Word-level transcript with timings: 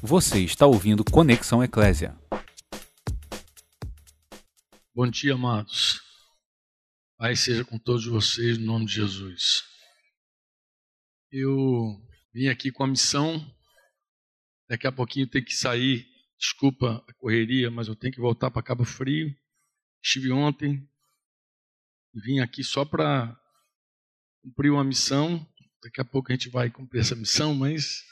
Você 0.00 0.44
está 0.44 0.64
ouvindo 0.64 1.04
Conexão 1.04 1.60
Eclésia. 1.60 2.16
Bom 4.94 5.10
dia, 5.10 5.34
amados. 5.34 6.00
Pai 7.16 7.34
seja 7.34 7.64
com 7.64 7.80
todos 7.80 8.06
vocês, 8.06 8.58
no 8.58 8.66
nome 8.66 8.86
de 8.86 8.92
Jesus. 8.94 9.64
Eu 11.32 12.00
vim 12.32 12.46
aqui 12.46 12.70
com 12.70 12.84
a 12.84 12.86
missão, 12.86 13.44
daqui 14.68 14.86
a 14.86 14.92
pouquinho 14.92 15.26
tem 15.26 15.42
que 15.42 15.52
sair, 15.52 16.06
desculpa 16.38 17.04
a 17.08 17.14
correria, 17.14 17.68
mas 17.68 17.88
eu 17.88 17.96
tenho 17.96 18.12
que 18.12 18.20
voltar 18.20 18.52
para 18.52 18.62
Cabo 18.62 18.84
Frio. 18.84 19.34
Estive 20.00 20.30
ontem, 20.30 20.88
vim 22.14 22.38
aqui 22.38 22.62
só 22.62 22.84
para 22.84 23.36
cumprir 24.44 24.70
uma 24.70 24.84
missão. 24.84 25.44
Daqui 25.82 26.00
a 26.00 26.04
pouco 26.04 26.30
a 26.30 26.36
gente 26.36 26.48
vai 26.48 26.70
cumprir 26.70 27.00
essa 27.00 27.16
missão, 27.16 27.52
mas 27.52 28.06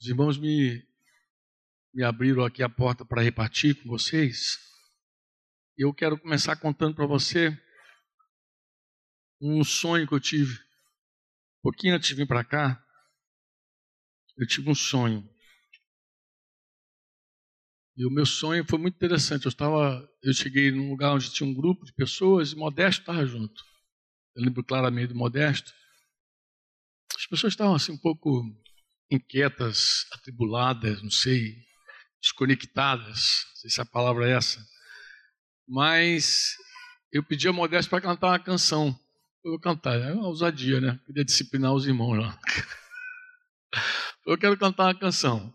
os 0.00 0.08
irmãos 0.08 0.38
me, 0.38 0.82
me 1.92 2.02
abriram 2.02 2.42
aqui 2.42 2.62
a 2.62 2.68
porta 2.68 3.04
para 3.04 3.22
repartir 3.22 3.74
com 3.82 3.88
vocês. 3.88 4.58
Eu 5.76 5.92
quero 5.92 6.18
começar 6.18 6.56
contando 6.56 6.94
para 6.94 7.06
você 7.06 7.50
um 9.40 9.62
sonho 9.62 10.08
que 10.08 10.14
eu 10.14 10.20
tive. 10.20 10.54
Um 11.58 11.62
pouquinho 11.64 11.94
antes 11.94 12.08
de 12.08 12.14
vir 12.14 12.26
para 12.26 12.42
cá, 12.42 12.82
eu 14.38 14.46
tive 14.46 14.70
um 14.70 14.74
sonho. 14.74 15.28
E 17.94 18.06
o 18.06 18.10
meu 18.10 18.24
sonho 18.24 18.64
foi 18.66 18.78
muito 18.78 18.94
interessante. 18.94 19.44
Eu 19.44 19.50
estava, 19.50 20.08
eu 20.22 20.32
cheguei 20.32 20.70
num 20.70 20.88
lugar 20.88 21.12
onde 21.12 21.30
tinha 21.30 21.46
um 21.46 21.52
grupo 21.54 21.84
de 21.84 21.92
pessoas 21.92 22.52
e 22.52 22.56
Modesto 22.56 23.02
estava 23.02 23.26
junto. 23.26 23.62
Eu 24.34 24.44
lembro 24.44 24.64
claramente 24.64 25.08
do 25.08 25.18
Modesto. 25.18 25.70
As 27.14 27.26
pessoas 27.26 27.52
estavam 27.52 27.74
assim 27.74 27.92
um 27.92 27.98
pouco 27.98 28.42
inquietas, 29.10 30.06
atribuladas, 30.12 31.02
não 31.02 31.10
sei, 31.10 31.56
desconectadas, 32.22 33.44
não 33.48 33.56
sei 33.56 33.70
se 33.70 33.80
a 33.80 33.86
palavra 33.86 34.28
é 34.28 34.32
essa. 34.32 34.64
Mas 35.66 36.56
eu 37.12 37.22
pedi 37.22 37.48
a 37.48 37.52
Modesto 37.52 37.90
para 37.90 38.00
cantar 38.00 38.28
uma 38.28 38.38
canção. 38.38 38.88
Eu 39.44 39.52
vou 39.52 39.60
cantar, 39.60 39.98
é 39.98 40.12
uma 40.12 40.26
ousadia, 40.26 40.80
né? 40.80 41.00
Queria 41.06 41.24
disciplinar 41.24 41.72
os 41.72 41.86
irmãos 41.86 42.16
lá. 42.16 42.38
Eu 44.26 44.36
quero 44.36 44.56
cantar 44.58 44.84
uma 44.84 44.94
canção. 44.94 45.52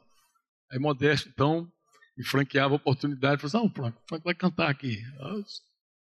Aí 0.71 0.79
Modesto, 0.79 1.29
então, 1.29 1.71
me 2.17 2.25
franqueava 2.25 2.73
a 2.73 2.77
oportunidade, 2.77 3.41
falou 3.41 3.47
assim, 3.47 3.79
não, 3.79 3.91
Franco, 4.07 4.23
vai 4.23 4.33
cantar 4.33 4.69
aqui. 4.69 5.03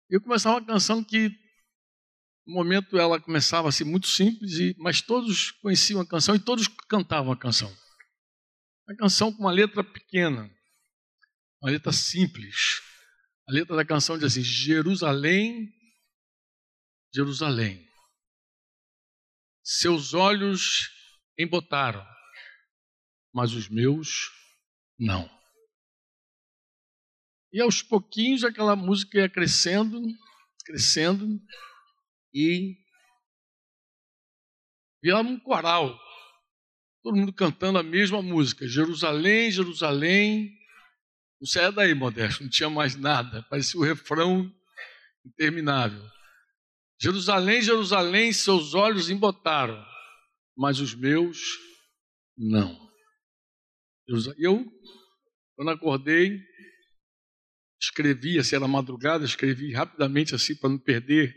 Eu 0.10 0.20
começava 0.20 0.58
uma 0.58 0.66
canção 0.66 1.04
que 1.04 1.32
momento 2.50 2.98
ela 2.98 3.20
começava 3.20 3.70
assim 3.70 3.84
muito 3.84 4.08
simples, 4.08 4.54
e, 4.54 4.76
mas 4.78 5.02
todos 5.02 5.52
conheciam 5.52 6.02
a 6.02 6.08
canção 6.08 6.36
e 6.36 6.40
todos 6.40 6.68
cantavam 6.68 7.32
a 7.32 7.38
canção. 7.38 7.74
A 8.88 8.96
canção 8.96 9.32
com 9.32 9.44
uma 9.44 9.52
letra 9.52 9.84
pequena, 9.84 10.50
uma 11.62 11.72
letra 11.72 11.92
simples. 11.92 12.82
A 13.48 13.52
letra 13.52 13.76
da 13.76 13.86
canção 13.86 14.18
diz 14.18 14.26
assim: 14.26 14.44
Jerusalém, 14.44 15.72
Jerusalém, 17.14 17.88
seus 19.64 20.14
olhos 20.14 20.90
embotaram, 21.38 22.06
mas 23.34 23.54
os 23.54 23.70
meus 23.70 24.32
não. 24.98 25.30
E 27.52 27.62
aos 27.62 27.82
pouquinhos 27.82 28.44
aquela 28.44 28.76
música 28.76 29.20
ia 29.20 29.30
crescendo, 29.30 30.02
crescendo, 30.66 31.40
e 32.34 32.78
virava 35.02 35.28
um 35.28 35.40
coral. 35.40 35.98
Todo 37.02 37.16
mundo 37.16 37.34
cantando 37.34 37.80
a 37.80 37.84
mesma 37.84 38.22
música. 38.22 38.68
Jerusalém, 38.68 39.52
Jerusalém. 39.52 40.58
Não 41.40 41.48
saia 41.48 41.72
daí, 41.72 41.94
Modesto, 41.94 42.44
não 42.44 42.50
tinha 42.50 42.70
mais 42.70 42.96
nada. 42.96 43.44
Parecia 43.44 43.80
o 43.80 43.84
refrão 43.84 44.54
interminável. 45.26 46.04
Jerusalém, 47.02 47.62
Jerusalém, 47.62 48.34
seus 48.34 48.74
olhos 48.74 49.10
embotaram, 49.10 49.82
mas 50.58 50.82
os 50.82 50.94
meus 50.94 51.40
não. 52.38 52.90
Eu, 54.38 54.66
quando 55.56 55.72
acordei, 55.72 56.38
escrevi, 57.82 58.38
assim, 58.38 58.58
era 58.58 58.68
madrugada, 58.68 59.24
escrevi 59.24 59.72
rapidamente 59.72 60.36
assim 60.36 60.56
para 60.56 60.70
não 60.70 60.78
perder 60.78 61.34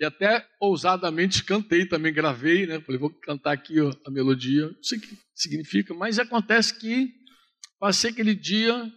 e 0.00 0.04
até 0.04 0.46
ousadamente 0.60 1.42
cantei 1.42 1.84
também, 1.84 2.12
gravei, 2.12 2.66
né? 2.66 2.80
Falei, 2.80 3.00
vou 3.00 3.10
cantar 3.10 3.52
aqui 3.52 3.80
ó, 3.80 3.92
a 4.06 4.10
melodia. 4.10 4.68
Não 4.68 4.82
sei 4.82 4.98
o 4.98 5.00
que 5.00 5.18
significa, 5.34 5.92
mas 5.92 6.18
acontece 6.18 6.78
que 6.78 7.12
passei 7.80 8.10
aquele 8.10 8.34
dia 8.34 8.92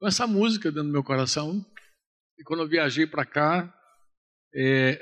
com 0.00 0.08
essa 0.08 0.26
música 0.26 0.70
dentro 0.70 0.88
do 0.88 0.92
meu 0.92 1.04
coração. 1.04 1.64
E 2.38 2.42
quando 2.42 2.60
eu 2.60 2.68
viajei 2.68 3.06
para 3.06 3.24
cá, 3.24 3.72
é, 4.52 5.00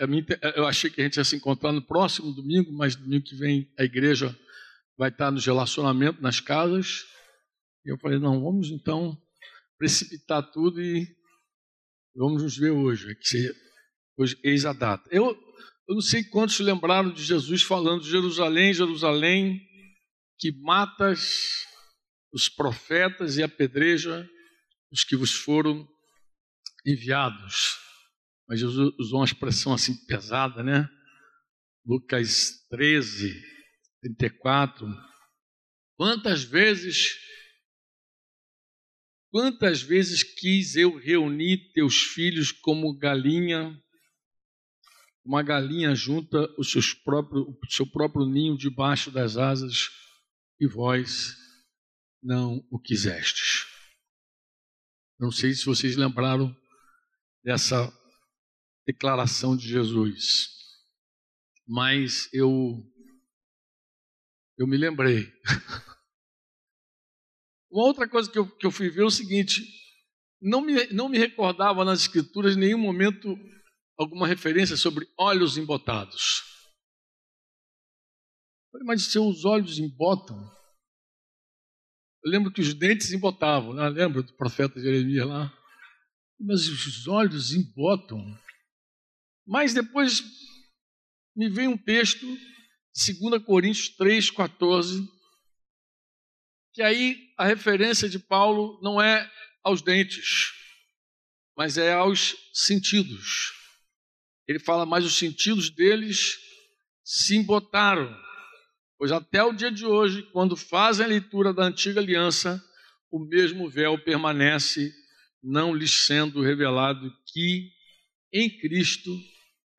eu 0.54 0.66
achei 0.66 0.90
que 0.90 1.00
a 1.00 1.04
gente 1.04 1.16
ia 1.16 1.24
se 1.24 1.36
encontrar 1.36 1.72
no 1.72 1.82
próximo 1.82 2.32
domingo, 2.32 2.70
mas 2.72 2.94
domingo 2.94 3.24
que 3.24 3.36
vem 3.36 3.72
a 3.78 3.84
igreja 3.84 4.36
vai 4.98 5.08
estar 5.08 5.30
nos 5.30 5.44
relacionamentos, 5.46 6.20
nas 6.20 6.40
casas. 6.40 7.04
E 7.86 7.90
eu 7.90 7.98
falei, 7.98 8.18
não, 8.18 8.42
vamos 8.42 8.68
então 8.68 9.16
precipitar 9.78 10.42
tudo 10.52 10.80
e 10.80 11.06
vamos 12.14 12.42
nos 12.42 12.56
ver 12.56 12.70
hoje. 12.70 13.10
É 13.10 13.14
que 13.14 13.54
Eis 14.44 14.64
a 14.64 14.72
data. 14.72 15.08
Eu, 15.10 15.30
eu 15.88 15.94
não 15.94 16.00
sei 16.00 16.22
quantos 16.24 16.58
lembraram 16.60 17.12
de 17.12 17.22
Jesus 17.22 17.62
falando: 17.62 18.04
Jerusalém, 18.04 18.74
Jerusalém, 18.74 19.60
que 20.38 20.52
matas 20.60 21.66
os 22.32 22.48
profetas 22.48 23.36
e 23.36 23.42
apedreja 23.42 24.28
os 24.90 25.04
que 25.04 25.16
vos 25.16 25.32
foram 25.32 25.86
enviados. 26.84 27.78
Mas 28.48 28.60
Jesus 28.60 28.94
usou 28.98 29.20
uma 29.20 29.24
expressão 29.24 29.72
assim 29.72 29.94
pesada, 30.06 30.62
né? 30.62 30.88
Lucas 31.86 32.66
13, 32.70 33.32
34. 34.02 34.86
Quantas 35.96 36.42
vezes, 36.42 37.16
quantas 39.30 39.82
vezes 39.82 40.22
quis 40.22 40.76
eu 40.76 40.96
reunir 40.96 41.72
teus 41.72 42.02
filhos 42.02 42.52
como 42.52 42.96
galinha 42.98 43.80
uma 45.24 45.42
galinha 45.42 45.94
junta 45.94 46.38
o, 46.56 46.60
o 46.60 46.64
seu 46.64 47.86
próprio 47.86 48.26
ninho 48.26 48.56
debaixo 48.56 49.10
das 49.10 49.36
asas, 49.36 49.88
e 50.60 50.66
vós 50.66 51.36
não 52.22 52.64
o 52.70 52.78
quisestes. 52.78 53.66
Não 55.18 55.30
sei 55.30 55.54
se 55.54 55.64
vocês 55.64 55.96
lembraram 55.96 56.54
dessa 57.44 57.92
declaração 58.86 59.56
de 59.56 59.68
Jesus, 59.68 60.48
mas 61.66 62.28
eu 62.32 62.84
eu 64.58 64.66
me 64.66 64.76
lembrei. 64.76 65.32
Uma 67.70 67.84
outra 67.84 68.08
coisa 68.08 68.30
que 68.30 68.38
eu, 68.38 68.46
que 68.46 68.66
eu 68.66 68.70
fui 68.70 68.90
ver 68.90 69.02
é 69.02 69.06
o 69.06 69.10
seguinte: 69.10 69.62
não 70.40 70.60
me, 70.60 70.86
não 70.88 71.08
me 71.08 71.18
recordava 71.18 71.84
nas 71.84 72.00
Escrituras 72.00 72.54
nenhum 72.56 72.78
momento 72.78 73.34
alguma 74.02 74.26
referência 74.26 74.76
sobre 74.76 75.08
olhos 75.16 75.56
embotados. 75.56 76.42
Mas 78.84 79.04
seus 79.04 79.44
olhos 79.44 79.78
embotam. 79.78 80.38
Eu 82.24 82.30
lembro 82.30 82.52
que 82.52 82.60
os 82.60 82.74
dentes 82.74 83.12
embotavam, 83.12 83.74
né? 83.74 83.88
lembra 83.88 84.22
do 84.22 84.32
profeta 84.34 84.80
Jeremias 84.80 85.26
lá? 85.26 85.52
Mas 86.38 86.68
os 86.68 87.06
olhos 87.06 87.52
embotam. 87.52 88.18
Mas 89.46 89.74
depois 89.74 90.22
me 91.36 91.48
veio 91.48 91.70
um 91.70 91.78
texto, 91.78 92.26
2 93.20 93.42
Coríntios 93.44 93.88
3, 93.96 94.30
14, 94.30 95.08
que 96.72 96.82
aí 96.82 97.32
a 97.36 97.44
referência 97.44 98.08
de 98.08 98.18
Paulo 98.18 98.80
não 98.82 99.00
é 99.00 99.30
aos 99.62 99.82
dentes, 99.82 100.52
mas 101.56 101.76
é 101.76 101.92
aos 101.92 102.34
sentidos 102.52 103.61
ele 104.46 104.58
fala, 104.58 104.84
mas 104.84 105.04
os 105.04 105.16
sentidos 105.16 105.70
deles 105.70 106.38
se 107.04 107.36
embotaram. 107.36 108.14
Pois 108.98 109.10
até 109.10 109.42
o 109.42 109.52
dia 109.52 109.70
de 109.70 109.84
hoje, 109.84 110.22
quando 110.32 110.56
fazem 110.56 111.04
a 111.04 111.08
leitura 111.08 111.52
da 111.52 111.64
antiga 111.64 112.00
aliança, 112.00 112.62
o 113.10 113.18
mesmo 113.18 113.68
véu 113.68 113.98
permanece, 113.98 114.92
não 115.42 115.74
lhes 115.74 115.90
sendo 116.06 116.40
revelado 116.40 117.12
que 117.26 117.70
em 118.32 118.48
Cristo 118.48 119.10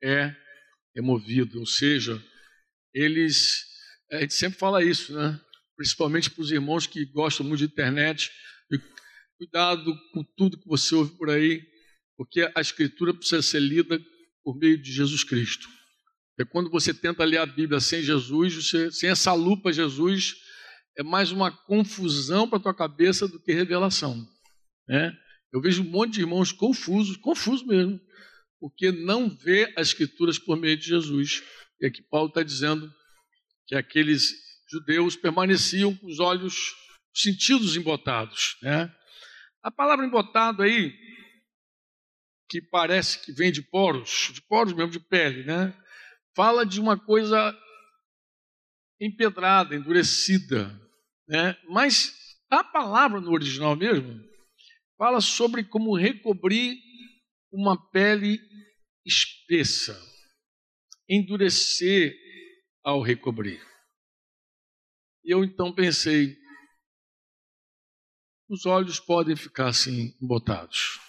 é 0.02 0.34
removido. 0.94 1.58
Ou 1.58 1.66
seja, 1.66 2.22
eles. 2.92 3.64
A 4.12 4.20
gente 4.20 4.34
sempre 4.34 4.58
fala 4.58 4.84
isso, 4.84 5.14
né? 5.14 5.40
Principalmente 5.76 6.30
para 6.30 6.42
os 6.42 6.52
irmãos 6.52 6.86
que 6.86 7.04
gostam 7.06 7.46
muito 7.46 7.60
de 7.60 7.72
internet. 7.72 8.30
Cuidado 9.36 9.98
com 10.12 10.22
tudo 10.36 10.58
que 10.58 10.68
você 10.68 10.94
ouve 10.94 11.16
por 11.16 11.28
aí, 11.28 11.66
porque 12.16 12.48
a 12.54 12.60
Escritura 12.60 13.12
precisa 13.12 13.42
ser 13.42 13.60
lida 13.60 13.98
por 14.44 14.56
meio 14.56 14.80
de 14.80 14.92
Jesus 14.92 15.24
Cristo. 15.24 15.66
É 16.38 16.44
quando 16.44 16.70
você 16.70 16.92
tenta 16.92 17.24
ler 17.24 17.38
a 17.38 17.46
Bíblia 17.46 17.80
sem 17.80 18.02
Jesus, 18.02 18.54
você, 18.54 18.90
sem 18.90 19.08
essa 19.08 19.32
lupa 19.32 19.72
Jesus, 19.72 20.34
é 20.96 21.02
mais 21.02 21.32
uma 21.32 21.50
confusão 21.50 22.48
para 22.48 22.58
a 22.58 22.62
tua 22.62 22.74
cabeça 22.74 23.26
do 23.26 23.40
que 23.40 23.52
revelação. 23.52 24.16
Né? 24.88 25.16
Eu 25.52 25.60
vejo 25.60 25.82
um 25.82 25.88
monte 25.90 26.14
de 26.14 26.20
irmãos 26.20 26.52
confusos, 26.52 27.16
confusos 27.16 27.66
mesmo, 27.66 28.00
porque 28.60 28.90
não 28.90 29.28
vê 29.28 29.72
as 29.76 29.88
escrituras 29.88 30.38
por 30.38 30.56
meio 30.56 30.76
de 30.76 30.84
Jesus. 30.84 31.42
E 31.80 31.86
aqui 31.86 32.02
Paulo 32.02 32.28
está 32.28 32.42
dizendo 32.42 32.92
que 33.66 33.74
aqueles 33.74 34.32
judeus 34.70 35.16
permaneciam 35.16 35.94
com 35.94 36.06
os 36.06 36.18
olhos, 36.18 36.74
os 37.14 37.22
sentidos 37.22 37.76
embotados. 37.76 38.56
Né? 38.62 38.92
A 39.62 39.70
palavra 39.70 40.04
embotado 40.04 40.62
aí, 40.62 40.92
que 42.48 42.60
parece 42.60 43.24
que 43.24 43.32
vem 43.32 43.50
de 43.50 43.62
poros, 43.62 44.30
de 44.32 44.42
poros 44.42 44.72
mesmo, 44.72 44.90
de 44.90 45.00
pele, 45.00 45.44
né? 45.44 45.74
fala 46.34 46.66
de 46.66 46.80
uma 46.80 46.98
coisa 46.98 47.56
empedrada, 49.00 49.74
endurecida. 49.74 50.68
Né? 51.28 51.56
Mas 51.68 52.12
a 52.50 52.62
palavra 52.62 53.20
no 53.20 53.32
original 53.32 53.76
mesmo 53.76 54.20
fala 54.98 55.20
sobre 55.20 55.64
como 55.64 55.96
recobrir 55.96 56.76
uma 57.52 57.90
pele 57.90 58.38
espessa, 59.04 59.98
endurecer 61.08 62.14
ao 62.82 63.00
recobrir. 63.00 63.62
E 65.24 65.32
eu 65.32 65.44
então 65.44 65.72
pensei, 65.72 66.36
os 68.48 68.66
olhos 68.66 69.00
podem 69.00 69.36
ficar 69.36 69.68
assim 69.68 70.14
embotados. 70.20 71.03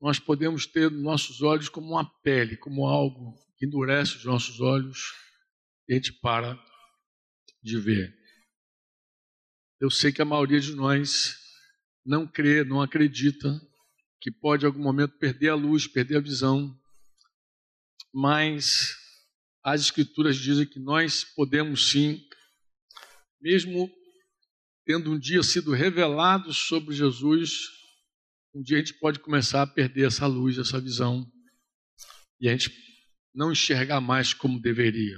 Nós 0.00 0.18
podemos 0.18 0.66
ter 0.66 0.90
nossos 0.90 1.42
olhos 1.42 1.68
como 1.68 1.88
uma 1.92 2.04
pele, 2.22 2.56
como 2.56 2.86
algo 2.86 3.34
que 3.58 3.66
endurece 3.66 4.16
os 4.16 4.24
nossos 4.24 4.60
olhos 4.60 5.12
e 5.88 5.92
a 5.92 5.96
gente 5.96 6.12
para 6.14 6.58
de 7.62 7.78
ver. 7.78 8.16
Eu 9.78 9.90
sei 9.90 10.10
que 10.10 10.22
a 10.22 10.24
maioria 10.24 10.60
de 10.60 10.74
nós 10.74 11.36
não 12.04 12.26
crê, 12.26 12.64
não 12.64 12.80
acredita 12.80 13.60
que 14.20 14.30
pode 14.30 14.64
em 14.64 14.66
algum 14.66 14.82
momento 14.82 15.18
perder 15.18 15.50
a 15.50 15.54
luz, 15.54 15.86
perder 15.86 16.16
a 16.16 16.20
visão, 16.20 16.78
mas 18.12 18.96
as 19.62 19.82
escrituras 19.82 20.36
dizem 20.36 20.66
que 20.66 20.78
nós 20.78 21.24
podemos 21.24 21.90
sim, 21.90 22.22
mesmo 23.40 23.90
tendo 24.84 25.12
um 25.12 25.18
dia 25.18 25.42
sido 25.42 25.72
revelado 25.72 26.52
sobre 26.52 26.94
Jesus, 26.94 27.79
um 28.54 28.62
dia 28.62 28.78
a 28.78 28.80
gente 28.80 28.94
pode 28.94 29.20
começar 29.20 29.62
a 29.62 29.66
perder 29.66 30.06
essa 30.06 30.26
luz, 30.26 30.58
essa 30.58 30.80
visão, 30.80 31.30
e 32.40 32.48
a 32.48 32.52
gente 32.52 32.70
não 33.34 33.52
enxergar 33.52 34.00
mais 34.00 34.34
como 34.34 34.60
deveria. 34.60 35.16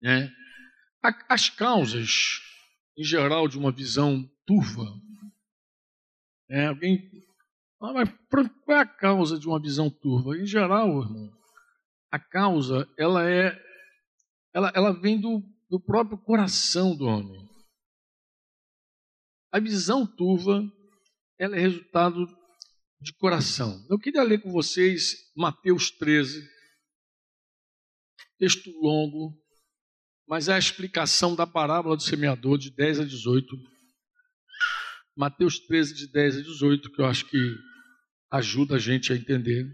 Né? 0.00 0.32
As 1.28 1.50
causas, 1.50 2.40
em 2.96 3.04
geral, 3.04 3.46
de 3.46 3.58
uma 3.58 3.70
visão 3.70 4.26
turva. 4.46 4.86
É, 6.48 6.66
alguém. 6.66 7.10
Ah, 7.80 7.92
mas 7.92 8.08
qual 8.64 8.78
é 8.78 8.80
a 8.80 8.86
causa 8.86 9.38
de 9.38 9.46
uma 9.46 9.60
visão 9.60 9.90
turva? 9.90 10.38
Em 10.38 10.46
geral, 10.46 11.02
irmão, 11.02 11.30
a 12.10 12.18
causa 12.18 12.88
ela 12.98 13.28
é, 13.28 13.60
ela, 14.54 14.72
ela 14.74 14.92
vem 14.92 15.20
do, 15.20 15.42
do 15.68 15.78
próprio 15.78 16.16
coração 16.16 16.96
do 16.96 17.04
homem. 17.04 17.46
A 19.52 19.60
visão 19.60 20.06
turva 20.06 20.62
ela 21.44 21.56
é 21.56 21.60
resultado 21.60 22.26
de 23.00 23.12
coração. 23.12 23.86
Eu 23.90 23.98
queria 23.98 24.22
ler 24.22 24.40
com 24.40 24.50
vocês 24.50 25.30
Mateus 25.36 25.90
13, 25.90 26.42
texto 28.38 28.70
longo, 28.80 29.38
mas 30.26 30.48
é 30.48 30.54
a 30.54 30.58
explicação 30.58 31.36
da 31.36 31.46
parábola 31.46 31.96
do 31.96 32.02
semeador 32.02 32.56
de 32.56 32.70
10 32.70 33.00
a 33.00 33.04
18. 33.04 33.56
Mateus 35.14 35.58
13, 35.58 35.94
de 35.94 36.10
10 36.10 36.38
a 36.38 36.42
18, 36.42 36.90
que 36.90 37.00
eu 37.00 37.06
acho 37.06 37.26
que 37.26 37.38
ajuda 38.30 38.76
a 38.76 38.78
gente 38.78 39.12
a 39.12 39.16
entender. 39.16 39.70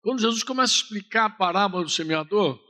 Quando 0.00 0.20
Jesus 0.20 0.42
começa 0.42 0.72
a 0.72 0.76
explicar 0.76 1.26
a 1.26 1.30
parábola 1.30 1.84
do 1.84 1.90
semeador, 1.90 2.65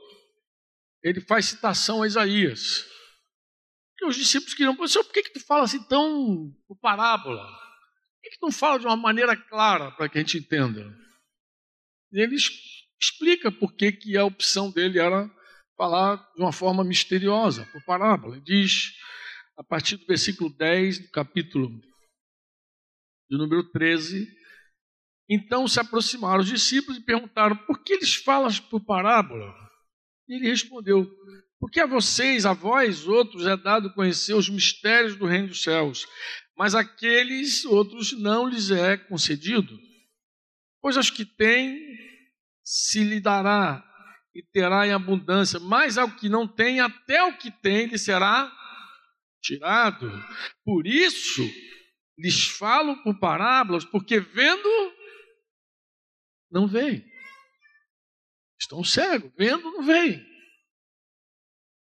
ele 1.03 1.21
faz 1.21 1.45
citação 1.45 2.03
a 2.03 2.07
Isaías. 2.07 2.85
E 3.99 4.05
os 4.05 4.15
discípulos 4.15 4.53
queriam, 4.53 4.75
por 4.75 4.87
que, 5.11 5.23
que 5.23 5.33
tu 5.33 5.39
fala 5.39 5.63
assim 5.63 5.83
tão 5.87 6.53
por 6.67 6.77
parábola? 6.79 7.43
Por 7.43 8.31
que 8.31 8.37
não 8.41 8.51
fala 8.51 8.79
de 8.79 8.85
uma 8.85 8.97
maneira 8.97 9.35
clara 9.35 9.91
para 9.91 10.07
que 10.07 10.17
a 10.17 10.21
gente 10.21 10.37
entenda? 10.37 10.95
E 12.11 12.21
ele 12.21 12.35
explica 12.99 13.51
por 13.51 13.75
que, 13.75 13.91
que 13.91 14.17
a 14.17 14.25
opção 14.25 14.71
dele 14.71 14.99
era 14.99 15.29
falar 15.75 16.17
de 16.35 16.41
uma 16.41 16.51
forma 16.51 16.83
misteriosa, 16.83 17.65
por 17.71 17.83
parábola. 17.85 18.35
Ele 18.35 18.43
diz, 18.43 18.93
a 19.57 19.63
partir 19.63 19.97
do 19.97 20.05
versículo 20.05 20.49
10 20.49 20.99
do 20.99 21.11
capítulo 21.11 21.69
de 23.29 23.37
número 23.37 23.69
13, 23.71 24.27
então 25.29 25.67
se 25.67 25.79
aproximaram 25.79 26.41
os 26.41 26.47
discípulos 26.47 26.97
e 26.97 27.05
perguntaram: 27.05 27.55
por 27.65 27.83
que 27.83 27.93
eles 27.93 28.15
falam 28.15 28.51
por 28.69 28.83
parábola? 28.83 29.66
E 30.27 30.35
ele 30.35 30.49
respondeu: 30.49 31.09
porque 31.59 31.79
a 31.79 31.87
vocês, 31.87 32.45
a 32.45 32.53
vós 32.53 33.07
outros, 33.07 33.47
é 33.47 33.57
dado 33.57 33.93
conhecer 33.93 34.33
os 34.33 34.49
mistérios 34.49 35.15
do 35.15 35.25
reino 35.25 35.47
dos 35.47 35.63
céus, 35.63 36.07
mas 36.55 36.75
aqueles 36.75 37.65
outros 37.65 38.11
não 38.13 38.47
lhes 38.47 38.69
é 38.69 38.97
concedido. 38.97 39.77
Pois 40.81 40.97
aos 40.97 41.09
que 41.09 41.25
têm 41.25 41.79
se 42.63 43.03
lhe 43.03 43.19
dará 43.19 43.83
e 44.35 44.43
terá 44.43 44.85
em 44.85 44.91
abundância, 44.91 45.59
mas 45.59 45.97
ao 45.97 46.11
que 46.11 46.29
não 46.29 46.47
tem, 46.47 46.79
até 46.79 47.23
o 47.23 47.37
que 47.37 47.49
tem 47.49 47.87
lhe 47.87 47.97
será 47.97 48.51
tirado. 49.41 50.11
Por 50.63 50.85
isso 50.85 51.43
lhes 52.17 52.47
falo 52.47 53.01
por 53.03 53.19
parábolas, 53.19 53.83
porque 53.83 54.19
vendo 54.19 54.69
não 56.51 56.67
veem. 56.67 57.03
Estão 58.67 58.83
cegos, 58.83 59.31
vendo 59.37 59.63
não 59.71 59.81
veem. 59.81 60.21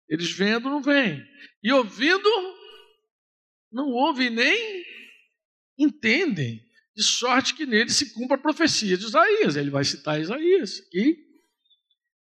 Eles 0.07 0.31
vendo 0.31 0.69
não 0.69 0.79
veem. 0.79 1.25
E 1.63 1.73
ouvindo 1.73 2.29
não 3.71 3.89
ouvem 3.89 4.29
nem 4.29 4.85
entendem, 5.75 6.63
de 6.95 7.03
sorte 7.03 7.55
que 7.55 7.65
nele 7.65 7.89
se 7.89 8.13
cumpra 8.13 8.37
a 8.37 8.39
profecia 8.39 8.95
de 8.95 9.05
Isaías. 9.05 9.55
Ele 9.55 9.71
vai 9.71 9.83
citar 9.83 10.21
Isaías 10.21 10.79
aqui. 10.87 11.17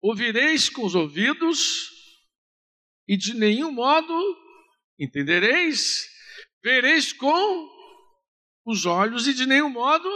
Ouvireis 0.01 0.69
com 0.69 0.85
os 0.85 0.95
ouvidos 0.95 1.89
e 3.07 3.15
de 3.15 3.33
nenhum 3.33 3.71
modo 3.71 4.13
entendereis, 4.99 6.09
vereis 6.61 7.13
com 7.13 7.69
os 8.65 8.85
olhos 8.85 9.27
e 9.27 9.33
de 9.33 9.45
nenhum 9.45 9.69
modo 9.69 10.09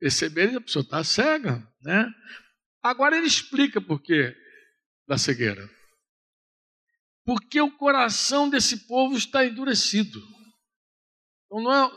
percebereis, 0.00 0.56
a 0.56 0.60
pessoa 0.60 0.82
está 0.82 1.04
cega, 1.04 1.66
né? 1.82 2.12
Agora 2.82 3.16
ele 3.16 3.26
explica 3.26 3.80
por 3.80 4.00
que 4.00 4.34
da 5.06 5.18
cegueira 5.18 5.68
porque 7.28 7.60
o 7.60 7.70
coração 7.70 8.48
desse 8.48 8.86
povo 8.86 9.14
está 9.14 9.44
endurecido. 9.44 10.18
Então 11.44 11.62
não 11.62 11.70
é, 11.70 11.90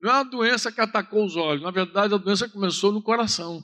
não 0.00 0.10
é 0.10 0.14
uma 0.14 0.24
doença 0.24 0.72
que 0.72 0.80
atacou 0.80 1.26
os 1.26 1.36
olhos, 1.36 1.62
na 1.62 1.70
verdade 1.70 2.14
a 2.14 2.16
doença 2.16 2.48
começou 2.48 2.90
no 2.90 3.02
coração. 3.02 3.62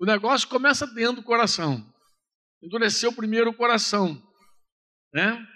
O 0.00 0.06
negócio 0.06 0.48
começa 0.48 0.86
dentro 0.86 1.16
do 1.16 1.22
coração. 1.22 1.84
Endureceu 2.62 3.12
primeiro 3.12 3.50
o 3.50 3.54
coração, 3.54 4.26
né? 5.12 5.46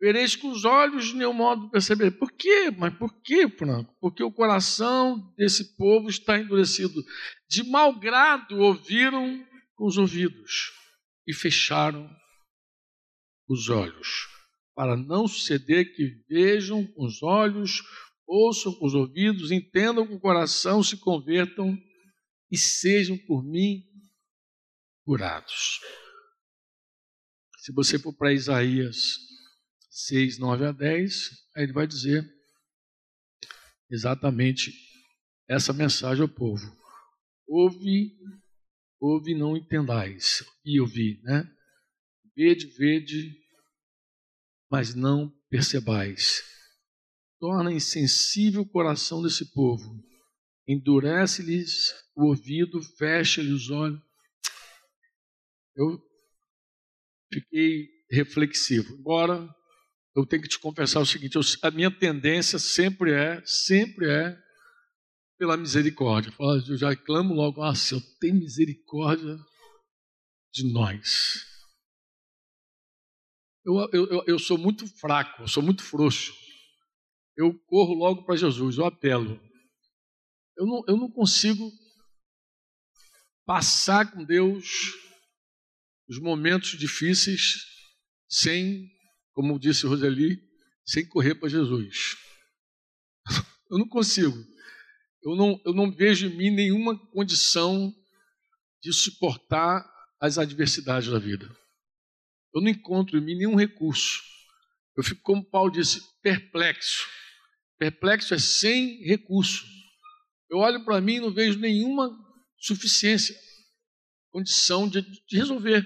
Vereis 0.00 0.36
com 0.36 0.50
os 0.50 0.64
olhos 0.64 1.06
de 1.06 1.14
nenhum 1.14 1.32
modo 1.32 1.70
perceber. 1.70 2.10
Por 2.12 2.30
quê? 2.32 2.70
Mas 2.70 2.94
por 2.98 3.12
quê, 3.22 3.48
Franco? 3.48 3.94
Porque 3.98 4.22
o 4.22 4.32
coração 4.32 5.34
desse 5.36 5.76
povo 5.76 6.08
está 6.08 6.38
endurecido. 6.38 7.02
De 7.48 7.62
mau 7.64 7.98
grado 7.98 8.58
ouviram 8.58 9.44
com 9.74 9.86
os 9.86 9.96
ouvidos 9.96 10.72
e 11.26 11.32
fecharam 11.32 12.14
os 13.48 13.68
olhos, 13.68 14.28
para 14.74 14.96
não 14.96 15.26
suceder 15.26 15.94
que 15.94 16.24
vejam 16.28 16.84
com 16.84 17.04
os 17.04 17.22
olhos, 17.22 17.82
ouçam 18.26 18.74
com 18.74 18.86
os 18.86 18.94
ouvidos, 18.94 19.50
entendam 19.50 20.06
com 20.06 20.16
o 20.16 20.20
coração, 20.20 20.82
se 20.82 20.96
convertam 20.98 21.78
e 22.50 22.58
sejam 22.58 23.16
por 23.16 23.42
mim 23.44 23.84
curados. 25.04 25.80
Se 27.58 27.72
você 27.72 27.98
for 27.98 28.12
para 28.12 28.32
Isaías 28.32 29.16
6, 29.98 30.38
9 30.38 30.66
a 30.66 30.72
10, 30.72 31.30
aí 31.56 31.62
ele 31.62 31.72
vai 31.72 31.86
dizer 31.86 32.22
exatamente 33.90 34.70
essa 35.48 35.72
mensagem 35.72 36.20
ao 36.20 36.28
povo. 36.28 36.70
Ouve 37.48 38.14
ouve 39.00 39.34
não 39.34 39.56
entendais. 39.56 40.44
E 40.62 40.78
ouvi, 40.78 41.18
né? 41.22 41.50
Vede, 42.36 42.66
vede, 42.66 43.34
mas 44.70 44.94
não 44.94 45.30
percebais. 45.48 46.42
Torna 47.40 47.72
insensível 47.72 48.62
o 48.62 48.68
coração 48.68 49.22
desse 49.22 49.50
povo, 49.54 50.04
endurece-lhes 50.68 51.94
o 52.14 52.26
ouvido, 52.26 52.82
fecha-lhes 52.82 53.52
os 53.52 53.70
olhos. 53.70 54.00
Eu 55.74 55.98
fiquei 57.32 57.88
reflexivo. 58.10 58.94
Agora, 58.98 59.48
eu 60.16 60.24
tenho 60.24 60.42
que 60.42 60.48
te 60.48 60.58
confessar 60.58 61.00
o 61.00 61.06
seguinte: 61.06 61.36
eu, 61.36 61.42
a 61.62 61.70
minha 61.70 61.90
tendência 61.90 62.58
sempre 62.58 63.12
é, 63.12 63.42
sempre 63.44 64.10
é 64.10 64.36
pela 65.38 65.56
misericórdia. 65.56 66.32
Eu 66.66 66.78
já 66.78 66.96
clamo 66.96 67.34
logo, 67.34 67.62
ah, 67.62 67.74
Senhor, 67.74 68.02
tem 68.18 68.32
misericórdia 68.32 69.38
de 70.52 70.72
nós. 70.72 71.44
Eu, 73.62 73.88
eu, 73.92 74.24
eu 74.26 74.38
sou 74.38 74.56
muito 74.56 74.86
fraco, 74.98 75.42
eu 75.42 75.48
sou 75.48 75.62
muito 75.62 75.82
frouxo. 75.82 76.32
Eu 77.36 77.52
corro 77.66 77.92
logo 77.92 78.24
para 78.24 78.36
Jesus, 78.36 78.78
eu 78.78 78.86
apelo. 78.86 79.38
Eu 80.56 80.64
não, 80.64 80.82
eu 80.88 80.96
não 80.96 81.10
consigo 81.10 81.70
passar 83.44 84.10
com 84.10 84.24
Deus 84.24 84.94
os 86.08 86.18
momentos 86.18 86.78
difíceis 86.78 87.56
sem, 88.28 88.88
como 89.36 89.58
disse 89.58 89.86
Roseli, 89.86 90.42
sem 90.82 91.06
correr 91.06 91.34
para 91.34 91.50
Jesus. 91.50 92.16
Eu 93.70 93.76
não 93.76 93.86
consigo. 93.86 94.34
Eu 95.22 95.34
não, 95.34 95.60
eu 95.66 95.74
não 95.74 95.90
vejo 95.90 96.28
em 96.28 96.36
mim 96.36 96.50
nenhuma 96.50 96.96
condição 97.08 97.92
de 98.80 98.92
suportar 98.92 99.84
as 100.20 100.38
adversidades 100.38 101.10
da 101.10 101.18
vida. 101.18 101.44
Eu 102.54 102.62
não 102.62 102.68
encontro 102.68 103.18
em 103.18 103.20
mim 103.20 103.36
nenhum 103.36 103.56
recurso. 103.56 104.22
Eu 104.96 105.02
fico, 105.02 105.20
como 105.22 105.44
Paulo 105.44 105.72
disse, 105.72 106.00
perplexo. 106.22 107.08
Perplexo 107.76 108.34
é 108.34 108.38
sem 108.38 109.02
recurso. 109.02 109.66
Eu 110.48 110.58
olho 110.58 110.84
para 110.84 111.00
mim 111.00 111.16
e 111.16 111.20
não 111.20 111.34
vejo 111.34 111.58
nenhuma 111.58 112.16
suficiência, 112.56 113.36
condição 114.30 114.88
de, 114.88 115.02
de 115.02 115.36
resolver. 115.36 115.84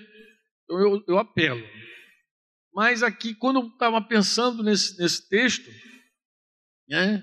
Então 0.64 0.78
eu, 0.78 1.04
eu 1.09 1.19
apelo. 1.19 1.66
Mas 2.72 3.02
aqui, 3.02 3.34
quando 3.34 3.60
eu 3.60 3.68
estava 3.68 4.00
pensando 4.00 4.62
nesse, 4.62 4.98
nesse 4.98 5.28
texto, 5.28 5.68
né, 6.88 7.22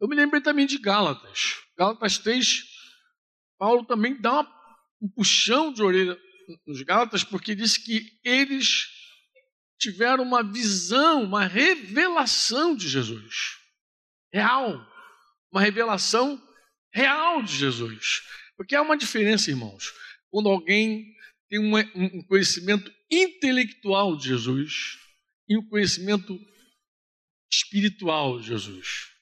eu 0.00 0.08
me 0.08 0.16
lembrei 0.16 0.42
também 0.42 0.66
de 0.66 0.78
Gálatas. 0.78 1.62
Gálatas 1.78 2.18
3, 2.18 2.64
Paulo 3.58 3.84
também 3.84 4.20
dá 4.20 4.40
uma, 4.40 4.54
um 5.00 5.08
puxão 5.08 5.72
de 5.72 5.82
orelha 5.82 6.18
nos 6.66 6.82
Gálatas, 6.82 7.24
porque 7.24 7.54
diz 7.54 7.76
que 7.76 8.18
eles 8.24 8.88
tiveram 9.78 10.24
uma 10.24 10.42
visão, 10.42 11.24
uma 11.24 11.46
revelação 11.46 12.76
de 12.76 12.88
Jesus. 12.88 13.56
Real. 14.32 14.84
Uma 15.52 15.60
revelação 15.60 16.42
real 16.92 17.42
de 17.42 17.56
Jesus. 17.56 18.22
Porque 18.56 18.74
há 18.74 18.82
uma 18.82 18.96
diferença, 18.96 19.50
irmãos. 19.50 19.92
Quando 20.30 20.48
alguém 20.48 21.14
tem 21.48 21.58
um 21.60 22.22
conhecimento 22.26 22.92
intelectual 23.10 24.16
de 24.16 24.28
Jesus 24.28 24.98
e 25.48 25.56
um 25.56 25.68
conhecimento 25.68 26.38
espiritual 27.52 28.40
de 28.40 28.48
Jesus. 28.48 29.14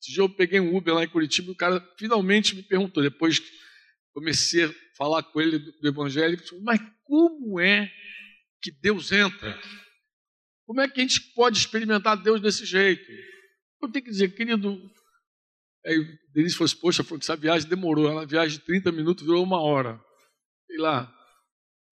Esse 0.00 0.12
dia 0.12 0.22
eu 0.22 0.28
peguei 0.28 0.60
um 0.60 0.76
Uber 0.76 0.94
lá 0.94 1.04
em 1.04 1.08
Curitiba 1.08 1.48
e 1.48 1.52
o 1.52 1.56
cara 1.56 1.80
finalmente 1.98 2.54
me 2.54 2.62
perguntou, 2.62 3.02
depois 3.02 3.38
que 3.38 3.50
comecei 4.14 4.64
a 4.64 4.74
falar 4.96 5.22
com 5.22 5.40
ele 5.40 5.58
do, 5.58 5.72
do 5.72 5.88
Evangelho, 5.88 6.38
mas 6.62 6.80
como 7.04 7.60
é 7.60 7.90
que 8.60 8.70
Deus 8.70 9.10
entra? 9.12 9.58
Como 10.66 10.80
é 10.80 10.88
que 10.88 11.00
a 11.00 11.02
gente 11.02 11.20
pode 11.34 11.58
experimentar 11.58 12.22
Deus 12.22 12.40
desse 12.40 12.64
jeito? 12.64 13.10
Eu 13.80 13.90
tenho 13.90 14.04
que 14.04 14.10
dizer, 14.10 14.34
querido, 14.34 14.78
aí 15.84 15.98
o 15.98 16.18
Denise 16.32 16.54
falou 16.54 16.66
assim, 16.66 16.78
poxa, 16.78 17.04
essa 17.18 17.36
viagem 17.36 17.68
demorou, 17.68 18.08
ela 18.08 18.26
viagem 18.26 18.58
de 18.58 18.64
30 18.64 18.92
minutos 18.92 19.24
virou 19.24 19.42
uma 19.42 19.60
hora. 19.60 20.00
Sei 20.66 20.78
lá. 20.78 21.14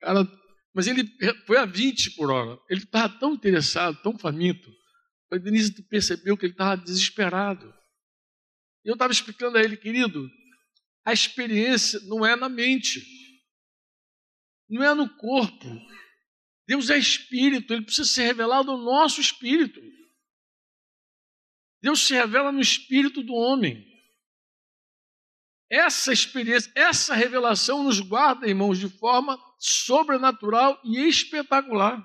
Cara, 0.00 0.26
mas 0.74 0.86
ele 0.86 1.04
foi 1.46 1.56
a 1.56 1.64
20 1.64 2.12
por 2.16 2.30
hora. 2.30 2.60
Ele 2.68 2.82
estava 2.82 3.08
tão 3.18 3.34
interessado, 3.34 4.00
tão 4.02 4.18
faminto. 4.18 4.70
A 5.32 5.38
Denise 5.38 5.82
percebeu 5.88 6.36
que 6.36 6.46
ele 6.46 6.52
estava 6.52 6.76
desesperado. 6.76 7.74
E 8.84 8.88
eu 8.88 8.92
estava 8.92 9.12
explicando 9.12 9.58
a 9.58 9.62
ele, 9.62 9.76
querido, 9.76 10.30
a 11.04 11.12
experiência 11.12 11.98
não 12.00 12.26
é 12.26 12.36
na 12.36 12.48
mente, 12.48 13.02
não 14.68 14.82
é 14.82 14.94
no 14.94 15.08
corpo. 15.16 15.66
Deus 16.68 16.90
é 16.90 16.98
espírito, 16.98 17.72
ele 17.72 17.84
precisa 17.84 18.08
ser 18.08 18.24
revelado 18.24 18.76
no 18.76 18.84
nosso 18.84 19.20
espírito. 19.20 19.80
Deus 21.80 22.00
se 22.00 22.14
revela 22.14 22.50
no 22.52 22.60
espírito 22.60 23.22
do 23.22 23.32
homem. 23.32 23.95
Essa 25.70 26.12
experiência, 26.12 26.70
essa 26.74 27.14
revelação 27.14 27.82
nos 27.82 27.98
guarda, 28.00 28.46
irmãos, 28.46 28.78
de 28.78 28.88
forma 28.88 29.38
sobrenatural 29.58 30.80
e 30.84 31.08
espetacular. 31.08 32.04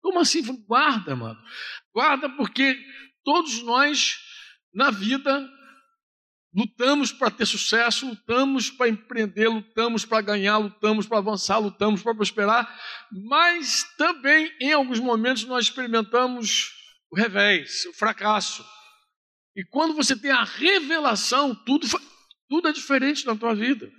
Como 0.00 0.20
assim? 0.20 0.42
Guarda, 0.66 1.16
mano. 1.16 1.40
Guarda 1.92 2.28
porque 2.30 2.78
todos 3.24 3.62
nós, 3.62 4.18
na 4.72 4.90
vida, 4.90 5.48
lutamos 6.54 7.12
para 7.12 7.30
ter 7.30 7.46
sucesso, 7.46 8.06
lutamos 8.06 8.70
para 8.70 8.88
empreender, 8.88 9.48
lutamos 9.48 10.04
para 10.04 10.20
ganhar, 10.20 10.58
lutamos 10.58 11.06
para 11.06 11.18
avançar, 11.18 11.58
lutamos 11.58 12.02
para 12.02 12.14
prosperar, 12.14 12.80
mas 13.10 13.84
também, 13.96 14.52
em 14.60 14.72
alguns 14.72 15.00
momentos, 15.00 15.44
nós 15.44 15.64
experimentamos 15.64 16.72
o 17.10 17.16
revés, 17.16 17.84
o 17.86 17.92
fracasso. 17.92 18.64
E 19.56 19.64
quando 19.64 19.94
você 19.94 20.14
tem 20.14 20.30
a 20.30 20.44
revelação, 20.44 21.54
tudo, 21.54 21.86
tudo 22.48 22.68
é 22.68 22.72
diferente 22.72 23.26
na 23.26 23.36
tua 23.36 23.54
vida. 23.54 23.90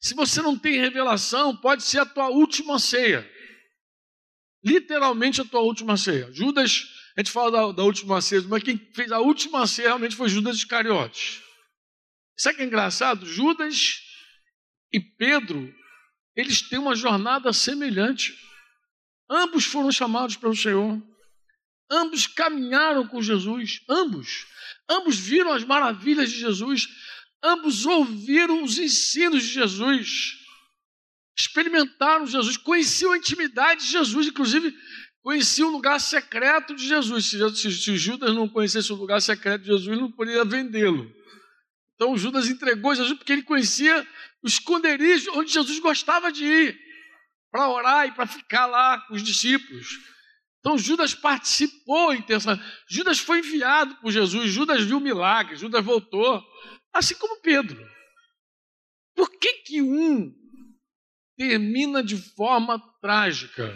Se 0.00 0.14
você 0.14 0.42
não 0.42 0.58
tem 0.58 0.80
revelação, 0.80 1.56
pode 1.56 1.84
ser 1.84 2.00
a 2.00 2.06
tua 2.06 2.28
última 2.28 2.78
ceia. 2.78 3.28
Literalmente 4.64 5.40
a 5.40 5.44
tua 5.44 5.60
última 5.60 5.96
ceia. 5.96 6.32
Judas, 6.32 6.84
a 7.16 7.20
gente 7.20 7.30
fala 7.30 7.50
da, 7.50 7.72
da 7.72 7.82
última 7.84 8.20
ceia, 8.20 8.42
mas 8.42 8.62
quem 8.62 8.76
fez 8.94 9.12
a 9.12 9.20
última 9.20 9.66
ceia 9.66 9.88
realmente 9.88 10.16
foi 10.16 10.28
Judas 10.28 10.56
Iscariotes. 10.56 11.40
Sabe 12.36 12.56
que 12.56 12.62
é 12.62 12.66
engraçado? 12.66 13.24
Judas 13.24 14.00
e 14.92 14.98
Pedro, 14.98 15.72
eles 16.34 16.62
têm 16.62 16.78
uma 16.78 16.96
jornada 16.96 17.52
semelhante. 17.52 18.36
Ambos 19.30 19.64
foram 19.64 19.92
chamados 19.92 20.36
pelo 20.36 20.56
Senhor. 20.56 21.00
Ambos 21.90 22.26
caminharam 22.26 23.06
com 23.06 23.22
Jesus. 23.22 23.80
Ambos. 23.88 24.46
Ambos 24.88 25.16
viram 25.16 25.52
as 25.52 25.64
maravilhas 25.64 26.30
de 26.30 26.38
Jesus. 26.38 26.88
Ambos 27.42 27.86
ouviram 27.86 28.62
os 28.62 28.78
ensinos 28.78 29.42
de 29.42 29.48
Jesus, 29.48 30.36
experimentaram 31.36 32.26
Jesus, 32.26 32.56
conheciam 32.56 33.12
a 33.12 33.16
intimidade 33.16 33.84
de 33.84 33.90
Jesus, 33.90 34.28
inclusive 34.28 34.72
conheciam 35.22 35.68
o 35.68 35.72
lugar 35.72 36.00
secreto 36.00 36.74
de 36.74 36.86
Jesus. 36.86 37.26
Se, 37.26 37.72
se 37.72 37.96
Judas 37.96 38.34
não 38.34 38.48
conhecesse 38.48 38.92
o 38.92 38.96
lugar 38.96 39.20
secreto 39.20 39.62
de 39.62 39.68
Jesus, 39.68 39.98
não 39.98 40.10
poderia 40.10 40.44
vendê-lo. 40.44 41.10
Então 41.94 42.16
Judas 42.16 42.48
entregou 42.48 42.94
Jesus 42.94 43.16
porque 43.16 43.32
ele 43.32 43.42
conhecia 43.42 44.06
o 44.42 44.46
esconderijo 44.46 45.30
onde 45.34 45.52
Jesus 45.52 45.78
gostava 45.78 46.30
de 46.30 46.44
ir 46.44 46.78
para 47.50 47.68
orar 47.68 48.06
e 48.06 48.12
para 48.12 48.26
ficar 48.26 48.66
lá 48.66 49.00
com 49.06 49.14
os 49.14 49.22
discípulos. 49.22 50.11
Então 50.62 50.78
Judas 50.78 51.12
participou 51.12 52.14
intensamente. 52.14 52.64
Judas 52.88 53.18
foi 53.18 53.40
enviado 53.40 53.96
por 53.96 54.12
Jesus, 54.12 54.48
Judas 54.48 54.84
viu 54.84 55.00
milagres, 55.00 55.58
Judas 55.58 55.84
voltou. 55.84 56.40
Assim 56.92 57.16
como 57.16 57.40
Pedro. 57.40 57.84
Por 59.12 59.28
que, 59.38 59.54
que 59.64 59.82
um 59.82 60.32
termina 61.36 62.02
de 62.02 62.16
forma 62.16 62.78
trágica 63.00 63.74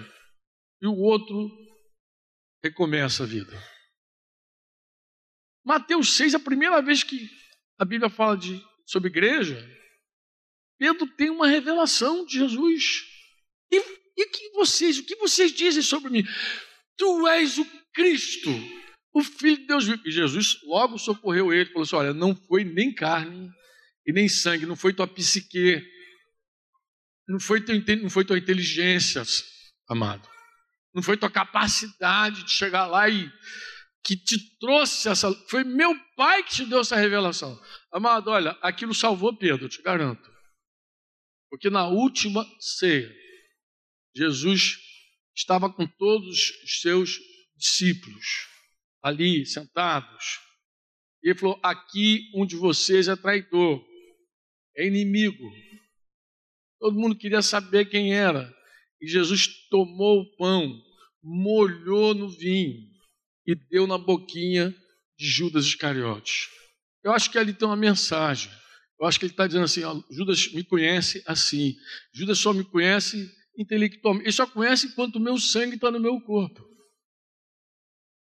e 0.81 0.87
o 0.87 0.95
outro 0.95 1.51
recomeça 2.63 3.25
a 3.25 3.27
vida? 3.27 3.61
Mateus 5.65 6.13
6, 6.13 6.37
a 6.37 6.39
primeira 6.39 6.81
vez 6.81 7.03
que 7.03 7.29
a 7.81 7.85
Bíblia 7.85 8.09
fala 8.09 8.37
de, 8.37 8.65
sobre 8.87 9.09
igreja, 9.09 9.59
Pedro 10.79 11.09
tem 11.17 11.31
uma 11.31 11.49
revelação 11.49 12.25
de 12.25 12.39
Jesus. 12.39 13.05
E, 13.73 13.77
e 14.17 14.27
que 14.27 14.51
vocês, 14.51 14.99
o 14.99 15.05
que 15.05 15.17
vocês 15.17 15.51
dizem 15.51 15.83
sobre 15.83 16.11
mim? 16.11 16.25
Tu 16.97 17.29
és 17.29 17.59
o 17.59 17.65
Cristo, 17.93 18.51
o 19.13 19.23
Filho 19.23 19.59
de 19.59 19.67
Deus. 19.67 19.87
E 20.05 20.11
Jesus 20.11 20.61
logo 20.65 20.99
socorreu 20.99 21.53
ele, 21.53 21.71
falou 21.71 21.83
assim: 21.83 21.97
olha, 21.97 22.13
não 22.13 22.35
foi 22.35 22.65
nem 22.65 22.95
carne 22.95 23.51
e 24.07 24.13
nem 24.13 24.29
sangue, 24.29 24.67
não 24.67 24.77
foi 24.77 24.93
tua 24.93 25.07
psique, 25.07 25.83
não 27.29 27.41
foi, 27.41 27.61
teu, 27.61 27.75
não 28.03 28.11
foi 28.11 28.25
tua 28.25 28.39
inteligência, 28.39 29.23
amado, 29.89 30.29
não 30.95 31.03
foi 31.03 31.17
tua 31.17 31.31
capacidade 31.31 32.45
de 32.45 32.51
chegar 32.51 32.87
lá 32.87 33.09
e 33.09 33.31
que 34.05 34.17
te 34.17 34.39
trouxe 34.59 35.09
essa. 35.09 35.33
Foi 35.51 35.65
meu 35.65 35.93
pai 36.17 36.45
que 36.45 36.55
te 36.55 36.65
deu 36.65 36.81
essa 36.81 36.95
revelação. 36.95 37.61
Amado, 37.93 38.31
olha, 38.31 38.57
aquilo 38.63 38.95
salvou 38.95 39.37
Pedro, 39.37 39.69
te 39.69 39.83
garanto. 39.83 40.31
Porque 41.51 41.69
na 41.69 41.89
última 41.89 42.47
ceia, 42.61 43.13
Jesus 44.15 44.79
estava 45.37 45.71
com 45.71 45.87
todos 45.87 46.51
os 46.65 46.81
seus 46.81 47.19
discípulos 47.57 48.25
ali 49.03 49.45
sentados. 49.45 50.41
E 51.23 51.31
ele 51.31 51.39
falou: 51.39 51.61
aqui 51.63 52.31
um 52.35 52.47
de 52.47 52.57
vocês 52.57 53.09
é 53.09 53.15
traidor, 53.15 53.85
é 54.77 54.87
inimigo. 54.87 55.45
Todo 56.81 56.99
mundo 56.99 57.17
queria 57.17 57.43
saber 57.43 57.87
quem 57.87 58.15
era. 58.15 58.55
E 59.01 59.07
Jesus 59.07 59.47
tomou 59.69 60.21
o 60.21 60.37
pão, 60.37 60.83
molhou 61.23 62.15
no 62.15 62.29
vinho 62.29 62.89
e 63.47 63.55
deu 63.55 63.87
na 63.87 63.99
boquinha 63.99 64.75
de 65.19 65.27
Judas 65.27 65.67
Iscariotes. 65.67 66.49
Eu 67.03 67.13
acho 67.13 67.31
que 67.31 67.39
ali 67.39 67.53
tem 67.53 67.69
uma 67.69 67.77
mensagem. 67.77 68.51
Eu 68.99 69.07
acho 69.07 69.19
que 69.19 69.27
ele 69.27 69.33
está 69.33 69.47
dizendo 69.47 69.65
assim: 69.65 69.85
ó, 69.85 70.01
Judas 70.11 70.53
me 70.53 70.65
conhece 70.65 71.23
assim. 71.27 71.75
Judas 72.13 72.39
só 72.39 72.53
me 72.53 72.65
conhece 72.65 73.31
intelectualmente. 73.57 74.27
Ele 74.27 74.33
só 74.33 74.47
conhece 74.47 74.87
enquanto 74.87 75.17
o 75.17 75.21
meu 75.21 75.39
sangue 75.39 75.77
está 75.77 75.91
no 75.91 76.01
meu 76.01 76.21
corpo. 76.21 76.67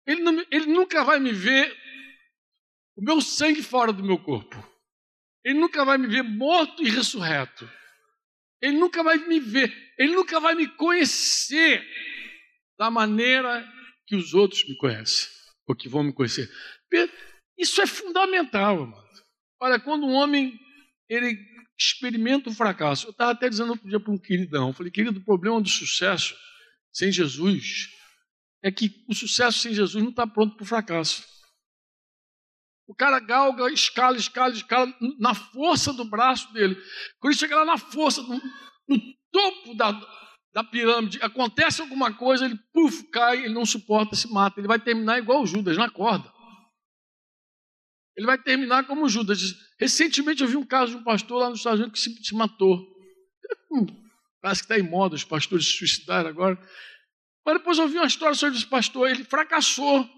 Ele, 0.06 0.22
não, 0.22 0.46
ele 0.52 0.68
nunca 0.68 1.04
vai 1.04 1.20
me 1.20 1.32
ver 1.32 1.76
o 2.96 3.02
meu 3.04 3.22
sangue 3.22 3.62
fora 3.62 3.92
do 3.92 4.04
meu 4.04 4.18
corpo. 4.18 4.56
Ele 5.44 5.60
nunca 5.60 5.84
vai 5.86 5.98
me 5.98 6.08
ver 6.08 6.24
morto 6.24 6.84
e 6.84 6.90
ressurreto. 6.90 7.70
Ele 8.62 8.78
nunca 8.78 9.04
vai 9.04 9.18
me 9.18 9.40
ver, 9.40 9.72
ele 10.00 10.16
nunca 10.16 10.40
vai 10.40 10.56
me 10.56 10.68
conhecer 10.68 11.86
da 12.78 12.90
maneira 12.90 13.66
que 14.08 14.16
os 14.16 14.34
outros 14.34 14.68
me 14.68 14.76
conhecem, 14.78 15.30
ou 15.68 15.76
que 15.76 15.88
vão 15.88 16.04
me 16.04 16.14
conhecer. 16.14 16.50
Isso 17.58 17.82
é 17.82 17.88
fundamental, 17.88 18.82
amado. 18.84 19.26
Olha, 19.60 19.80
quando 19.80 20.06
um 20.06 20.14
homem 20.14 20.60
ele 21.10 21.38
experimenta 21.78 22.50
o 22.50 22.54
fracasso, 22.54 23.08
eu 23.08 23.12
estava 23.12 23.32
até 23.32 23.50
dizendo 23.50 23.72
outro 23.72 23.88
dia 23.88 24.00
para 24.00 24.12
um 24.12 24.18
queridão, 24.18 24.70
eu 24.70 24.74
falei, 24.74 24.92
querido, 24.92 25.20
o 25.20 25.24
problema 25.24 25.62
do 25.62 25.70
sucesso 25.70 26.36
sem 26.92 27.12
Jesus 27.12 27.90
é 28.64 28.72
que 28.72 29.06
o 29.08 29.14
sucesso 29.14 29.60
sem 29.60 29.74
Jesus 29.74 30.04
não 30.04 30.10
está 30.10 30.26
pronto 30.26 30.56
para 30.56 30.64
o 30.64 30.68
fracasso. 30.68 31.24
O 32.88 32.96
cara 32.96 33.20
galga, 33.20 33.70
escala, 33.72 34.18
escala, 34.18 34.54
escala, 34.54 34.94
na 35.20 35.36
força 35.36 35.92
do 35.92 36.06
braço 36.06 36.52
dele. 36.54 36.76
Quando 37.20 37.34
ele 37.34 37.40
chega 37.40 37.58
lá 37.58 37.66
na 37.66 37.78
força, 37.78 38.22
no, 38.24 38.42
no 38.88 39.02
topo 39.32 39.76
da, 39.76 39.92
da 40.54 40.64
pirâmide, 40.64 41.20
acontece 41.22 41.82
alguma 41.82 42.14
coisa, 42.14 42.46
ele 42.46 42.58
puf, 42.74 43.04
cai, 43.12 43.44
ele 43.44 43.54
não 43.54 43.66
suporta, 43.66 44.16
se 44.16 44.32
mata. 44.32 44.60
Ele 44.60 44.70
vai 44.70 44.80
terminar 44.80 45.20
igual 45.20 45.44
o 45.44 45.46
Judas, 45.46 45.76
na 45.76 45.90
corda. 45.90 46.32
Ele 48.18 48.26
vai 48.26 48.38
terminar 48.38 48.88
como 48.88 49.08
Judas. 49.08 49.56
Recentemente 49.80 50.42
eu 50.42 50.48
vi 50.50 50.58
um 50.58 50.66
caso 50.66 50.94
de 50.94 50.98
um 50.98 51.04
pastor 51.04 51.40
lá 51.40 51.50
nos 51.50 51.60
Estados 51.60 51.80
Unidos 51.80 52.04
que 52.04 52.10
se, 52.10 52.24
se 52.24 52.34
matou. 52.34 52.84
Hum, 53.72 53.86
parece 54.42 54.62
que 54.62 54.74
está 54.74 54.80
em 54.80 54.90
moda 54.90 55.16
os 55.16 55.24
pastores 55.24 55.68
se 55.68 55.74
suicidaram 55.74 56.28
agora. 56.28 56.60
Mas 57.46 57.58
depois 57.60 57.78
eu 57.78 57.88
vi 57.88 57.98
uma 57.98 58.08
história 58.08 58.36
sobre 58.36 58.58
esse 58.58 58.66
pastor, 58.66 59.10
ele 59.10 59.24
fracassou. 59.24 60.10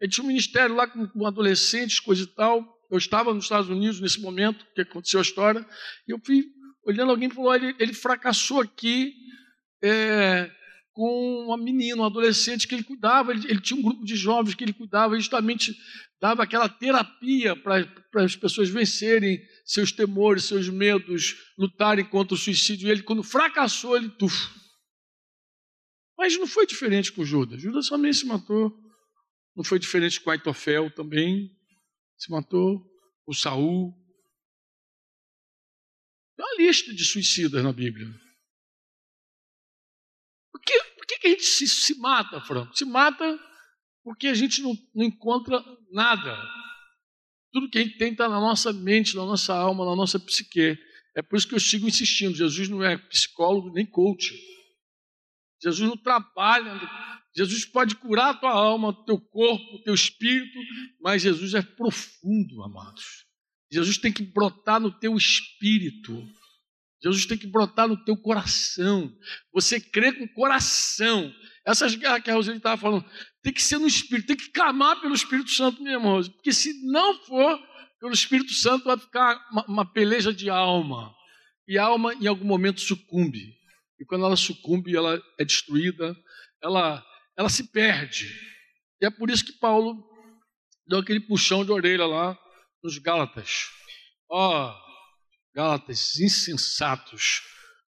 Ele 0.00 0.10
tinha 0.10 0.22
um 0.22 0.28
ministério 0.28 0.74
lá 0.74 0.86
com, 0.86 1.08
com 1.08 1.26
adolescentes, 1.26 1.98
coisa 1.98 2.22
e 2.22 2.26
tal. 2.26 2.62
Eu 2.90 2.98
estava 2.98 3.32
nos 3.32 3.44
Estados 3.44 3.70
Unidos 3.70 4.00
nesse 4.00 4.20
momento 4.20 4.64
que 4.74 4.82
aconteceu 4.82 5.18
a 5.18 5.22
história, 5.22 5.66
e 6.06 6.12
eu 6.12 6.20
fui 6.24 6.44
olhando 6.84 7.10
alguém 7.10 7.28
e 7.28 7.32
falou: 7.32 7.54
ele, 7.54 7.74
ele 7.78 7.92
fracassou 7.92 8.60
aqui 8.60 9.14
é, 9.82 10.50
com 10.92 11.46
uma 11.46 11.56
menina, 11.56 12.02
um 12.02 12.04
adolescente 12.04 12.68
que 12.68 12.74
ele 12.74 12.84
cuidava. 12.84 13.32
Ele, 13.32 13.46
ele, 13.50 13.60
tinha 13.60 13.78
um 13.78 13.82
grupo 13.82 14.04
de 14.04 14.14
jovens 14.14 14.54
que 14.54 14.62
ele 14.62 14.72
cuidava, 14.72 15.16
justamente 15.16 15.74
dava 16.26 16.42
aquela 16.42 16.68
terapia 16.68 17.54
para 17.54 18.24
as 18.24 18.34
pessoas 18.34 18.68
vencerem 18.68 19.40
seus 19.64 19.92
temores, 19.92 20.44
seus 20.44 20.68
medos, 20.68 21.52
lutarem 21.56 22.04
contra 22.04 22.34
o 22.34 22.38
suicídio. 22.38 22.88
E 22.88 22.90
ele, 22.90 23.04
quando 23.04 23.22
fracassou, 23.22 23.96
ele 23.96 24.10
tufo. 24.10 24.52
Mas 26.18 26.36
não 26.36 26.48
foi 26.48 26.66
diferente 26.66 27.12
com 27.12 27.24
Judas. 27.24 27.62
Judas 27.62 27.88
também 27.88 28.12
se 28.12 28.26
matou. 28.26 28.76
Não 29.54 29.62
foi 29.62 29.78
diferente 29.78 30.20
com 30.20 30.30
Aitofel 30.30 30.90
também. 30.90 31.56
Se 32.16 32.28
matou. 32.28 32.84
O 33.24 33.32
Saul. 33.32 33.94
Tem 36.36 36.44
uma 36.44 36.56
lista 36.58 36.92
de 36.92 37.04
suicidas 37.04 37.62
na 37.62 37.72
Bíblia. 37.72 38.08
Por 40.50 40.60
que, 40.60 40.82
por 40.96 41.06
que 41.06 41.26
a 41.26 41.30
gente 41.30 41.44
se, 41.44 41.68
se 41.68 41.94
mata, 41.98 42.40
Franco? 42.40 42.76
Se 42.76 42.84
mata 42.84 43.38
porque 44.06 44.28
a 44.28 44.34
gente 44.34 44.62
não, 44.62 44.78
não 44.94 45.04
encontra 45.04 45.60
nada. 45.90 46.40
Tudo 47.52 47.68
que 47.68 47.78
a 47.78 47.82
gente 47.82 47.98
tem 47.98 48.12
está 48.12 48.28
na 48.28 48.38
nossa 48.38 48.72
mente, 48.72 49.16
na 49.16 49.26
nossa 49.26 49.52
alma, 49.52 49.84
na 49.84 49.96
nossa 49.96 50.16
psique. 50.16 50.78
É 51.16 51.22
por 51.22 51.36
isso 51.36 51.48
que 51.48 51.56
eu 51.56 51.60
sigo 51.60 51.88
insistindo. 51.88 52.36
Jesus 52.36 52.68
não 52.68 52.84
é 52.84 52.96
psicólogo 52.96 53.72
nem 53.72 53.84
coach. 53.84 54.32
Jesus 55.60 55.88
não 55.88 55.96
trabalha 55.96 56.70
Jesus 57.36 57.66
pode 57.66 57.94
curar 57.96 58.30
a 58.30 58.34
tua 58.34 58.50
alma, 58.50 58.94
teu 59.04 59.20
corpo, 59.20 59.82
teu 59.82 59.92
espírito, 59.92 60.58
mas 61.02 61.20
Jesus 61.20 61.52
é 61.52 61.60
profundo, 61.60 62.62
amados. 62.62 63.26
Jesus 63.70 63.98
tem 63.98 64.10
que 64.10 64.22
brotar 64.22 64.80
no 64.80 64.90
teu 64.90 65.14
espírito. 65.16 66.26
Jesus 67.02 67.26
tem 67.26 67.36
que 67.36 67.46
brotar 67.46 67.86
no 67.86 68.02
teu 68.04 68.16
coração. 68.16 69.12
Você 69.52 69.80
crê 69.80 70.12
com 70.12 70.24
o 70.24 70.32
coração. 70.32 71.32
Essas 71.64 71.94
guerras 71.94 72.22
que 72.22 72.30
a 72.30 72.34
Roseli 72.34 72.58
estava 72.58 72.80
falando, 72.80 73.04
tem 73.42 73.52
que 73.52 73.62
ser 73.62 73.78
no 73.78 73.86
Espírito, 73.86 74.28
tem 74.28 74.36
que 74.36 74.50
clamar 74.50 75.00
pelo 75.00 75.14
Espírito 75.14 75.50
Santo, 75.50 75.82
meu 75.82 75.94
irmão. 75.94 76.22
Porque 76.22 76.52
se 76.52 76.72
não 76.90 77.14
for 77.24 77.60
pelo 78.00 78.12
Espírito 78.12 78.52
Santo, 78.52 78.84
vai 78.84 78.98
ficar 78.98 79.38
uma, 79.50 79.64
uma 79.66 79.92
peleja 79.92 80.32
de 80.32 80.48
alma. 80.48 81.14
E 81.68 81.76
a 81.76 81.84
alma, 81.84 82.14
em 82.14 82.26
algum 82.26 82.46
momento, 82.46 82.80
sucumbe. 82.80 83.54
E 83.98 84.04
quando 84.04 84.24
ela 84.24 84.36
sucumbe, 84.36 84.94
ela 84.94 85.20
é 85.38 85.44
destruída, 85.44 86.16
ela 86.62 87.04
ela 87.36 87.48
se 87.50 87.70
perde. 87.70 88.34
E 89.00 89.06
é 89.06 89.10
por 89.10 89.30
isso 89.30 89.44
que 89.44 89.52
Paulo 89.52 90.02
deu 90.86 90.98
aquele 91.00 91.20
puxão 91.20 91.64
de 91.64 91.70
orelha 91.70 92.06
lá 92.06 92.38
nos 92.82 92.98
Gálatas. 92.98 93.68
Ó, 94.30 94.70
oh, 94.70 94.85
Gálatas 95.56 96.20
insensatos, 96.20 97.40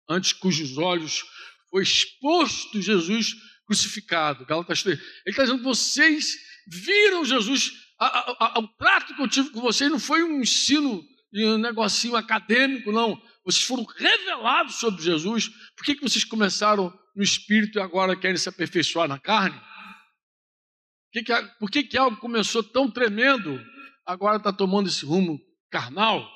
antes 0.09 0.33
cujos 0.33 0.79
olhos 0.79 1.25
foi 1.69 1.83
exposto 1.83 2.81
Jesus 2.81 3.35
crucificado. 3.67 4.47
Gálatas 4.47 4.85
3. 4.85 4.97
Ele 4.97 5.09
está 5.27 5.43
dizendo: 5.43 5.65
vocês 5.65 6.37
viram 6.69 7.25
Jesus, 7.25 7.73
a, 7.99 8.07
a, 8.07 8.37
a, 8.39 8.59
o 8.61 8.69
trato 8.69 9.17
que 9.17 9.21
eu 9.21 9.27
tive 9.27 9.51
com 9.51 9.61
vocês 9.61 9.91
não 9.91 9.99
foi 9.99 10.23
um 10.23 10.41
ensino 10.41 11.05
um 11.35 11.59
negocinho 11.59 12.15
acadêmico, 12.15 12.93
não. 12.93 13.21
Vocês 13.45 13.65
foram 13.65 13.85
revelados 13.85 14.77
sobre 14.77 15.03
Jesus. 15.03 15.49
Por 15.77 15.85
que, 15.85 15.97
que 15.97 16.03
vocês 16.03 16.25
começaram 16.25 16.97
no 17.17 17.23
espírito 17.23 17.79
e 17.79 17.83
agora 17.83 18.17
querem 18.17 18.37
se 18.37 18.49
aperfeiçoar 18.49 19.09
na 19.09 19.19
carne? 19.19 19.59
Por 19.59 21.13
que, 21.13 21.23
que, 21.25 21.43
por 21.59 21.71
que, 21.71 21.83
que 21.83 21.99
algo 21.99 22.17
começou 22.19 22.63
tão 22.63 22.89
tremendo, 22.89 23.61
agora 24.07 24.37
está 24.37 24.53
tomando 24.53 24.89
esse 24.89 25.05
rumo 25.05 25.39
carnal? 25.69 26.27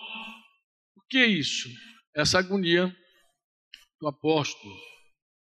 Que 1.10 1.26
isso? 1.26 1.68
Essa 2.14 2.38
agonia 2.38 2.96
do 4.00 4.06
apóstolo. 4.06 4.74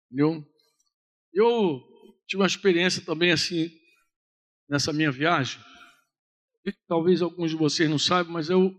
Entendeu? 0.05 0.45
Eu 1.33 1.81
tive 2.27 2.41
uma 2.41 2.47
experiência 2.47 3.03
também 3.03 3.31
assim, 3.31 3.69
nessa 4.69 4.93
minha 4.93 5.11
viagem. 5.11 5.59
Talvez 6.87 7.21
alguns 7.21 7.51
de 7.51 7.57
vocês 7.57 7.89
não 7.89 7.97
saibam, 7.97 8.33
mas 8.33 8.49
eu 8.49 8.75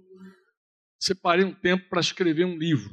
separei 1.00 1.44
um 1.44 1.54
tempo 1.54 1.88
para 1.88 2.00
escrever 2.00 2.44
um 2.44 2.56
livro. 2.56 2.90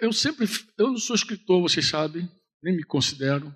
Eu 0.00 0.12
sempre, 0.12 0.46
eu 0.78 0.88
não 0.88 0.96
sou 0.96 1.16
escritor, 1.16 1.60
vocês 1.60 1.88
sabem, 1.88 2.30
nem 2.62 2.76
me 2.76 2.84
considero. 2.84 3.54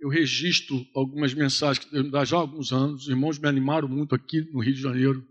Eu 0.00 0.08
registro 0.08 0.84
algumas 0.94 1.34
mensagens 1.34 1.84
que 1.84 1.92
Deus 1.92 2.06
me 2.06 2.10
dá 2.10 2.24
já 2.24 2.38
há 2.38 2.40
alguns 2.40 2.72
anos. 2.72 3.02
Os 3.02 3.08
irmãos 3.08 3.38
me 3.38 3.46
animaram 3.46 3.86
muito 3.86 4.14
aqui 4.14 4.40
no 4.50 4.60
Rio 4.60 4.74
de 4.74 4.80
Janeiro 4.80 5.29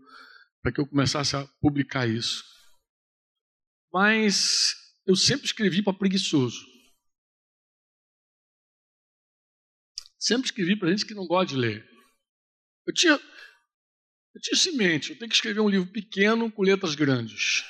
para 0.62 0.72
que 0.72 0.80
eu 0.80 0.86
começasse 0.86 1.36
a 1.36 1.46
publicar 1.60 2.06
isso. 2.08 2.44
Mas 3.92 4.74
eu 5.06 5.16
sempre 5.16 5.46
escrevi 5.46 5.82
para 5.82 5.96
preguiçoso. 5.96 6.64
Sempre 10.18 10.46
escrevi 10.46 10.78
para 10.78 10.90
gente 10.90 11.06
que 11.06 11.14
não 11.14 11.26
gosta 11.26 11.54
de 11.54 11.56
ler. 11.56 11.88
Eu 12.86 12.92
tinha, 12.92 13.12
eu 13.12 14.40
tinha 14.40 14.54
isso 14.54 14.68
em 14.68 14.76
mente. 14.76 15.10
Eu 15.10 15.18
tenho 15.18 15.28
que 15.28 15.34
escrever 15.34 15.60
um 15.60 15.68
livro 15.68 15.90
pequeno 15.90 16.52
com 16.52 16.62
letras 16.62 16.94
grandes. 16.94 17.64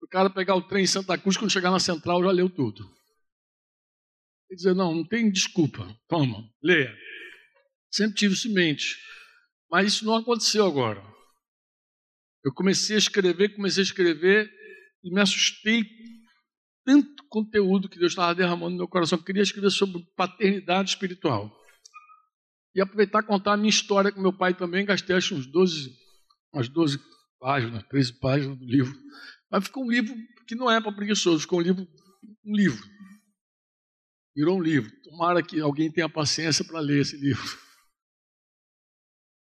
O 0.00 0.06
cara 0.06 0.30
pegar 0.30 0.54
o 0.54 0.66
trem 0.66 0.84
em 0.84 0.86
Santa 0.86 1.18
Cruz, 1.18 1.36
quando 1.36 1.50
chegar 1.50 1.70
na 1.70 1.80
central, 1.80 2.22
já 2.22 2.30
leu 2.30 2.48
tudo. 2.48 2.88
E 4.50 4.54
dizer, 4.54 4.74
não, 4.74 4.94
não 4.94 5.06
tem 5.06 5.30
desculpa. 5.30 5.94
Toma, 6.08 6.48
leia. 6.62 6.96
Sempre 7.90 8.16
tive 8.16 8.34
isso 8.34 8.48
em 8.48 8.54
mente. 8.54 8.96
Mas 9.70 9.92
isso 9.92 10.04
não 10.04 10.14
aconteceu 10.14 10.64
agora. 10.64 11.02
Eu 12.44 12.52
comecei 12.52 12.96
a 12.96 12.98
escrever, 12.98 13.54
comecei 13.54 13.82
a 13.82 13.86
escrever 13.86 14.50
e 15.02 15.12
me 15.12 15.20
assustei 15.20 15.84
tanto 16.84 17.24
conteúdo 17.28 17.88
que 17.88 17.98
Deus 17.98 18.12
estava 18.12 18.34
derramando 18.34 18.70
no 18.70 18.78
meu 18.78 18.88
coração. 18.88 19.18
Eu 19.18 19.24
queria 19.24 19.42
escrever 19.42 19.70
sobre 19.70 20.06
paternidade 20.16 20.90
espiritual. 20.90 21.54
E 22.74 22.80
aproveitar 22.80 23.22
e 23.22 23.26
contar 23.26 23.54
a 23.54 23.56
minha 23.56 23.68
história 23.68 24.12
com 24.12 24.20
meu 24.20 24.32
pai 24.32 24.54
também. 24.54 24.84
Gastei 24.84 25.16
acho 25.16 25.34
uns 25.34 25.46
12, 25.46 25.94
umas 26.52 26.68
12 26.68 26.98
páginas, 27.40 27.82
13 27.88 28.18
páginas 28.20 28.58
do 28.58 28.64
livro. 28.64 28.94
Mas 29.50 29.64
ficou 29.64 29.84
um 29.84 29.90
livro 29.90 30.14
que 30.46 30.54
não 30.54 30.70
é 30.70 30.80
para 30.80 30.92
preguiçoso, 30.92 31.40
ficou 31.40 31.58
um 31.58 31.62
livro, 31.62 31.86
um 32.44 32.54
livro. 32.54 32.86
Virou 34.34 34.56
um 34.56 34.62
livro. 34.62 34.90
Tomara 35.02 35.42
que 35.42 35.60
alguém 35.60 35.90
tenha 35.90 36.08
paciência 36.08 36.64
para 36.64 36.80
ler 36.80 37.00
esse 37.00 37.16
livro. 37.16 37.58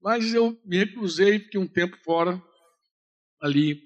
Mas 0.03 0.33
eu 0.33 0.59
me 0.65 0.79
reclusei, 0.79 1.39
fiquei 1.41 1.61
um 1.61 1.67
tempo 1.67 1.97
fora 1.99 2.43
ali, 3.41 3.81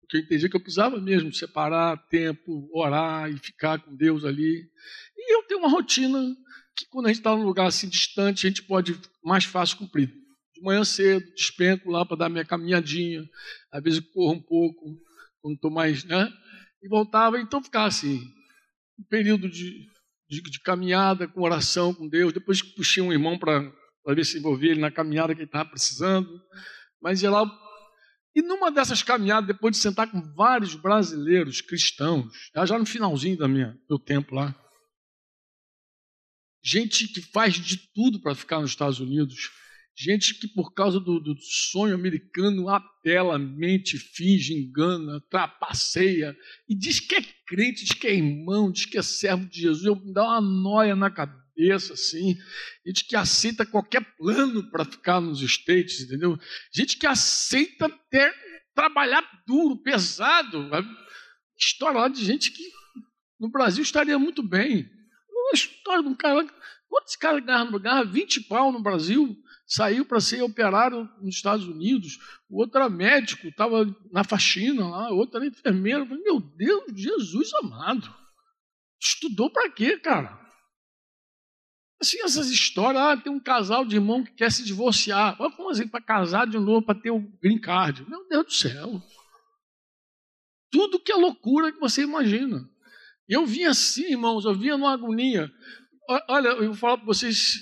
porque 0.00 0.16
eu 0.16 0.20
entendi 0.22 0.48
que 0.48 0.56
eu 0.56 0.60
precisava 0.60 1.00
mesmo 1.00 1.32
separar 1.32 1.96
tempo, 2.08 2.68
orar 2.74 3.30
e 3.30 3.38
ficar 3.38 3.78
com 3.78 3.94
Deus 3.94 4.24
ali. 4.24 4.68
E 5.16 5.34
eu 5.34 5.44
tenho 5.44 5.60
uma 5.60 5.70
rotina 5.70 6.18
que 6.76 6.86
quando 6.86 7.06
a 7.06 7.08
gente 7.10 7.18
está 7.18 7.30
num 7.30 7.44
lugar 7.44 7.66
assim 7.66 7.88
distante, 7.88 8.46
a 8.46 8.50
gente 8.50 8.62
pode 8.62 8.98
mais 9.22 9.44
fácil 9.44 9.78
cumprir. 9.78 10.08
De 10.52 10.62
manhã 10.62 10.82
cedo, 10.84 11.24
despenco 11.34 11.90
lá 11.90 12.04
para 12.04 12.16
dar 12.16 12.28
minha 12.28 12.44
caminhadinha, 12.44 13.24
às 13.70 13.82
vezes 13.82 14.00
corro 14.00 14.34
um 14.34 14.42
pouco, 14.42 14.98
quando 15.40 15.54
estou 15.54 15.70
mais, 15.70 16.02
né? 16.04 16.32
E 16.82 16.88
voltava, 16.88 17.40
então 17.40 17.62
ficava 17.62 17.86
assim, 17.86 18.20
um 18.98 19.04
período 19.08 19.48
de, 19.48 19.86
de, 20.28 20.42
de 20.42 20.60
caminhada 20.60 21.28
com 21.28 21.42
oração 21.42 21.94
com 21.94 22.08
Deus, 22.08 22.32
depois 22.32 22.62
puxei 22.62 23.02
um 23.02 23.12
irmão 23.12 23.38
para 23.38 23.72
ver 24.08 24.24
se 24.24 24.38
envolvia 24.38 24.72
ele 24.72 24.80
na 24.80 24.90
caminhada 24.90 25.34
que 25.34 25.40
ele 25.40 25.46
estava 25.46 25.68
precisando, 25.68 26.28
mas 27.00 27.22
ia 27.22 27.30
lá 27.30 27.46
e 28.34 28.42
numa 28.42 28.70
dessas 28.70 29.02
caminhadas, 29.02 29.48
depois 29.48 29.76
de 29.76 29.82
sentar 29.82 30.10
com 30.10 30.20
vários 30.34 30.74
brasileiros 30.74 31.60
cristãos, 31.60 32.32
já 32.64 32.78
no 32.78 32.86
finalzinho 32.86 33.36
da 33.36 33.48
minha, 33.48 33.76
do 33.88 33.98
tempo 33.98 34.34
lá, 34.34 34.54
gente 36.62 37.08
que 37.08 37.20
faz 37.20 37.54
de 37.54 37.76
tudo 37.92 38.20
para 38.20 38.34
ficar 38.34 38.60
nos 38.60 38.70
Estados 38.70 39.00
Unidos, 39.00 39.50
gente 39.96 40.34
que 40.38 40.48
por 40.48 40.72
causa 40.72 41.00
do, 41.00 41.18
do, 41.18 41.36
sonho 41.40 41.94
americano 41.94 42.68
apela, 42.68 43.38
mente, 43.38 43.98
finge, 43.98 44.54
engana, 44.54 45.20
trapaceia 45.28 46.36
e 46.68 46.74
diz 46.74 47.00
que 47.00 47.16
é 47.16 47.22
crente, 47.46 47.84
diz 47.84 47.92
que 47.92 48.06
é 48.06 48.14
irmão, 48.14 48.70
diz 48.70 48.86
que 48.86 48.98
é 48.98 49.02
servo 49.02 49.46
de 49.46 49.60
Jesus, 49.60 49.84
eu 49.84 49.96
me 49.96 50.12
dá 50.12 50.22
uma 50.22 50.40
noia 50.40 50.94
na 50.94 51.10
cabeça 51.10 51.39
assim, 51.92 52.36
gente 52.86 53.04
que 53.04 53.16
aceita 53.16 53.66
qualquer 53.66 54.02
plano 54.16 54.70
para 54.70 54.84
ficar 54.84 55.20
nos 55.20 55.40
States, 55.42 56.00
entendeu? 56.00 56.38
Gente 56.72 56.96
que 56.96 57.06
aceita 57.06 57.88
ter 58.10 58.34
trabalhar 58.74 59.22
duro, 59.46 59.82
pesado, 59.82 60.70
história 61.58 62.00
lá 62.00 62.08
de 62.08 62.24
gente 62.24 62.50
que 62.50 62.62
no 63.38 63.50
Brasil 63.50 63.82
estaria 63.82 64.18
muito 64.18 64.42
bem 64.42 64.88
uma 65.50 65.54
história 65.54 66.02
de 66.02 66.08
um 66.08 66.14
cara. 66.14 66.46
Quantos 66.88 67.16
caras 67.16 67.44
ganharam? 67.44 67.78
Ganhava 67.78 68.04
20 68.04 68.42
pau 68.42 68.72
no 68.72 68.82
Brasil, 68.82 69.36
saiu 69.66 70.04
para 70.04 70.20
ser 70.20 70.42
operário 70.42 71.08
nos 71.20 71.36
Estados 71.36 71.66
Unidos. 71.66 72.18
O 72.48 72.60
outro 72.60 72.78
era 72.78 72.88
médico, 72.88 73.48
estava 73.48 73.84
na 74.10 74.24
faxina 74.24 74.88
lá, 74.88 75.12
o 75.12 75.16
outro 75.16 75.36
era 75.36 75.46
enfermeiro. 75.46 76.06
Meu 76.06 76.40
Deus, 76.40 76.84
Jesus 76.94 77.52
amado. 77.62 78.12
Estudou 79.00 79.50
para 79.50 79.70
quê, 79.70 79.98
cara? 79.98 80.38
Assim, 82.00 82.18
essas 82.22 82.50
histórias, 82.50 83.02
ah, 83.02 83.16
tem 83.16 83.30
um 83.30 83.38
casal 83.38 83.84
de 83.84 83.96
irmão 83.96 84.24
que 84.24 84.32
quer 84.32 84.50
se 84.50 84.64
divorciar. 84.64 85.36
Como 85.36 85.68
assim, 85.68 85.86
para 85.86 86.00
casar 86.00 86.46
de 86.46 86.58
novo, 86.58 86.84
para 86.84 86.98
ter 86.98 87.10
o 87.10 87.20
green 87.42 87.60
card? 87.60 88.08
Meu 88.08 88.26
Deus 88.26 88.46
do 88.46 88.52
céu. 88.52 89.02
Tudo 90.70 91.00
que 91.00 91.12
é 91.12 91.16
loucura 91.16 91.70
que 91.70 91.78
você 91.78 92.02
imagina. 92.02 92.66
Eu 93.28 93.44
vinha 93.44 93.70
assim, 93.70 94.12
irmãos, 94.12 94.44
eu 94.46 94.54
vinha 94.54 94.78
numa 94.78 94.92
agonia. 94.92 95.50
Olha, 96.28 96.48
eu 96.48 96.66
vou 96.66 96.74
falar 96.74 96.96
para 96.96 97.06
vocês, 97.06 97.60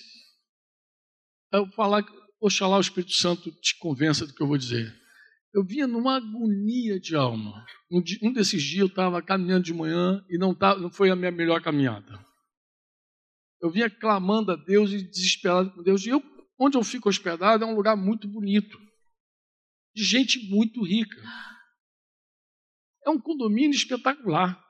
eu 1.52 1.66
vou 1.66 1.74
falar, 1.74 2.06
oxalá 2.40 2.78
o 2.78 2.80
Espírito 2.80 3.12
Santo 3.12 3.50
te 3.60 3.76
convença 3.78 4.24
do 4.24 4.32
que 4.32 4.42
eu 4.42 4.46
vou 4.46 4.56
dizer. 4.56 4.94
Eu 5.52 5.64
vinha 5.64 5.86
numa 5.86 6.16
agonia 6.16 7.00
de 7.00 7.16
alma. 7.16 7.66
Um 7.90 8.32
desses 8.32 8.62
dias 8.62 8.80
eu 8.80 8.86
estava 8.86 9.20
caminhando 9.20 9.64
de 9.64 9.74
manhã 9.74 10.24
e 10.30 10.38
não, 10.38 10.54
tá, 10.54 10.78
não 10.78 10.90
foi 10.90 11.10
a 11.10 11.16
minha 11.16 11.32
melhor 11.32 11.60
caminhada. 11.60 12.27
Eu 13.60 13.70
vinha 13.70 13.90
clamando 13.90 14.52
a 14.52 14.56
Deus 14.56 14.90
e 14.92 15.02
desesperado 15.02 15.72
com 15.72 15.82
Deus. 15.82 16.04
E 16.06 16.10
eu, 16.10 16.22
onde 16.58 16.76
eu 16.76 16.84
fico 16.84 17.08
hospedado 17.08 17.64
é 17.64 17.66
um 17.66 17.74
lugar 17.74 17.96
muito 17.96 18.28
bonito, 18.28 18.78
de 19.94 20.04
gente 20.04 20.38
muito 20.48 20.84
rica. 20.84 21.20
É 23.04 23.10
um 23.10 23.20
condomínio 23.20 23.74
espetacular 23.74 24.62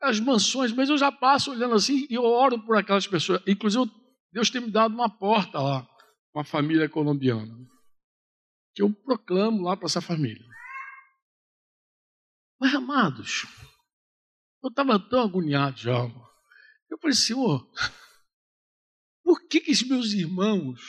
as 0.00 0.20
mansões, 0.20 0.72
mas 0.72 0.88
eu 0.88 0.98
já 0.98 1.10
passo 1.10 1.50
olhando 1.50 1.74
assim 1.74 2.06
e 2.08 2.14
eu 2.14 2.22
oro 2.22 2.62
por 2.64 2.76
aquelas 2.76 3.06
pessoas. 3.06 3.42
Inclusive, 3.46 3.90
Deus 4.32 4.50
tem 4.50 4.60
me 4.60 4.70
dado 4.70 4.94
uma 4.94 5.08
porta 5.08 5.58
lá, 5.58 5.88
uma 6.34 6.44
família 6.44 6.88
colombiana, 6.88 7.56
que 8.74 8.82
eu 8.82 8.92
proclamo 8.92 9.62
lá 9.62 9.76
para 9.76 9.86
essa 9.86 10.00
família. 10.00 10.46
Mas, 12.60 12.74
amados, 12.74 13.44
eu 14.62 14.70
estava 14.70 14.98
tão 14.98 15.20
agoniado 15.20 15.76
já. 15.78 16.25
Eu 16.90 16.98
falei, 16.98 17.16
Senhor, 17.16 17.68
por 19.22 19.46
que, 19.48 19.60
que 19.60 19.72
os 19.72 19.82
meus 19.82 20.12
irmãos 20.12 20.80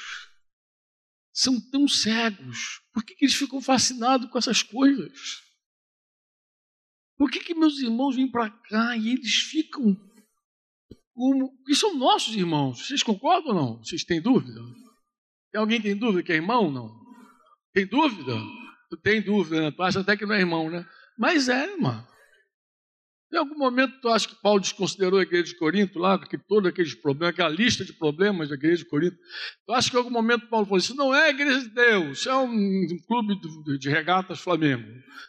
são 1.33 1.59
tão 1.69 1.87
cegos? 1.87 2.81
Por 2.93 3.03
que, 3.03 3.15
que 3.15 3.25
eles 3.25 3.35
ficam 3.35 3.61
fascinados 3.61 4.29
com 4.29 4.37
essas 4.37 4.61
coisas? 4.61 5.41
Por 7.17 7.31
que, 7.31 7.39
que 7.39 7.55
meus 7.55 7.79
irmãos 7.79 8.15
vêm 8.15 8.29
para 8.29 8.49
cá 8.49 8.95
e 8.95 9.09
eles 9.09 9.33
ficam 9.33 9.95
como. 11.17 11.51
E 11.67 11.75
são 11.75 11.97
nossos 11.97 12.35
irmãos. 12.35 12.85
Vocês 12.85 13.01
concordam 13.01 13.49
ou 13.49 13.55
não? 13.55 13.77
Vocês 13.83 14.03
têm 14.03 14.21
dúvida? 14.21 14.61
Tem 15.51 15.59
alguém 15.59 15.81
tem 15.81 15.97
dúvida 15.97 16.21
que 16.21 16.31
é 16.31 16.35
irmão 16.35 16.65
ou 16.65 16.71
não? 16.71 16.95
Tem 17.73 17.87
dúvida? 17.87 18.33
Tu 18.91 18.97
tem 18.97 19.21
dúvida, 19.21 19.61
né? 19.61 19.71
Tu 19.71 19.81
acha 19.81 19.99
até 19.99 20.15
que 20.15 20.27
não 20.27 20.35
é 20.35 20.39
irmão, 20.39 20.69
né? 20.69 20.87
Mas 21.17 21.49
é, 21.49 21.73
irmão. 21.73 22.07
Em 23.31 23.37
algum 23.37 23.57
momento 23.57 23.99
tu 23.99 24.07
acha 24.07 24.27
que 24.27 24.41
Paulo 24.41 24.61
desconsiderou 24.61 25.19
a 25.19 25.23
igreja 25.23 25.43
de 25.43 25.57
Corinto 25.57 25.99
lá, 25.99 26.17
que 26.17 26.37
todos 26.37 26.69
aqueles 26.69 26.95
problemas, 26.95 27.33
aquela 27.33 27.49
lista 27.49 27.83
de 27.83 27.91
problemas 27.91 28.47
da 28.47 28.55
igreja 28.55 28.83
de 28.83 28.89
Corinto? 28.89 29.17
Tu 29.65 29.73
acha 29.73 29.89
que 29.89 29.95
em 29.95 29.99
algum 29.99 30.11
momento 30.11 30.47
Paulo 30.47 30.65
falou: 30.65 30.79
Isso 30.79 30.95
não 30.95 31.13
é 31.13 31.25
a 31.25 31.29
igreja 31.29 31.59
de 31.59 31.69
Deus, 31.69 32.19
isso 32.19 32.29
é 32.29 32.37
um, 32.37 32.87
clube 33.05 33.35
de 33.77 33.89
regatas 33.89 34.39
Flamengo. 34.39 34.87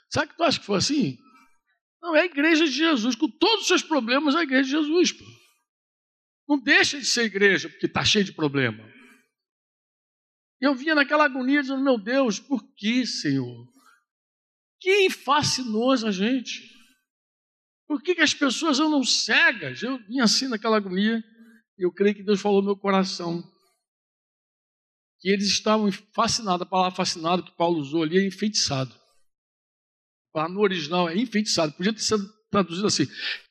Sabe 0.08 0.30
que 0.30 0.36
tu 0.36 0.44
acha 0.44 0.60
que 0.60 0.66
foi 0.66 0.78
assim? 0.78 1.18
Não, 2.00 2.14
é 2.14 2.20
a 2.20 2.26
igreja 2.26 2.64
de 2.64 2.70
Jesus, 2.70 3.16
com 3.16 3.28
todos 3.28 3.62
os 3.62 3.66
seus 3.66 3.82
problemas, 3.82 4.36
é 4.36 4.38
a 4.38 4.42
igreja 4.44 4.64
de 4.64 4.70
Jesus. 4.70 5.12
Pô. 5.12 5.24
Não 6.48 6.58
deixa 6.58 6.98
de 6.98 7.04
ser 7.04 7.24
igreja, 7.24 7.68
porque 7.68 7.86
está 7.86 8.04
cheio 8.04 8.24
de 8.24 8.32
problema. 8.32 8.88
Eu 10.60 10.74
vinha 10.74 10.94
naquela 10.94 11.24
agonia 11.24 11.60
dizendo, 11.60 11.82
meu 11.82 11.98
Deus, 11.98 12.38
por 12.38 12.62
que, 12.74 13.04
Senhor? 13.04 13.66
Que 14.80 15.10
fascinou 15.10 15.92
a 15.92 16.10
gente? 16.10 16.77
Por 17.88 18.00
que, 18.02 18.14
que 18.14 18.20
as 18.20 18.34
pessoas 18.34 18.78
andam 18.78 19.02
cegas? 19.02 19.82
Eu 19.82 19.98
vinha 20.06 20.24
assim 20.24 20.46
naquela 20.46 20.76
agonia, 20.76 21.24
e 21.76 21.84
eu 21.84 21.90
creio 21.90 22.14
que 22.14 22.22
Deus 22.22 22.40
falou 22.40 22.60
no 22.60 22.66
meu 22.66 22.76
coração. 22.76 23.42
Que 25.18 25.30
eles 25.30 25.48
estavam 25.48 25.90
fascinados, 26.14 26.62
a 26.62 26.70
palavra 26.70 26.94
fascinado 26.94 27.42
que 27.42 27.56
Paulo 27.56 27.78
usou 27.78 28.04
ali 28.04 28.18
é 28.18 28.26
enfeitiçado 28.26 28.94
no 30.46 30.60
original 30.60 31.08
é 31.08 31.16
enfeitiçado. 31.16 31.72
Podia 31.72 31.92
ter 31.92 32.02
sido 32.02 32.30
traduzido 32.50 32.86
assim: 32.86 33.06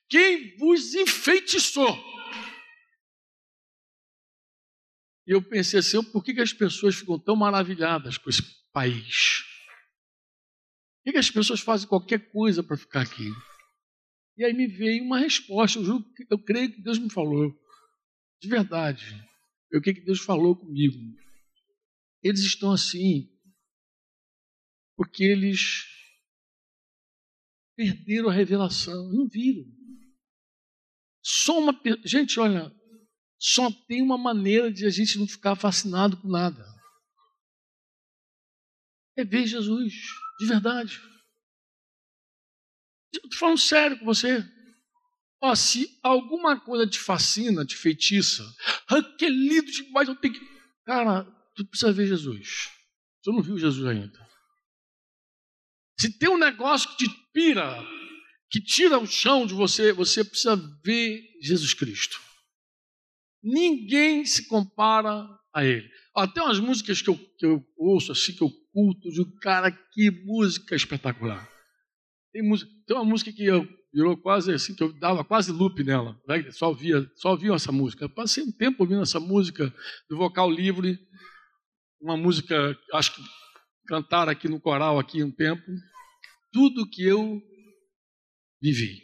Quem 0.08 0.56
vos 0.58 0.94
enfeitiçou? 0.94 1.98
E 5.26 5.32
eu 5.32 5.42
pensei 5.42 5.80
assim: 5.80 6.02
por 6.04 6.24
que, 6.24 6.34
que 6.34 6.42
as 6.42 6.54
pessoas 6.54 6.96
ficam 6.96 7.20
tão 7.20 7.36
maravilhadas 7.36 8.18
com 8.18 8.30
esse 8.30 8.44
país? 8.72 9.44
Por 11.00 11.06
que, 11.06 11.12
que 11.14 11.18
as 11.18 11.32
pessoas 11.32 11.60
fazem 11.60 11.88
qualquer 11.88 12.32
coisa 12.32 12.64
para 12.64 12.78
ficar 12.78 13.02
aqui? 13.02 13.30
E 14.38 14.46
aí 14.46 14.54
me 14.54 14.68
veio 14.68 15.04
uma 15.04 15.20
resposta. 15.20 15.80
Eu, 15.80 15.86
juro, 15.86 16.06
eu 16.30 16.40
creio 16.40 16.72
que 16.72 16.82
Deus 16.82 17.00
me 17.00 17.10
falou. 17.10 17.52
De 18.40 18.48
verdade. 18.48 19.04
Eu 19.72 19.82
creio 19.82 19.98
que 19.98 20.06
Deus 20.06 20.20
falou 20.20 20.56
comigo. 20.56 20.98
Eles 22.22 22.42
estão 22.42 22.72
assim 22.72 23.30
porque 24.98 25.24
eles 25.24 25.86
perderam 27.76 28.30
a 28.30 28.34
revelação, 28.34 29.12
não 29.14 29.28
viram. 29.28 29.64
Só 31.24 31.60
uma 31.60 31.80
gente, 32.04 32.40
olha, 32.40 32.74
só 33.40 33.70
tem 33.88 34.02
uma 34.02 34.18
maneira 34.18 34.74
de 34.74 34.86
a 34.88 34.90
gente 34.90 35.20
não 35.20 35.28
ficar 35.28 35.56
fascinado 35.56 36.18
com 36.18 36.28
nada. 36.28 36.66
É 39.16 39.24
ver 39.24 39.46
Jesus, 39.46 39.94
de 40.40 40.48
verdade. 40.48 41.00
Estou 43.24 43.40
falando 43.40 43.58
sério 43.58 44.00
com 44.00 44.06
você. 44.06 44.44
Ó, 45.42 45.54
se 45.56 45.88
alguma 46.02 46.60
coisa 46.60 46.88
te 46.88 47.00
fascina, 47.00 47.66
te 47.66 47.76
feitiça, 47.76 48.44
ah, 48.90 49.02
que 49.18 49.30
lindo 49.30 49.72
demais, 49.72 50.08
eu 50.08 50.16
tenho 50.16 50.34
que. 50.34 50.42
Cara, 50.86 51.24
tu 51.56 51.66
precisa 51.66 51.92
ver 51.92 52.08
Jesus. 52.08 52.70
Você 53.22 53.32
não 53.32 53.42
viu 53.42 53.58
Jesus 53.58 53.86
ainda. 53.86 54.28
Se 56.00 56.18
tem 56.18 56.30
um 56.30 56.38
negócio 56.38 56.90
que 56.92 57.06
te 57.06 57.10
pira, 57.34 57.84
que 58.50 58.62
tira 58.62 58.98
o 58.98 59.06
chão 59.06 59.46
de 59.46 59.54
você, 59.54 59.92
você 59.92 60.24
precisa 60.24 60.56
ver 60.84 61.24
Jesus 61.42 61.74
Cristo. 61.74 62.20
Ninguém 63.44 64.26
se 64.26 64.48
compara 64.48 65.28
a 65.54 65.64
Ele. 65.64 65.90
Até 66.16 66.42
umas 66.42 66.60
músicas 66.60 67.02
que 67.02 67.10
eu, 67.10 67.18
que 67.38 67.46
eu 67.46 67.64
ouço, 67.78 68.12
assim, 68.12 68.34
que 68.34 68.42
eu 68.42 68.50
culto, 68.72 69.10
de 69.10 69.24
cara, 69.40 69.72
que 69.72 70.10
música 70.26 70.76
espetacular. 70.76 71.48
Tem, 72.38 72.48
música, 72.48 72.72
tem 72.86 72.96
uma 72.96 73.04
música 73.04 73.34
que 73.34 73.44
eu 73.44 73.68
virou 73.92 74.16
quase 74.16 74.54
assim, 74.54 74.76
que 74.76 74.84
eu 74.84 74.94
dava 75.00 75.26
quase 75.26 75.52
loop 75.52 75.84
nela. 75.84 76.16
Né? 76.28 76.52
Só 76.52 76.68
ouvia, 76.68 77.10
só 77.16 77.32
ouvia 77.32 77.52
essa 77.54 77.72
música. 77.72 78.06
Eu 78.06 78.10
passei 78.10 78.44
um 78.44 78.52
tempo 78.52 78.84
ouvindo 78.84 79.02
essa 79.02 79.20
música 79.20 79.74
do 80.08 80.16
vocal 80.16 80.48
livre 80.52 81.00
uma 82.00 82.16
música, 82.16 82.78
acho 82.94 83.16
que 83.16 83.22
cantaram 83.88 84.32
aqui 84.32 84.48
no 84.48 84.62
coral 84.62 85.00
aqui 85.00 85.24
um 85.24 85.32
tempo, 85.32 85.64
tudo 86.52 86.88
que 86.88 87.02
eu 87.02 87.42
vivi. 88.62 89.02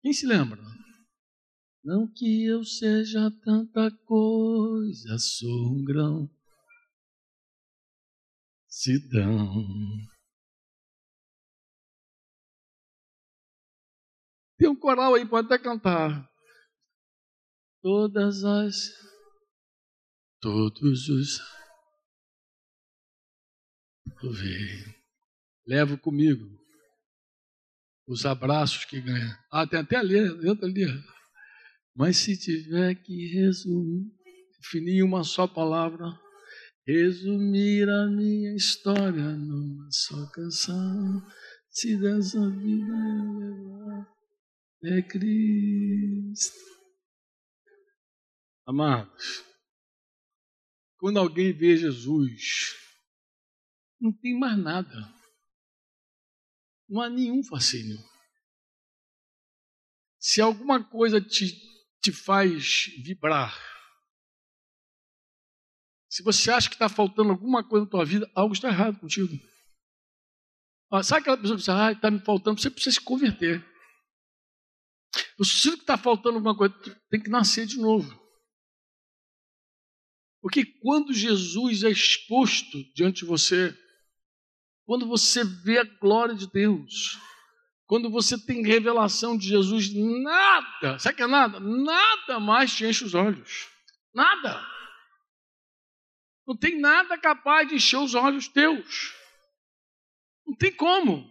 Quem 0.00 0.12
se 0.12 0.24
lembra? 0.24 0.62
Não 1.82 2.06
que 2.06 2.44
eu 2.44 2.62
seja 2.62 3.28
tanta 3.44 3.90
coisa, 4.06 5.18
sou 5.18 5.72
um 5.72 5.84
grão. 5.84 6.30
Sidão. 8.68 9.66
Tem 14.56 14.68
um 14.68 14.76
coral 14.76 15.14
aí, 15.14 15.26
pode 15.26 15.46
até 15.46 15.62
cantar. 15.62 16.28
Todas 17.82 18.44
as. 18.44 18.90
Todos 20.40 21.08
os. 21.08 21.40
Ver. 24.22 24.94
Levo 25.66 25.98
comigo 25.98 26.64
os 28.06 28.24
abraços 28.26 28.84
que 28.84 29.00
ganha. 29.00 29.38
Ah, 29.50 29.66
tem 29.66 29.80
até 29.80 29.96
ali, 29.96 30.38
dentro 30.40 30.66
ali. 30.66 30.84
Mas 31.94 32.18
se 32.18 32.36
tiver 32.36 32.94
que 32.96 33.28
resumir, 33.34 34.12
definir 34.60 35.02
uma 35.02 35.24
só 35.24 35.46
palavra, 35.46 36.06
resumir 36.86 37.88
a 37.88 38.06
minha 38.06 38.54
história 38.54 39.30
numa 39.36 39.88
só 39.90 40.26
canção, 40.30 41.22
se 41.70 41.96
dessa 41.96 42.50
vida 42.50 42.92
eu 42.92 43.38
levar 43.38 44.13
é 44.86 45.02
Cristo. 45.02 46.64
Amados, 48.66 49.44
quando 50.98 51.18
alguém 51.18 51.52
vê 51.52 51.76
Jesus, 51.76 52.74
não 54.00 54.12
tem 54.12 54.38
mais 54.38 54.58
nada. 54.58 55.14
Não 56.88 57.00
há 57.00 57.10
nenhum 57.10 57.42
fascínio. 57.42 57.98
Se 60.18 60.40
alguma 60.40 60.82
coisa 60.82 61.20
te, 61.20 61.52
te 62.00 62.10
faz 62.10 62.86
vibrar, 63.02 63.54
se 66.08 66.22
você 66.22 66.50
acha 66.50 66.68
que 66.68 66.76
está 66.76 66.88
faltando 66.88 67.30
alguma 67.30 67.62
coisa 67.62 67.84
na 67.84 67.90
tua 67.90 68.04
vida, 68.04 68.30
algo 68.34 68.54
está 68.54 68.68
errado 68.68 68.98
contigo. 69.00 69.36
Ah, 70.90 71.02
sabe 71.02 71.22
aquela 71.22 71.36
pessoa 71.36 71.56
que 71.56 71.60
diz, 71.60 71.68
ah, 71.68 71.92
está 71.92 72.10
me 72.10 72.20
faltando, 72.20 72.60
você 72.60 72.70
precisa 72.70 72.94
se 72.94 73.00
converter. 73.00 73.73
Eu 75.38 75.44
sinto 75.44 75.78
que 75.78 75.82
está 75.82 75.98
faltando 75.98 76.36
alguma 76.36 76.56
coisa, 76.56 76.74
tem 77.10 77.20
que 77.20 77.30
nascer 77.30 77.66
de 77.66 77.78
novo. 77.78 78.22
Porque 80.40 80.64
quando 80.64 81.12
Jesus 81.12 81.82
é 81.82 81.90
exposto 81.90 82.78
diante 82.94 83.20
de 83.20 83.24
você, 83.24 83.76
quando 84.84 85.06
você 85.06 85.42
vê 85.42 85.78
a 85.78 85.84
glória 85.84 86.34
de 86.34 86.46
Deus, 86.50 87.18
quando 87.86 88.10
você 88.10 88.38
tem 88.38 88.62
revelação 88.62 89.36
de 89.36 89.48
Jesus, 89.48 89.92
nada, 89.92 90.98
sabe 90.98 91.16
que 91.16 91.22
é 91.22 91.26
nada? 91.26 91.58
Nada 91.60 92.38
mais 92.38 92.74
te 92.74 92.84
enche 92.84 93.04
os 93.04 93.14
olhos. 93.14 93.68
Nada. 94.14 94.64
Não 96.46 96.56
tem 96.56 96.78
nada 96.78 97.16
capaz 97.18 97.68
de 97.68 97.76
encher 97.76 97.98
os 97.98 98.14
olhos 98.14 98.48
teus. 98.48 99.12
Não 100.46 100.54
tem 100.54 100.72
como. 100.74 101.30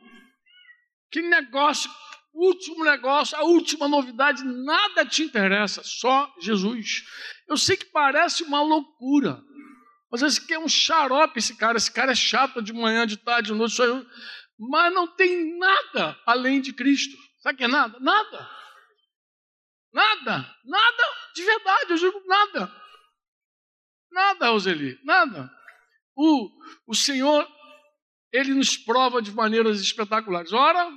Que 1.12 1.22
negócio 1.22 1.90
último 2.34 2.84
negócio, 2.84 3.38
a 3.38 3.44
última 3.44 3.88
novidade, 3.88 4.44
nada 4.44 5.06
te 5.06 5.24
interessa, 5.24 5.82
só 5.84 6.34
Jesus. 6.40 7.04
Eu 7.48 7.58
sei 7.58 7.78
que 7.78 7.86
parece 7.86 8.44
uma 8.44 8.62
loucura, 8.62 9.42
mas 10.12 10.22
esse 10.22 10.46
que 10.46 10.54
é 10.54 10.60
um 10.60 10.68
xarope 10.68 11.40
esse 11.40 11.56
cara, 11.56 11.78
esse 11.78 11.92
cara 11.92 12.12
é 12.12 12.16
chato 12.16 12.62
de 12.62 12.74
manhã, 12.74 13.06
de 13.06 13.18
tarde, 13.18 13.52
de 13.52 13.58
noite, 13.58 13.76
só 13.76 13.84
mas 14.58 14.94
não 14.94 15.08
tem 15.08 15.58
nada 15.58 16.18
além 16.26 16.62
de 16.62 16.74
Cristo. 16.74 17.18
Sabe 17.42 17.56
o 17.56 17.58
que 17.58 17.64
é 17.64 17.68
nada? 17.68 18.00
Nada. 18.00 18.50
Nada, 19.92 20.56
nada 20.66 21.04
de 21.36 21.44
verdade, 21.44 21.92
eu 21.92 21.98
digo 21.98 22.24
nada. 22.26 22.84
Nada, 24.12 24.50
Roseli, 24.50 25.00
nada. 25.04 25.52
O, 26.16 26.50
o 26.88 26.96
Senhor, 26.96 27.48
Ele 28.32 28.54
nos 28.54 28.78
prova 28.78 29.22
de 29.22 29.32
maneiras 29.32 29.82
espetaculares. 29.82 30.54
Ora, 30.54 30.90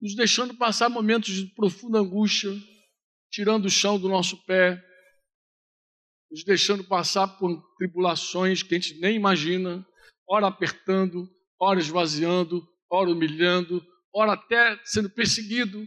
nos 0.00 0.14
deixando 0.14 0.54
passar 0.54 0.88
momentos 0.88 1.34
de 1.34 1.46
profunda 1.54 1.98
angústia, 1.98 2.50
tirando 3.30 3.66
o 3.66 3.70
chão 3.70 3.98
do 3.98 4.08
nosso 4.08 4.44
pé, 4.44 4.82
nos 6.30 6.44
deixando 6.44 6.84
passar 6.84 7.26
por 7.26 7.60
tribulações 7.76 8.62
que 8.62 8.74
a 8.74 8.78
gente 8.78 9.00
nem 9.00 9.16
imagina, 9.16 9.86
ora 10.28 10.46
apertando, 10.46 11.28
ora 11.60 11.78
esvaziando, 11.78 12.66
ora 12.90 13.10
humilhando, 13.10 13.84
ora 14.14 14.32
até 14.32 14.78
sendo 14.84 15.10
perseguido. 15.10 15.86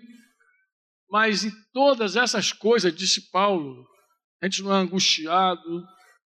Mas 1.09 1.43
em 1.43 1.51
todas 1.73 2.15
essas 2.15 2.51
coisas, 2.51 2.95
disse 2.95 3.29
Paulo, 3.31 3.85
a 4.41 4.45
gente 4.45 4.63
não 4.63 4.73
é 4.73 4.79
angustiado, 4.79 5.85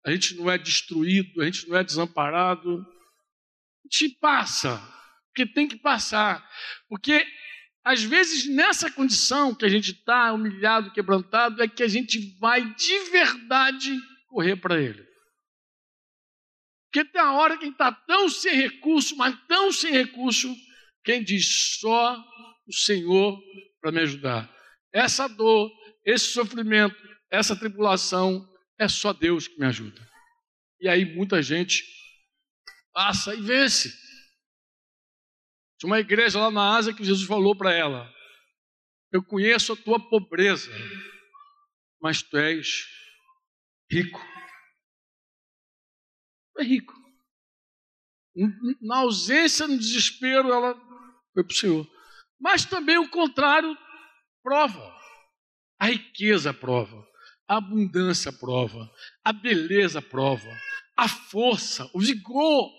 a 0.05 0.11
gente 0.11 0.35
não 0.35 0.51
é 0.51 0.59
destruído, 0.59 1.41
a 1.41 1.45
gente 1.45 1.69
não 1.69 1.77
é 1.77 1.85
desamparado. 1.85 2.85
A 3.85 3.89
gente 3.91 4.17
passa, 4.19 4.79
porque 5.27 5.53
tem 5.53 5.69
que 5.69 5.77
passar. 5.77 6.47
Porque 6.89 7.25
às 7.85 8.03
vezes, 8.03 8.47
nessa 8.47 8.91
condição 8.91 9.55
que 9.55 9.65
a 9.65 9.69
gente 9.69 9.93
está 9.93 10.33
humilhado, 10.33 10.93
quebrantado, 10.93 11.63
é 11.63 11.69
que 11.69 11.83
a 11.83 11.89
gente 11.89 12.37
vai 12.39 12.75
de 12.75 12.99
verdade 13.11 13.99
correr 14.29 14.57
para 14.57 14.81
Ele. 14.81 15.09
Porque 16.87 17.09
tem 17.09 17.21
a 17.21 17.33
hora 17.33 17.57
que 17.57 17.67
está 17.67 17.93
tão 17.93 18.29
sem 18.29 18.55
recurso, 18.55 19.17
mas 19.17 19.35
tão 19.47 19.73
sem 19.73 19.93
recurso, 19.93 20.55
quem 21.05 21.23
diz 21.23 21.79
só 21.79 22.17
o 22.67 22.73
Senhor 22.73 23.41
para 23.81 23.93
me 23.93 24.01
ajudar. 24.01 24.53
Essa 24.93 25.29
dor, 25.29 25.71
esse 26.05 26.27
sofrimento, 26.27 26.97
essa 27.31 27.57
tribulação, 27.57 28.47
é 28.79 28.89
só 28.89 29.13
Deus 29.13 29.47
que 29.49 29.59
me 29.59 29.67
ajuda. 29.67 30.07
E 30.81 30.89
aí 30.89 31.05
muita 31.15 31.43
gente 31.43 31.85
passa 32.93 33.35
e 33.35 33.41
vence. 33.41 33.95
Tinha 35.81 35.89
uma 35.89 35.99
igreja 35.99 36.39
lá 36.39 36.51
na 36.51 36.77
Ásia 36.77 36.93
que 36.93 37.03
Jesus 37.03 37.27
falou 37.27 37.57
para 37.57 37.73
ela: 37.73 38.13
Eu 39.11 39.25
conheço 39.25 39.73
a 39.73 39.77
tua 39.77 39.99
pobreza, 39.99 40.71
mas 42.03 42.23
tu 42.23 42.37
és 42.37 42.87
rico. 43.91 44.21
Tu 46.55 46.61
é 46.61 46.65
rico. 46.65 46.93
Na 48.83 48.99
ausência, 48.99 49.67
no 49.67 49.79
desespero, 49.79 50.53
ela 50.53 50.75
foi 51.33 51.45
para 51.45 51.53
o 51.53 51.57
Senhor. 51.57 51.91
Mas 52.39 52.67
também 52.67 52.99
o 52.99 53.09
contrário 53.09 53.77
prova. 54.43 55.01
A 55.79 55.87
riqueza 55.87 56.53
prova, 56.53 57.09
a 57.49 57.57
abundância 57.57 58.31
prova, 58.31 58.91
a 59.25 59.33
beleza 59.33 60.03
prova, 60.03 60.51
a 60.95 61.09
força, 61.09 61.91
o 61.95 62.01
vigor. 62.01 62.71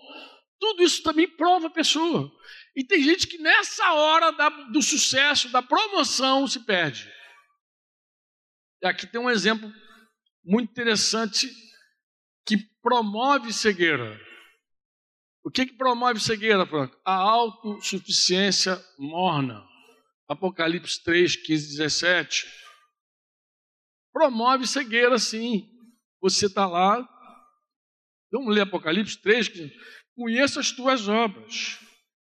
Tudo 0.60 0.84
isso 0.84 1.02
também 1.02 1.28
prova 1.28 1.66
a 1.66 1.70
pessoa. 1.70 2.32
E 2.74 2.84
tem 2.84 3.02
gente 3.02 3.26
que 3.26 3.38
nessa 3.38 3.92
hora 3.92 4.30
da, 4.32 4.48
do 4.48 4.80
sucesso, 4.80 5.50
da 5.50 5.62
promoção, 5.62 6.46
se 6.46 6.60
perde. 6.60 7.10
E 8.82 8.86
aqui 8.86 9.06
tem 9.06 9.20
um 9.20 9.30
exemplo 9.30 9.70
muito 10.42 10.70
interessante 10.70 11.50
que 12.46 12.56
promove 12.82 13.52
cegueira. 13.52 14.18
O 15.44 15.50
que, 15.50 15.66
que 15.66 15.76
promove 15.76 16.18
cegueira, 16.18 16.66
Franco? 16.66 16.98
A 17.04 17.14
autossuficiência 17.14 18.82
morna. 18.98 19.62
Apocalipse 20.26 21.02
3, 21.02 21.36
15, 21.36 21.76
17. 21.76 22.46
Promove 24.12 24.66
cegueira, 24.66 25.18
sim. 25.18 25.68
Você 26.20 26.46
está 26.46 26.66
lá. 26.66 27.06
Vamos 28.30 28.54
ler 28.54 28.62
Apocalipse 28.62 29.20
3. 29.20 29.50
Conheça 30.14 30.60
as 30.60 30.70
tuas 30.70 31.06
obras 31.06 31.78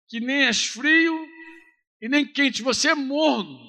que 0.10 0.20
nem 0.20 0.46
és 0.46 0.66
frio 0.66 1.28
e 2.02 2.10
nem 2.10 2.26
quente, 2.26 2.64
você 2.64 2.90
é 2.90 2.96
morno. 2.96 3.60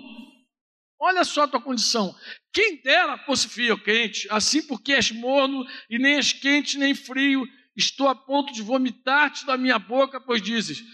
Olha 0.98 1.22
só 1.24 1.42
a 1.42 1.48
tua 1.48 1.60
condição. 1.60 2.14
Quem 2.52 2.80
dera 2.82 3.18
fosse 3.18 3.48
frio 3.48 3.74
ou 3.74 3.80
quente, 3.80 4.26
assim 4.30 4.62
porque 4.66 4.92
és 4.92 5.10
morno 5.10 5.66
e 5.88 5.98
nem 5.98 6.16
és 6.16 6.32
quente 6.32 6.78
nem 6.78 6.94
frio, 6.94 7.46
estou 7.76 8.08
a 8.08 8.14
ponto 8.14 8.52
de 8.52 8.62
vomitar-te 8.62 9.46
da 9.46 9.56
minha 9.56 9.78
boca, 9.78 10.20
pois 10.20 10.42
dizes: 10.42 10.80
o 10.80 10.84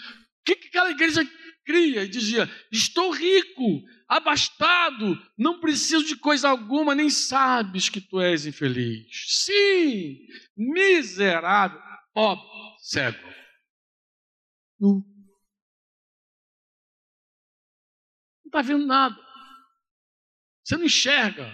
que, 0.45 0.57
que 0.57 0.69
aquela 0.69 0.91
igreja 0.91 1.25
cria? 1.65 2.05
E 2.05 2.09
dizia: 2.09 2.49
Estou 2.71 3.11
rico, 3.11 3.83
abastado, 4.09 5.21
não 5.37 5.61
preciso 5.61 6.05
de 6.05 6.17
coisa 6.17 6.49
alguma, 6.49 6.95
nem 6.95 7.11
sabes 7.11 7.89
que 7.89 8.01
tu 8.01 8.21
és 8.21 8.47
infeliz. 8.47 9.07
Sim, 9.45 10.19
miserável, 10.57 11.81
pobre, 12.13 12.47
cego. 12.81 13.27
Não 14.79 15.16
está 18.57 18.63
vendo 18.63 18.87
nada. 18.87 19.17
Você 20.65 20.77
não 20.77 20.85
enxerga. 20.85 21.47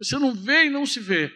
Você 0.00 0.18
não 0.18 0.32
vê 0.32 0.66
e 0.66 0.70
não 0.70 0.86
se 0.86 1.00
vê. 1.00 1.28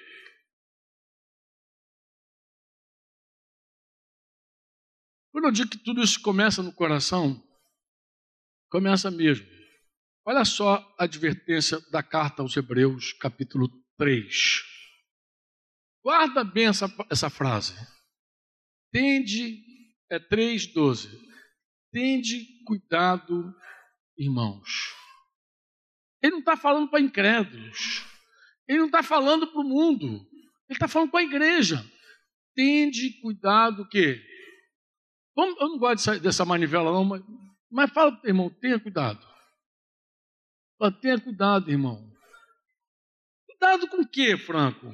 Quando 5.33 5.47
eu 5.47 5.53
digo 5.53 5.71
que 5.71 5.79
tudo 5.79 6.01
isso 6.01 6.23
começa 6.23 6.63
no 6.63 6.73
coração, 6.73 7.43
começa 8.71 9.11
mesmo. 9.11 9.47
Olha 10.25 10.45
só 10.45 10.77
a 10.99 11.05
advertência 11.05 11.81
da 11.91 12.03
carta 12.03 12.41
aos 12.41 12.57
Hebreus, 12.57 13.13
capítulo 13.15 13.69
3. 13.99 14.63
Guarda 16.03 16.45
bem 16.45 16.69
essa, 16.69 16.87
essa 17.11 17.29
frase. 17.29 17.75
Tende, 18.93 19.61
é 20.09 20.19
3,12. 20.21 21.11
Tende 21.91 22.65
cuidado 22.65 23.55
irmãos. 24.17 24.95
Ele 26.23 26.33
não 26.33 26.39
está 26.41 26.57
falando 26.57 26.89
para 26.89 27.01
incrédulos. 27.01 28.05
Ele 28.67 28.79
não 28.79 28.87
está 28.87 29.03
falando 29.03 29.47
para 29.47 29.61
o 29.61 29.65
mundo. 29.65 30.07
Ele 30.07 30.71
está 30.71 30.89
falando 30.89 31.11
para 31.11 31.21
a 31.21 31.25
igreja. 31.25 31.85
Tende 32.55 33.21
cuidado 33.21 33.83
o 33.83 33.89
quê? 33.89 34.25
eu 35.37 35.69
não 35.69 35.79
gosto 35.79 36.19
dessa 36.21 36.45
manivela, 36.45 36.93
não, 36.93 37.05
mas, 37.05 37.23
mas 37.71 37.91
fala, 37.91 38.19
irmão, 38.25 38.49
tenha 38.49 38.79
cuidado. 38.79 39.21
Fala, 40.79 40.93
tenha 40.93 41.21
cuidado, 41.21 41.71
irmão. 41.71 42.09
Cuidado 43.47 43.89
com 43.89 44.01
o 44.01 44.09
quê, 44.09 44.37
Franco? 44.37 44.91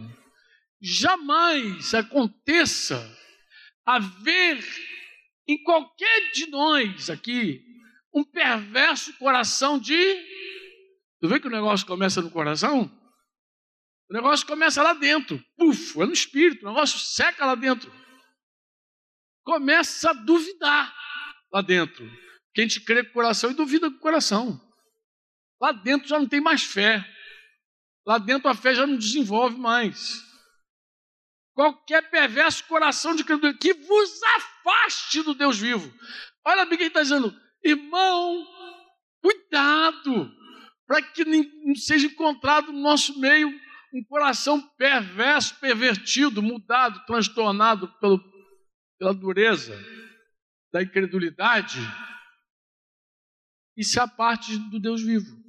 Jamais 0.81 1.93
aconteça 1.93 2.99
haver 3.85 4.65
em 5.47 5.63
qualquer 5.63 6.33
de 6.33 6.47
nós 6.49 7.11
aqui 7.11 7.70
um 8.15 8.25
perverso 8.25 9.13
coração 9.19 9.79
de. 9.79 9.97
Tu 11.21 11.29
vê 11.29 11.39
que 11.39 11.47
o 11.47 11.51
negócio 11.51 11.87
começa 11.87 12.21
no 12.21 12.31
coração? 12.31 12.91
O 14.11 14.13
negócio 14.15 14.47
começa 14.47 14.83
lá 14.83 14.93
dentro. 14.93 15.43
Puf, 15.57 16.01
é 16.01 16.07
no 16.07 16.13
espírito, 16.13 16.65
o 16.65 16.69
negócio 16.69 16.99
seca 16.99 17.47
lá 17.47 17.55
dentro. 17.55 17.93
Começa 19.45 20.11
a 20.11 20.15
duvidar 20.15 20.95
lá 21.53 21.63
dentro. 21.63 22.11
Quem 22.53 22.67
te 22.67 22.81
crê 22.81 23.05
com 23.05 23.11
o 23.11 23.15
coração 23.15 23.51
e 23.51 23.55
duvida 23.55 23.91
com 23.91 23.97
o 23.97 24.01
coração. 24.01 24.61
Lá 25.61 25.73
dentro 25.73 26.09
já 26.09 26.19
não 26.19 26.27
tem 26.27 26.41
mais 26.41 26.63
fé. 26.63 27.05
Lá 28.07 28.19
dentro 28.19 28.49
a 28.49 28.55
fé 28.55 28.75
já 28.75 28.87
não 28.87 28.97
desenvolve 28.97 29.57
mais. 29.57 30.29
Qualquer 31.55 32.11
perverso 32.11 32.65
coração 32.65 33.15
de 33.15 33.23
credulidade 33.23 33.59
que 33.59 33.75
vos 33.75 34.23
afaste 34.23 35.23
do 35.23 35.35
Deus 35.35 35.59
vivo. 35.59 35.93
Olha 36.45 36.65
bem 36.65 36.79
quem 36.79 36.87
está 36.87 37.03
dizendo, 37.03 37.39
irmão, 37.63 38.47
cuidado, 39.23 40.33
para 40.87 41.03
que 41.03 41.25
não 41.25 41.75
seja 41.75 42.07
encontrado 42.07 42.73
no 42.73 42.81
nosso 42.81 43.19
meio 43.19 43.49
um 43.93 44.05
coração 44.05 44.61
perverso, 44.77 45.59
pervertido, 45.59 46.43
mudado, 46.43 47.05
transtornado 47.07 47.89
pelo, 47.99 48.23
pela 48.99 49.13
dureza 49.13 49.77
da 50.73 50.83
incredulidade 50.83 51.79
e 53.77 53.85
se 53.85 53.99
aparte 53.99 54.57
do 54.71 54.79
Deus 54.79 55.03
vivo. 55.03 55.41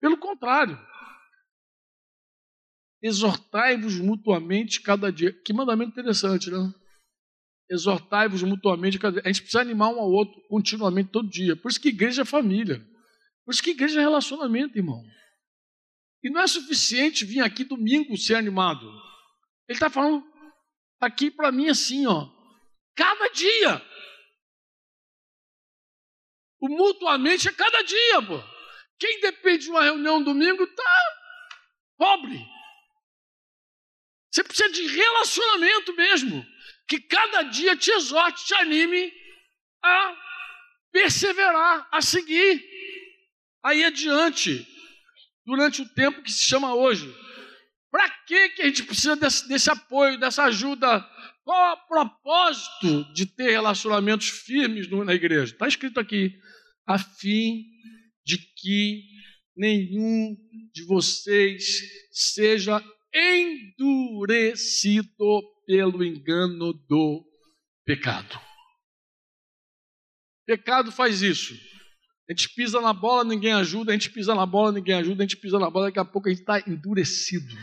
Pelo 0.00 0.16
contrário, 0.18 0.78
exortai-vos 3.02 3.98
mutuamente 3.98 4.80
cada 4.80 5.12
dia. 5.12 5.32
Que 5.44 5.52
mandamento 5.52 5.90
interessante, 5.90 6.50
né? 6.50 6.72
Exortai-vos 7.72 8.42
mutuamente. 8.42 8.98
A 9.04 9.28
gente 9.28 9.42
precisa 9.42 9.62
animar 9.62 9.88
um 9.88 9.98
ao 9.98 10.10
outro 10.10 10.38
continuamente, 10.48 11.10
todo 11.10 11.30
dia. 11.30 11.56
Por 11.56 11.70
isso 11.70 11.80
que 11.80 11.88
igreja 11.88 12.22
é 12.22 12.24
família. 12.24 12.78
Por 13.44 13.54
isso 13.54 13.62
que 13.62 13.70
igreja 13.70 13.98
é 13.98 14.02
relacionamento, 14.02 14.76
irmão. 14.76 15.02
E 16.22 16.30
não 16.30 16.42
é 16.42 16.46
suficiente 16.46 17.24
vir 17.24 17.40
aqui 17.40 17.64
domingo 17.64 18.16
ser 18.16 18.34
animado. 18.34 18.86
Ele 19.66 19.76
está 19.76 19.88
falando 19.88 20.22
aqui 21.00 21.30
para 21.30 21.50
mim 21.50 21.68
assim, 21.68 22.06
ó. 22.06 22.28
Cada 22.94 23.28
dia. 23.28 23.82
O 26.60 26.68
mutuamente 26.68 27.48
é 27.48 27.52
cada 27.52 27.82
dia, 27.82 28.22
pô. 28.22 28.38
Quem 28.98 29.20
depende 29.20 29.64
de 29.64 29.70
uma 29.70 29.82
reunião 29.82 30.22
domingo 30.22 30.62
está 30.62 30.94
pobre. 31.96 32.38
Você 34.30 34.44
precisa 34.44 34.70
de 34.70 34.86
relacionamento 34.86 35.94
mesmo, 35.94 36.46
que 36.92 37.00
cada 37.00 37.42
dia 37.44 37.74
te 37.74 37.90
exorte, 37.90 38.44
te 38.44 38.54
anime 38.54 39.10
a 39.82 40.14
perseverar, 40.92 41.88
a 41.90 42.02
seguir, 42.02 42.62
aí 43.64 43.82
adiante, 43.82 44.66
durante 45.46 45.80
o 45.80 45.88
tempo 45.88 46.22
que 46.22 46.30
se 46.30 46.44
chama 46.44 46.74
hoje. 46.74 47.10
Para 47.90 48.10
que, 48.26 48.50
que 48.50 48.60
a 48.60 48.66
gente 48.66 48.82
precisa 48.82 49.16
desse, 49.16 49.48
desse 49.48 49.70
apoio, 49.70 50.20
dessa 50.20 50.44
ajuda? 50.44 51.00
Qual 51.44 51.76
o 51.76 51.88
propósito 51.88 53.10
de 53.14 53.24
ter 53.24 53.52
relacionamentos 53.52 54.28
firmes 54.28 54.86
na 54.90 55.14
igreja? 55.14 55.54
Está 55.54 55.66
escrito 55.66 55.98
aqui, 55.98 56.38
a 56.86 56.98
fim 56.98 57.64
de 58.22 58.36
que 58.36 59.02
nenhum 59.56 60.36
de 60.74 60.84
vocês 60.84 61.80
seja 62.10 62.84
endurecido 63.14 65.06
pelo 65.72 66.04
engano 66.04 66.74
do 66.74 67.24
pecado. 67.82 68.38
Pecado 70.46 70.92
faz 70.92 71.22
isso. 71.22 71.54
A 72.28 72.32
gente 72.34 72.54
pisa 72.54 72.78
na 72.78 72.92
bola, 72.92 73.24
ninguém 73.24 73.54
ajuda, 73.54 73.90
a 73.90 73.94
gente 73.94 74.10
pisa 74.10 74.34
na 74.34 74.44
bola, 74.44 74.70
ninguém 74.70 74.96
ajuda, 74.96 75.22
a 75.22 75.26
gente 75.26 75.40
pisa 75.40 75.58
na 75.58 75.70
bola, 75.70 75.86
daqui 75.86 75.98
a 75.98 76.04
pouco 76.04 76.28
a 76.28 76.30
gente 76.30 76.40
está 76.40 76.60
endurecido. 76.68 77.54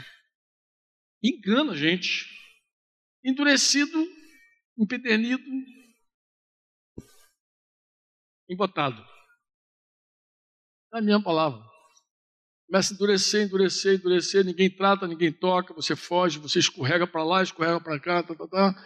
Engana 1.24 1.74
a 1.74 1.76
gente. 1.76 2.26
Endurecido, 3.24 4.08
empedernido, 4.76 5.44
embotado. 8.50 9.06
É 10.96 10.98
a 10.98 11.02
minha 11.02 11.22
palavra. 11.22 11.69
Começa 12.70 12.94
a 12.94 12.96
endurecer, 12.96 13.48
endurecer, 13.48 13.96
endurecer, 13.96 14.46
ninguém 14.46 14.70
trata, 14.70 15.08
ninguém 15.08 15.32
toca, 15.32 15.74
você 15.74 15.96
foge, 15.96 16.38
você 16.38 16.60
escorrega 16.60 17.08
para 17.08 17.24
lá, 17.24 17.42
escorrega 17.42 17.82
para 17.82 18.00
cá, 18.00 18.22
tá, 18.22 18.36
tá, 18.36 18.48
tá. 18.48 18.86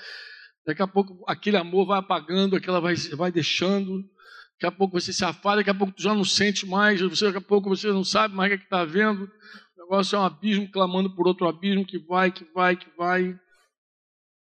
Daqui 0.66 0.82
a 0.82 0.88
pouco 0.88 1.22
aquele 1.28 1.58
amor 1.58 1.86
vai 1.86 2.00
apagando, 2.00 2.56
aquela 2.56 2.80
vai, 2.80 2.96
vai 2.96 3.30
deixando, 3.30 4.02
daqui 4.54 4.66
a 4.68 4.72
pouco 4.72 4.98
você 4.98 5.12
se 5.12 5.26
afasta, 5.26 5.58
daqui 5.58 5.70
a 5.70 5.74
pouco 5.74 5.92
tu 5.92 6.02
já 6.02 6.16
não 6.16 6.24
sente 6.24 6.66
mais, 6.66 7.02
você, 7.02 7.26
daqui 7.26 7.40
a 7.40 7.42
pouco 7.42 7.68
você 7.68 7.90
não 7.90 8.06
sabe 8.06 8.34
mais 8.34 8.54
o 8.54 8.56
que 8.56 8.62
é 8.62 8.66
está 8.66 8.86
vendo. 8.86 9.26
O 9.26 9.82
negócio 9.82 10.16
é 10.16 10.20
um 10.20 10.24
abismo 10.24 10.72
clamando 10.72 11.14
por 11.14 11.28
outro 11.28 11.46
abismo 11.46 11.86
que 11.86 12.00
vai, 12.00 12.32
que 12.32 12.46
vai, 12.54 12.78
que 12.78 12.90
vai. 12.96 13.38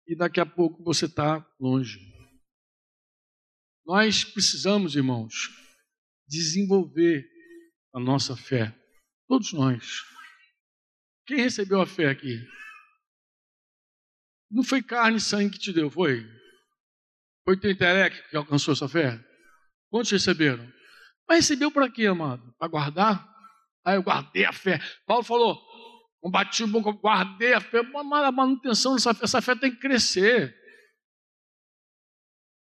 E 0.07 0.15
daqui 0.15 0.39
a 0.39 0.45
pouco 0.45 0.85
você 0.85 1.07
está 1.07 1.43
longe. 1.59 1.99
Nós 3.87 4.23
precisamos, 4.23 4.97
irmãos, 4.97 5.33
desenvolver 6.29 7.25
a 7.95 7.99
nossa 7.99 8.37
fé. 8.37 8.84
Todos 9.29 9.53
nós. 9.53 10.03
Quem 11.27 11.39
recebeu 11.39 11.81
a 11.81 11.87
fé 11.87 12.09
aqui? 12.11 12.39
Não 14.51 14.63
foi 14.63 14.83
carne 14.83 15.17
e 15.17 15.21
sangue 15.21 15.53
que 15.53 15.59
te 15.59 15.73
deu, 15.73 15.91
foi? 15.91 16.25
Foi 17.45 17.59
teu 17.59 17.71
intelecto 17.71 18.29
que 18.29 18.37
alcançou 18.37 18.73
essa 18.73 18.89
fé? 18.89 19.19
Quantos 19.91 20.11
receberam? 20.11 20.65
Mas 21.29 21.39
recebeu 21.39 21.71
para 21.71 21.91
quê, 21.91 22.07
amado? 22.07 22.55
Para 22.59 22.69
guardar? 22.69 23.35
Ah, 23.85 23.95
eu 23.95 24.03
guardei 24.03 24.45
a 24.45 24.53
fé. 24.53 24.81
Paulo 25.07 25.23
falou: 25.23 25.61
combati 26.21 26.63
o 26.65 26.67
bom, 26.67 26.81
guardei 26.81 27.53
a 27.53 27.61
fé. 27.61 27.83
Mas 27.83 28.25
a 28.25 28.33
manutenção 28.33 28.95
dessa 28.95 29.15
fé, 29.15 29.25
essa 29.25 29.43
fé 29.43 29.55
tem 29.55 29.71
que 29.71 29.81
crescer. 29.81 30.55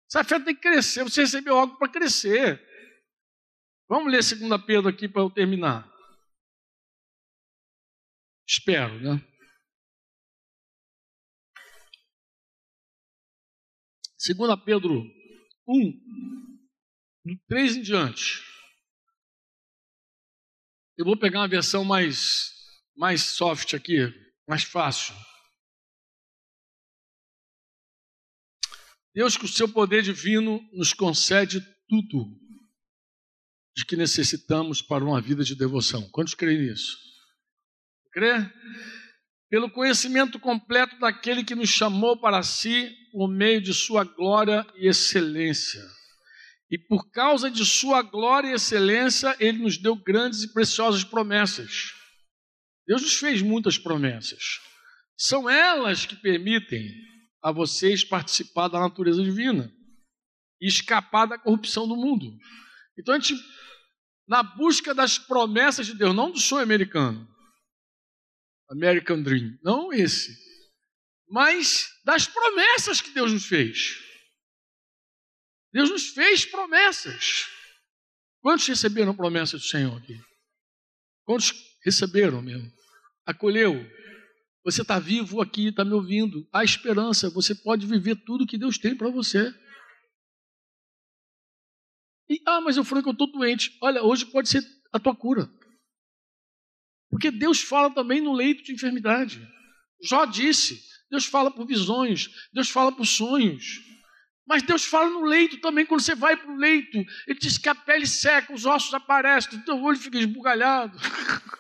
Essa 0.10 0.24
fé 0.24 0.40
tem 0.40 0.56
que 0.56 0.62
crescer. 0.62 1.04
Você 1.04 1.22
recebeu 1.22 1.58
algo 1.58 1.78
para 1.78 1.92
crescer. 1.92 2.64
Vamos 3.90 4.12
ler 4.12 4.22
2 4.48 4.62
Pedro 4.66 4.90
aqui 4.90 5.08
para 5.08 5.22
eu 5.22 5.30
terminar. 5.30 5.90
Espero, 8.48 8.98
né? 9.02 9.22
Segunda 14.18 14.58
Pedro 14.58 15.04
1, 15.68 15.92
do 17.26 17.38
3 17.50 17.78
em 17.78 17.82
diante. 17.82 18.42
Eu 20.98 21.06
vou 21.06 21.18
pegar 21.18 21.42
uma 21.42 21.48
versão 21.48 21.84
mais, 21.84 22.54
mais 22.96 23.22
soft 23.24 23.74
aqui, 23.74 23.98
mais 24.48 24.64
fácil. 24.64 25.14
Deus, 29.14 29.36
com 29.36 29.46
o 29.46 29.50
seu 29.50 29.72
poder 29.72 30.04
divino, 30.04 30.62
nos 30.72 30.94
concede 30.94 31.60
tudo 31.88 32.40
de 33.76 33.86
que 33.86 33.96
necessitamos 33.96 34.82
para 34.82 35.04
uma 35.04 35.22
vida 35.22 35.44
de 35.44 35.56
devoção. 35.56 36.10
Quantos 36.12 36.34
creem 36.34 36.60
nisso? 36.60 37.17
Crê? 38.18 38.50
Pelo 39.48 39.70
conhecimento 39.70 40.40
completo 40.40 40.98
daquele 40.98 41.44
que 41.44 41.54
nos 41.54 41.70
chamou 41.70 42.20
para 42.20 42.42
si 42.42 42.92
por 43.12 43.28
meio 43.28 43.62
de 43.62 43.76
sua 43.76 44.04
glória 44.04 44.66
e 44.76 44.88
excelência. 44.88 45.84
E 46.72 46.80
por 46.80 47.12
causa 47.12 47.52
de 47.52 47.64
sua 47.64 48.02
glória 48.02 48.50
e 48.50 48.54
excelência, 48.54 49.36
ele 49.40 49.60
nos 49.60 49.78
deu 49.78 49.96
grandes 49.96 50.42
e 50.42 50.52
preciosas 50.52 51.04
promessas. 51.04 51.94
Deus 52.88 53.04
nos 53.04 53.14
fez 53.14 53.44
muitas 53.44 53.78
promessas. 53.78 54.62
São 55.16 55.48
elas 55.48 56.08
que 56.08 56.16
permitem 56.16 56.90
a 57.44 57.52
vocês 57.52 58.04
participar 58.04 58.68
da 58.68 58.80
natureza 58.80 59.22
divina 59.22 59.72
e 60.60 60.68
escapar 60.68 61.28
da 61.28 61.38
corrupção 61.38 61.88
do 61.88 61.96
mundo. 61.96 62.36
Então 62.98 63.14
a 63.14 63.20
gente, 63.20 63.40
na 64.28 64.42
busca 64.42 64.96
das 64.96 65.20
promessas 65.20 65.86
de 65.86 65.94
Deus, 65.94 66.16
não 66.16 66.32
do 66.32 66.40
sonho 66.40 66.64
americano, 66.64 67.37
American 68.70 69.22
Dream, 69.22 69.58
não 69.64 69.94
esse, 69.94 70.38
mas 71.28 71.90
das 72.04 72.28
promessas 72.28 73.02
que 73.02 73.12
Deus 73.12 73.32
nos 73.32 73.46
fez. 73.46 73.98
Deus 75.74 75.90
nos 75.90 76.10
fez 76.10 76.46
promessas. 76.46 77.48
Quantos 78.42 78.68
receberam 78.68 79.16
promessas 79.16 79.62
do 79.62 79.68
Senhor 79.68 79.96
aqui? 79.98 80.20
Quantos 81.26 81.54
receberam 81.84 82.42
mesmo? 82.42 82.72
Acolheu? 83.26 83.76
Você 84.64 84.82
está 84.82 85.00
vivo 85.00 85.42
aqui, 85.42 85.68
está 85.68 85.84
me 85.84 85.94
ouvindo. 85.94 86.48
Há 86.52 86.64
esperança, 86.64 87.30
você 87.30 87.54
pode 87.54 87.86
viver 87.86 88.16
tudo 88.26 88.48
que 88.48 88.58
Deus 88.58 88.78
tem 88.78 88.96
para 88.96 89.10
você. 89.10 89.54
E, 92.30 92.42
ah, 92.46 92.62
mas 92.62 92.76
eu 92.76 92.84
falei 92.84 93.04
que 93.04 93.10
eu 93.10 93.14
estou 93.14 93.32
doente. 93.32 93.78
Olha, 93.82 94.04
hoje 94.04 94.26
pode 94.26 94.50
ser 94.50 94.62
a 94.92 95.00
tua 95.00 95.16
cura. 95.16 95.50
Porque 97.18 97.32
Deus 97.32 97.64
fala 97.64 97.90
também 97.90 98.22
no 98.22 98.32
leito 98.32 98.64
de 98.64 98.72
enfermidade. 98.72 99.42
Jó 100.04 100.24
disse: 100.26 100.80
Deus 101.10 101.26
fala 101.26 101.50
por 101.50 101.66
visões, 101.66 102.30
Deus 102.54 102.70
fala 102.70 102.92
por 102.92 103.08
sonhos. 103.08 103.82
Mas 104.48 104.62
Deus 104.62 104.86
fala 104.86 105.10
no 105.10 105.24
leito 105.24 105.60
também, 105.60 105.84
quando 105.84 106.02
você 106.02 106.14
vai 106.14 106.38
para 106.38 106.50
o 106.50 106.56
leito, 106.56 106.96
Ele 107.28 107.40
diz 107.40 107.58
que 107.58 107.68
a 107.68 107.74
pele 107.74 108.06
seca, 108.06 108.54
os 108.54 108.68
ossos 108.68 108.94
aparecem, 108.94 109.58
o 109.58 109.66
teu 109.66 109.82
olho 109.82 109.98
fica 109.98 110.20
esbugalhado. 110.20 110.96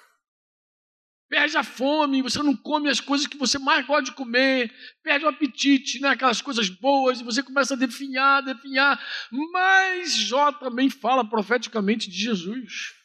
perde 1.28 1.58
a 1.58 1.64
fome, 1.64 2.22
você 2.22 2.42
não 2.42 2.56
come 2.56 2.88
as 2.88 3.02
coisas 3.02 3.28
que 3.28 3.36
você 3.36 3.58
mais 3.58 3.86
gosta 3.86 4.04
de 4.04 4.12
comer, 4.14 4.74
perde 5.04 5.26
o 5.26 5.28
apetite, 5.28 6.00
né? 6.00 6.10
aquelas 6.10 6.42
coisas 6.42 6.70
boas, 6.70 7.20
e 7.20 7.24
você 7.24 7.44
começa 7.44 7.74
a 7.74 7.78
definhar, 7.78 8.44
definhar. 8.44 9.04
Mas 9.52 10.16
Jó 10.16 10.52
também 10.52 10.90
fala 10.90 11.28
profeticamente 11.28 12.10
de 12.10 12.16
Jesus. 12.16 12.97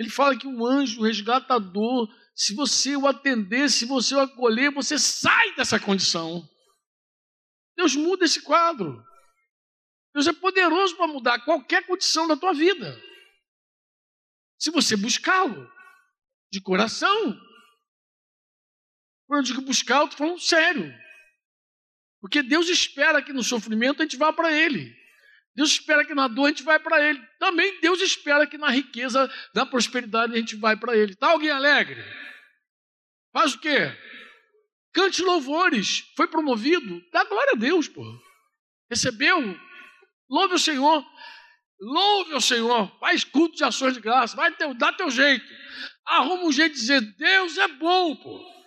Ele 0.00 0.08
fala 0.08 0.34
que 0.34 0.46
um 0.46 0.64
anjo 0.64 1.02
resgatador, 1.02 2.08
se 2.34 2.54
você 2.54 2.96
o 2.96 3.06
atender, 3.06 3.68
se 3.68 3.84
você 3.84 4.14
o 4.14 4.20
acolher, 4.20 4.72
você 4.72 4.98
sai 4.98 5.54
dessa 5.56 5.78
condição. 5.78 6.48
Deus 7.76 7.94
muda 7.94 8.24
esse 8.24 8.40
quadro. 8.40 9.04
Deus 10.14 10.26
é 10.26 10.32
poderoso 10.32 10.96
para 10.96 11.06
mudar 11.06 11.44
qualquer 11.44 11.86
condição 11.86 12.26
da 12.26 12.34
tua 12.34 12.54
vida. 12.54 12.98
Se 14.58 14.70
você 14.70 14.96
buscá-lo 14.96 15.70
de 16.50 16.62
coração. 16.62 17.38
Quando 19.26 19.40
eu 19.40 19.42
digo 19.42 19.60
buscar, 19.60 19.98
eu 19.98 20.04
estou 20.04 20.16
falando 20.16 20.40
sério. 20.40 20.90
Porque 22.22 22.42
Deus 22.42 22.70
espera 22.70 23.22
que 23.22 23.34
no 23.34 23.42
sofrimento 23.42 24.00
a 24.00 24.04
gente 24.06 24.16
vá 24.16 24.32
para 24.32 24.50
Ele. 24.50 24.98
Deus 25.54 25.70
espera 25.70 26.04
que 26.04 26.14
na 26.14 26.28
dor 26.28 26.46
a 26.46 26.48
gente 26.48 26.62
vai 26.62 26.78
para 26.78 27.02
Ele. 27.02 27.20
Também 27.38 27.80
Deus 27.80 28.00
espera 28.00 28.46
que 28.46 28.56
na 28.56 28.70
riqueza, 28.70 29.30
na 29.54 29.66
prosperidade 29.66 30.32
a 30.32 30.36
gente 30.36 30.56
vai 30.56 30.76
para 30.76 30.96
Ele. 30.96 31.12
Está 31.12 31.30
alguém 31.30 31.50
alegre? 31.50 32.02
Faz 33.32 33.54
o 33.54 33.58
quê? 33.58 33.92
Cante 34.92 35.22
louvores. 35.22 36.04
Foi 36.16 36.28
promovido. 36.28 37.02
Dá 37.12 37.24
glória 37.24 37.52
a 37.54 37.58
Deus, 37.58 37.88
pô. 37.88 38.02
Recebeu. 38.90 39.58
Louve 40.28 40.54
o 40.54 40.58
Senhor. 40.58 41.04
Louve 41.80 42.34
o 42.34 42.40
Senhor. 42.40 42.90
Faz 42.98 43.24
culto 43.24 43.56
de 43.56 43.64
ações 43.64 43.94
de 43.94 44.00
graça. 44.00 44.36
Vai 44.36 44.54
teu, 44.54 44.74
dá 44.74 44.92
teu 44.92 45.10
jeito. 45.10 45.44
Arruma 46.06 46.44
um 46.44 46.52
jeito 46.52 46.74
de 46.74 46.80
dizer: 46.80 47.00
Deus 47.16 47.56
é 47.58 47.68
bom, 47.68 48.16
pô. 48.16 48.59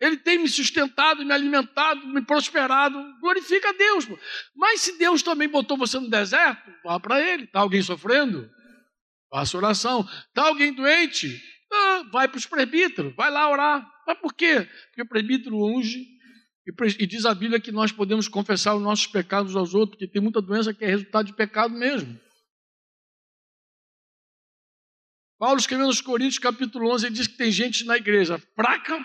Ele 0.00 0.16
tem 0.16 0.38
me 0.38 0.48
sustentado, 0.48 1.24
me 1.24 1.32
alimentado, 1.32 2.06
me 2.06 2.22
prosperado. 2.22 2.98
Glorifica 3.20 3.70
a 3.70 3.72
Deus. 3.72 4.04
Pô. 4.06 4.18
Mas 4.54 4.82
se 4.82 4.96
Deus 4.98 5.22
também 5.22 5.48
botou 5.48 5.76
você 5.76 5.98
no 5.98 6.08
deserto, 6.08 6.70
vá 6.84 7.00
para 7.00 7.20
Ele. 7.20 7.44
Está 7.44 7.60
alguém 7.60 7.82
sofrendo? 7.82 8.48
Faça 9.30 9.56
oração. 9.56 10.08
Está 10.28 10.46
alguém 10.46 10.72
doente? 10.72 11.42
Ah, 11.72 12.04
vai 12.12 12.28
para 12.28 12.38
os 12.38 12.46
presbíteros. 12.46 13.14
Vai 13.16 13.30
lá 13.30 13.50
orar. 13.50 13.90
Mas 14.06 14.18
por 14.18 14.32
quê? 14.32 14.68
Porque 14.86 15.02
o 15.02 15.08
presbítero 15.08 15.56
unge 15.56 16.06
e 16.98 17.06
diz 17.06 17.24
a 17.24 17.34
Bíblia 17.34 17.60
que 17.60 17.72
nós 17.72 17.90
podemos 17.90 18.28
confessar 18.28 18.74
os 18.74 18.82
nossos 18.82 19.06
pecados 19.06 19.56
aos 19.56 19.74
outros, 19.74 19.96
porque 19.96 20.12
tem 20.12 20.20
muita 20.20 20.42
doença 20.42 20.74
que 20.74 20.84
é 20.84 20.88
resultado 20.88 21.26
de 21.26 21.32
pecado 21.32 21.72
mesmo. 21.74 22.18
Paulo 25.38 25.58
escrevendo 25.58 25.86
aos 25.86 26.00
Coríntios, 26.00 26.38
capítulo 26.38 26.92
11, 26.92 27.06
ele 27.06 27.14
diz 27.14 27.26
que 27.26 27.38
tem 27.38 27.50
gente 27.50 27.84
na 27.84 27.96
igreja 27.96 28.38
fraca, 28.54 28.98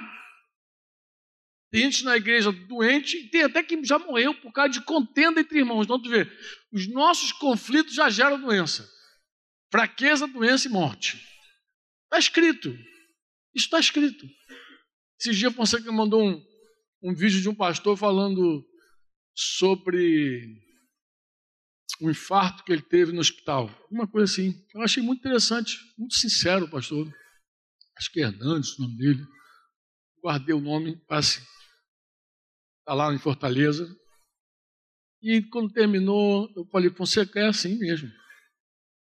tem 1.74 1.90
gente 1.90 2.04
na 2.04 2.16
igreja 2.16 2.52
doente, 2.52 3.30
tem 3.30 3.42
até 3.42 3.64
que 3.64 3.84
já 3.84 3.98
morreu 3.98 4.32
por 4.36 4.54
causa 4.54 4.70
de 4.70 4.82
contenda 4.86 5.42
entre 5.42 5.58
irmãos. 5.58 5.86
Então, 5.86 6.00
tu 6.00 6.08
vê, 6.08 6.32
os 6.72 6.88
nossos 6.88 7.32
conflitos 7.32 7.96
já 7.96 8.12
geram 8.12 8.40
doença. 8.40 8.88
Fraqueza, 9.72 10.28
doença 10.28 10.68
e 10.68 10.72
morte. 10.72 11.18
Está 12.04 12.20
escrito. 12.20 12.70
Isso 13.56 13.66
está 13.66 13.80
escrito. 13.80 14.24
Esses 15.20 15.36
dias 15.36 15.52
Fonseca 15.52 15.92
mandou 15.92 16.24
um, 16.24 16.46
um 17.02 17.16
vídeo 17.16 17.42
de 17.42 17.50
um 17.50 17.56
pastor 17.56 17.98
falando 17.98 18.64
sobre 19.34 20.46
um 22.00 22.12
infarto 22.12 22.64
que 22.64 22.72
ele 22.72 22.84
teve 22.84 23.12
no 23.12 23.20
hospital. 23.20 23.68
Uma 23.90 24.08
coisa 24.08 24.32
assim. 24.32 24.64
Eu 24.76 24.84
achei 24.84 25.02
muito 25.02 25.22
interessante, 25.22 25.76
muito 25.98 26.14
sincero, 26.14 26.70
pastor. 26.70 27.12
Acho 27.98 28.12
que 28.12 28.20
é 28.20 28.26
Hernandes 28.26 28.78
o 28.78 28.84
nome 28.84 28.96
dele. 28.96 29.26
Guardei 30.24 30.54
o 30.54 30.62
nome, 30.62 30.98
passe. 31.08 31.42
Está 32.84 32.94
lá 32.94 33.14
em 33.14 33.20
Fortaleza. 33.20 33.88
E 35.22 35.42
quando 35.50 35.72
terminou, 35.72 36.52
eu 36.56 36.66
falei, 36.66 36.90
Fonseca, 36.90 37.40
é 37.40 37.48
assim 37.48 37.78
mesmo. 37.80 38.10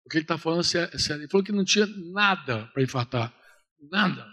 O 0.06 0.08
que 0.08 0.16
ele 0.16 0.24
está 0.24 0.38
falando 0.38 0.60
é 0.60 0.62
sério. 0.62 1.22
Ele 1.22 1.28
falou 1.28 1.44
que 1.44 1.52
não 1.52 1.64
tinha 1.64 1.86
nada 2.12 2.66
para 2.68 2.82
infartar. 2.82 3.34
Nada 3.90 4.24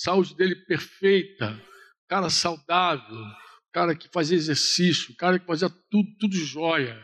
saúde 0.00 0.34
dele 0.34 0.54
perfeita, 0.54 1.62
cara 2.08 2.30
saudável, 2.30 3.18
cara 3.72 3.94
que 3.94 4.08
fazia 4.08 4.36
exercício, 4.36 5.14
cara 5.16 5.38
que 5.38 5.46
fazia 5.46 5.68
tudo, 5.68 6.08
tudo 6.18 6.34
jóia. 6.36 6.98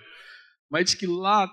Mas 0.71 0.85
disse 0.87 0.97
que 0.97 1.07
lá, 1.07 1.45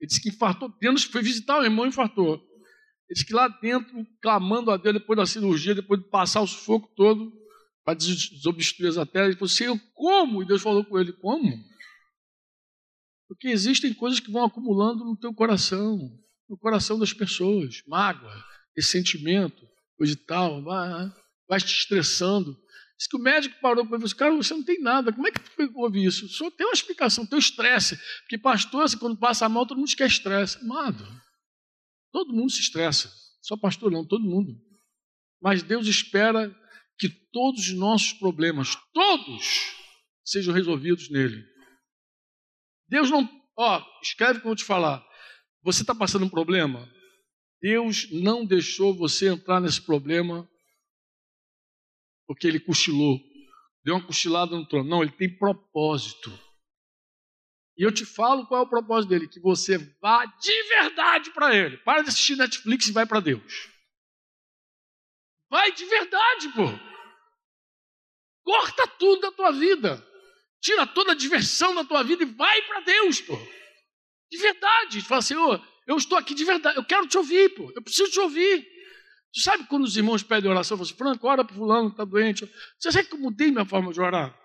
ele 0.00 0.08
disse 0.08 0.22
que 0.22 0.28
infartou 0.28 0.68
dentro, 0.80 1.02
foi 1.10 1.22
visitar 1.22 1.58
o 1.58 1.64
irmão 1.64 1.84
e 1.84 1.88
infartou. 1.88 2.34
Ele 2.34 3.14
disse 3.14 3.26
que 3.26 3.34
lá 3.34 3.48
dentro, 3.48 4.06
clamando 4.22 4.70
a 4.70 4.76
Deus 4.76 4.94
depois 4.94 5.16
da 5.16 5.26
cirurgia, 5.26 5.74
depois 5.74 6.00
de 6.00 6.08
passar 6.08 6.40
o 6.40 6.46
sufoco 6.46 6.88
todo, 6.94 7.32
para 7.90 7.94
desobstruir 7.94 8.88
as 8.88 8.98
artérias, 8.98 9.30
ele 9.30 9.38
falou, 9.38 9.48
Senhor, 9.48 9.80
como? 9.94 10.42
E 10.42 10.46
Deus 10.46 10.62
falou 10.62 10.84
com 10.84 10.98
ele, 10.98 11.12
como? 11.12 11.64
Porque 13.26 13.48
existem 13.48 13.92
coisas 13.92 14.20
que 14.20 14.30
vão 14.30 14.44
acumulando 14.44 15.04
no 15.04 15.16
teu 15.16 15.34
coração, 15.34 15.98
no 16.48 16.56
coração 16.56 16.98
das 16.98 17.12
pessoas, 17.12 17.82
mágoa, 17.86 18.44
ressentimento, 18.76 19.66
coisa 19.96 20.12
e 20.12 20.16
tal, 20.16 20.62
vai, 20.62 21.12
vai 21.48 21.58
te 21.58 21.66
estressando. 21.66 22.56
Diz 22.96 23.08
que 23.08 23.16
o 23.16 23.20
médico 23.20 23.58
parou 23.60 23.84
para 23.84 23.96
ele 23.96 24.02
e 24.02 24.04
disse, 24.04 24.14
cara, 24.14 24.34
você 24.36 24.54
não 24.54 24.62
tem 24.62 24.80
nada, 24.80 25.12
como 25.12 25.26
é 25.26 25.32
que 25.32 25.40
houve 25.74 26.04
isso? 26.04 26.28
Só 26.28 26.50
tem 26.50 26.66
uma 26.66 26.72
explicação, 26.72 27.26
tem 27.26 27.38
o 27.38 27.40
estresse. 27.40 27.98
Porque 28.20 28.38
pastor, 28.38 28.84
assim, 28.84 28.98
quando 28.98 29.16
passa 29.16 29.48
mal, 29.48 29.66
todo 29.66 29.78
mundo 29.78 29.96
quer 29.96 30.06
estresse. 30.06 30.58
Amado, 30.58 31.04
todo 32.12 32.32
mundo 32.32 32.50
se 32.50 32.60
estressa. 32.60 33.10
Só 33.42 33.56
pastor 33.56 33.90
não, 33.90 34.06
todo 34.06 34.22
mundo. 34.22 34.54
Mas 35.42 35.62
Deus 35.62 35.88
espera 35.88 36.54
que 37.00 37.08
todos 37.08 37.68
os 37.68 37.72
nossos 37.72 38.12
problemas, 38.12 38.76
todos, 38.92 39.74
sejam 40.22 40.52
resolvidos 40.52 41.10
nele. 41.10 41.42
Deus 42.86 43.10
não, 43.10 43.26
ó, 43.56 43.82
escreve 44.02 44.40
como 44.40 44.52
eu 44.52 44.56
te 44.56 44.64
falar. 44.64 45.02
Você 45.62 45.80
está 45.80 45.94
passando 45.94 46.26
um 46.26 46.28
problema? 46.28 46.86
Deus 47.62 48.10
não 48.10 48.44
deixou 48.44 48.94
você 48.94 49.28
entrar 49.28 49.60
nesse 49.60 49.80
problema 49.80 50.48
porque 52.26 52.46
ele 52.46 52.60
cochilou, 52.60 53.18
deu 53.82 53.94
uma 53.96 54.06
cochilada 54.06 54.54
no 54.54 54.66
trono. 54.66 54.88
Não, 54.88 55.02
ele 55.02 55.12
tem 55.12 55.36
propósito. 55.36 56.30
E 57.76 57.82
eu 57.82 57.92
te 57.92 58.04
falo 58.04 58.46
qual 58.46 58.62
é 58.62 58.64
o 58.64 58.68
propósito 58.68 59.08
dele: 59.10 59.26
que 59.26 59.40
você 59.40 59.78
vá 60.00 60.26
de 60.26 60.62
verdade 60.68 61.30
para 61.32 61.56
ele. 61.56 61.78
Para 61.78 62.02
de 62.02 62.10
assistir 62.10 62.36
Netflix 62.36 62.88
e 62.88 62.92
vai 62.92 63.06
para 63.06 63.20
Deus. 63.20 63.68
Vai 65.48 65.72
de 65.72 65.84
verdade, 65.86 66.48
pô. 66.50 66.89
Corta 68.50 68.84
tudo 68.98 69.20
da 69.20 69.30
tua 69.30 69.52
vida. 69.52 70.04
Tira 70.60 70.84
toda 70.84 71.12
a 71.12 71.14
diversão 71.14 71.72
da 71.72 71.84
tua 71.84 72.02
vida 72.02 72.24
e 72.24 72.26
vai 72.26 72.60
para 72.62 72.80
Deus, 72.80 73.20
pô. 73.20 73.38
De 74.28 74.38
verdade. 74.38 75.00
Fala, 75.02 75.22
Senhor, 75.22 75.64
eu 75.86 75.96
estou 75.96 76.18
aqui 76.18 76.34
de 76.34 76.44
verdade, 76.44 76.76
eu 76.76 76.84
quero 76.84 77.06
te 77.06 77.16
ouvir, 77.16 77.54
pô. 77.54 77.70
Eu 77.76 77.80
preciso 77.80 78.10
te 78.10 78.18
ouvir. 78.18 78.66
Você 79.32 79.42
sabe 79.42 79.68
quando 79.68 79.84
os 79.84 79.96
irmãos 79.96 80.24
pedem 80.24 80.50
oração, 80.50 80.76
falam 80.76 80.88
assim, 80.88 80.98
Franco, 80.98 81.28
ora 81.28 81.44
para 81.44 81.54
fulano, 81.54 81.90
está 81.90 82.04
doente. 82.04 82.44
Você 82.76 82.90
sabe 82.90 83.06
que 83.06 83.14
eu 83.14 83.20
mudei 83.20 83.52
minha 83.52 83.64
forma 83.64 83.92
de 83.92 84.00
orar? 84.00 84.36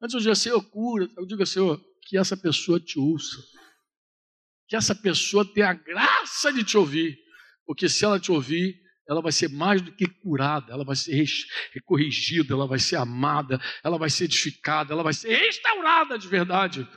Antes 0.00 0.14
eu 0.14 0.20
dizia, 0.20 0.36
Senhor, 0.36 0.62
cura. 0.70 1.10
Eu 1.16 1.26
digo, 1.26 1.44
Senhor, 1.44 1.84
que 2.06 2.16
essa 2.16 2.36
pessoa 2.36 2.78
te 2.78 3.00
ouça. 3.00 3.36
Que 4.68 4.76
essa 4.76 4.94
pessoa 4.94 5.44
tenha 5.44 5.70
a 5.70 5.74
graça 5.74 6.52
de 6.52 6.62
te 6.62 6.78
ouvir. 6.78 7.18
Porque 7.66 7.88
se 7.88 8.04
ela 8.04 8.20
te 8.20 8.30
ouvir, 8.30 8.80
ela 9.10 9.20
vai 9.20 9.32
ser 9.32 9.48
mais 9.48 9.82
do 9.82 9.90
que 9.90 10.06
curada, 10.06 10.72
ela 10.72 10.84
vai 10.84 10.94
ser 10.94 11.26
corrigida, 11.84 12.54
ela 12.54 12.64
vai 12.64 12.78
ser 12.78 12.94
amada, 12.94 13.60
ela 13.82 13.98
vai 13.98 14.08
ser 14.08 14.24
edificada, 14.24 14.92
ela 14.92 15.02
vai 15.02 15.12
ser 15.12 15.34
restaurada 15.34 16.16
de 16.16 16.28
verdade. 16.28 16.88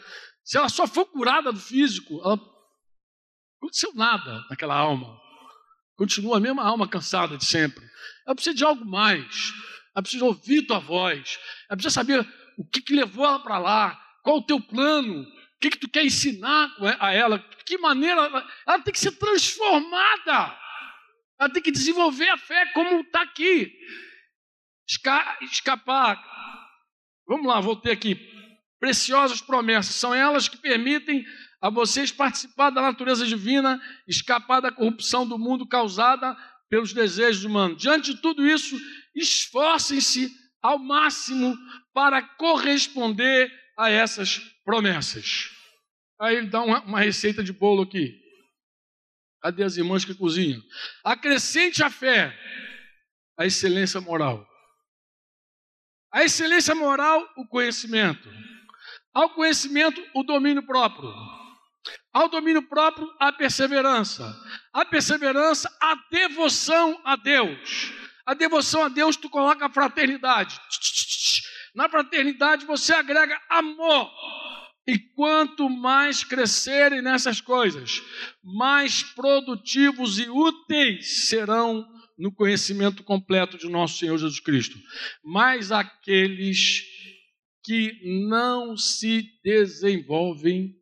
Se 0.44 0.56
ela 0.56 0.70
só 0.70 0.86
for 0.86 1.08
curada 1.08 1.52
do 1.52 1.60
físico, 1.60 2.22
ela 2.24 2.36
não 2.36 2.54
aconteceu 3.58 3.96
nada 3.96 4.46
naquela 4.48 4.76
alma. 4.76 5.20
Continua 5.96 6.38
a 6.38 6.40
mesma 6.40 6.64
alma 6.64 6.88
cansada 6.88 7.36
de 7.36 7.46
sempre. 7.46 7.84
Ela 8.28 8.36
precisa 8.36 8.56
de 8.56 8.64
algo 8.64 8.86
mais. 8.86 9.52
Ela 9.96 10.04
precisa 10.04 10.24
ouvir 10.24 10.68
tua 10.68 10.80
voz. 10.80 11.40
Ela 11.68 11.78
precisa 11.78 11.96
saber 11.96 12.20
o 12.60 12.64
que, 12.64 12.80
que 12.80 12.94
levou 12.94 13.26
ela 13.26 13.40
para 13.40 13.58
lá, 13.58 14.00
qual 14.22 14.38
o 14.38 14.46
teu 14.46 14.62
plano, 14.62 15.24
o 15.24 15.60
que, 15.60 15.72
que 15.72 15.80
tu 15.80 15.90
quer 15.90 16.06
ensinar 16.06 16.76
a 17.00 17.12
ela, 17.12 17.40
que 17.66 17.80
maneira 17.80 18.22
ela, 18.22 18.48
ela 18.68 18.80
tem 18.82 18.94
que 18.94 19.00
ser 19.00 19.14
transformada. 19.14 20.63
Ela 21.40 21.50
tem 21.50 21.62
que 21.62 21.72
desenvolver 21.72 22.30
a 22.30 22.38
fé 22.38 22.66
como 22.74 23.02
está 23.02 23.22
aqui. 23.22 23.72
Esca 24.88 25.38
escapar. 25.42 26.22
Vamos 27.28 27.48
lá, 27.48 27.60
voltei 27.60 27.92
aqui. 27.92 28.16
Preciosas 28.80 29.42
promessas 29.42 29.96
são 29.96 30.14
elas 30.14 30.48
que 30.48 30.58
permitem 30.58 31.26
a 31.62 31.70
vocês 31.70 32.12
participar 32.12 32.70
da 32.70 32.82
natureza 32.82 33.26
divina, 33.26 33.82
escapar 34.06 34.60
da 34.60 34.72
corrupção 34.72 35.26
do 35.26 35.40
mundo 35.40 35.66
causada 35.66 36.36
pelos 36.70 36.92
desejos 36.92 37.46
humanos. 37.46 37.82
Diante 37.82 38.14
de 38.14 38.22
tudo 38.22 38.46
isso, 38.46 38.78
esforcem-se 39.16 40.30
ao 40.62 40.78
máximo 40.78 41.56
para 41.94 42.22
corresponder 42.22 43.52
a 43.78 43.90
essas 43.90 44.40
promessas. 44.66 45.50
Aí 46.20 46.36
ele 46.36 46.48
dá 46.48 46.62
uma, 46.62 46.82
uma 46.82 47.00
receita 47.00 47.44
de 47.44 47.54
bolo 47.54 47.84
aqui. 47.84 48.23
Cadê 49.44 49.62
as 49.62 49.76
irmãs 49.76 50.06
que 50.06 50.16
cozinham? 50.16 50.64
Acrescente 51.04 51.84
a 51.84 51.90
fé, 51.90 52.34
a 53.38 53.46
excelência 53.46 54.00
moral. 54.00 54.48
A 56.10 56.24
excelência 56.24 56.74
moral, 56.74 57.30
o 57.36 57.46
conhecimento. 57.46 58.30
Ao 59.14 59.32
conhecimento, 59.32 60.02
o 60.16 60.24
domínio 60.24 60.66
próprio. 60.66 61.14
Ao 62.14 62.30
domínio 62.30 62.62
próprio, 62.70 63.14
a 63.20 63.34
perseverança. 63.34 64.34
A 64.72 64.86
perseverança, 64.86 65.70
a 65.82 65.96
devoção 66.10 67.02
a 67.04 67.18
Deus. 67.18 67.92
A 68.26 68.34
devoção 68.34 68.86
a 68.86 68.88
Deus, 68.88 69.18
tu 69.18 69.30
coloca 69.30 69.66
a 69.66 69.70
fraternidade. 69.70 70.58
Na 71.76 71.90
fraternidade, 71.90 72.66
você 72.66 72.94
agrega 72.94 73.38
amor. 73.50 74.10
E 74.86 75.00
quanto 75.00 75.70
mais 75.70 76.24
crescerem 76.24 77.02
nessas 77.02 77.40
coisas, 77.40 78.02
mais 78.44 79.02
produtivos 79.02 80.20
e 80.20 80.30
úteis 80.30 81.28
serão 81.30 81.88
no 82.18 82.32
conhecimento 82.34 83.04
completo 83.04 83.58
de 83.58 83.70
nosso 83.70 83.98
Senhor 83.98 84.18
Jesus 84.18 84.40
Cristo. 84.40 84.78
Mas 85.24 85.72
aqueles 85.72 86.84
que 87.64 87.98
não 88.28 88.76
se 88.76 89.24
desenvolvem 89.44 90.76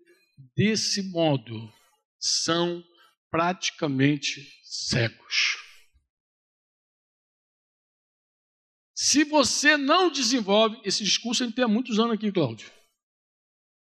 desse 0.56 1.04
modo 1.04 1.72
são 2.20 2.84
praticamente 3.30 4.46
cegos. 4.64 5.58
Se 8.96 9.24
você 9.24 9.78
não 9.78 10.12
desenvolve, 10.12 10.80
esse 10.84 11.04
discurso 11.04 11.44
a 11.44 11.46
gente 11.46 11.56
tem 11.56 11.66
há 11.66 11.68
muitos 11.68 11.98
anos 11.98 12.14
aqui, 12.14 12.32
Cláudio. 12.32 12.70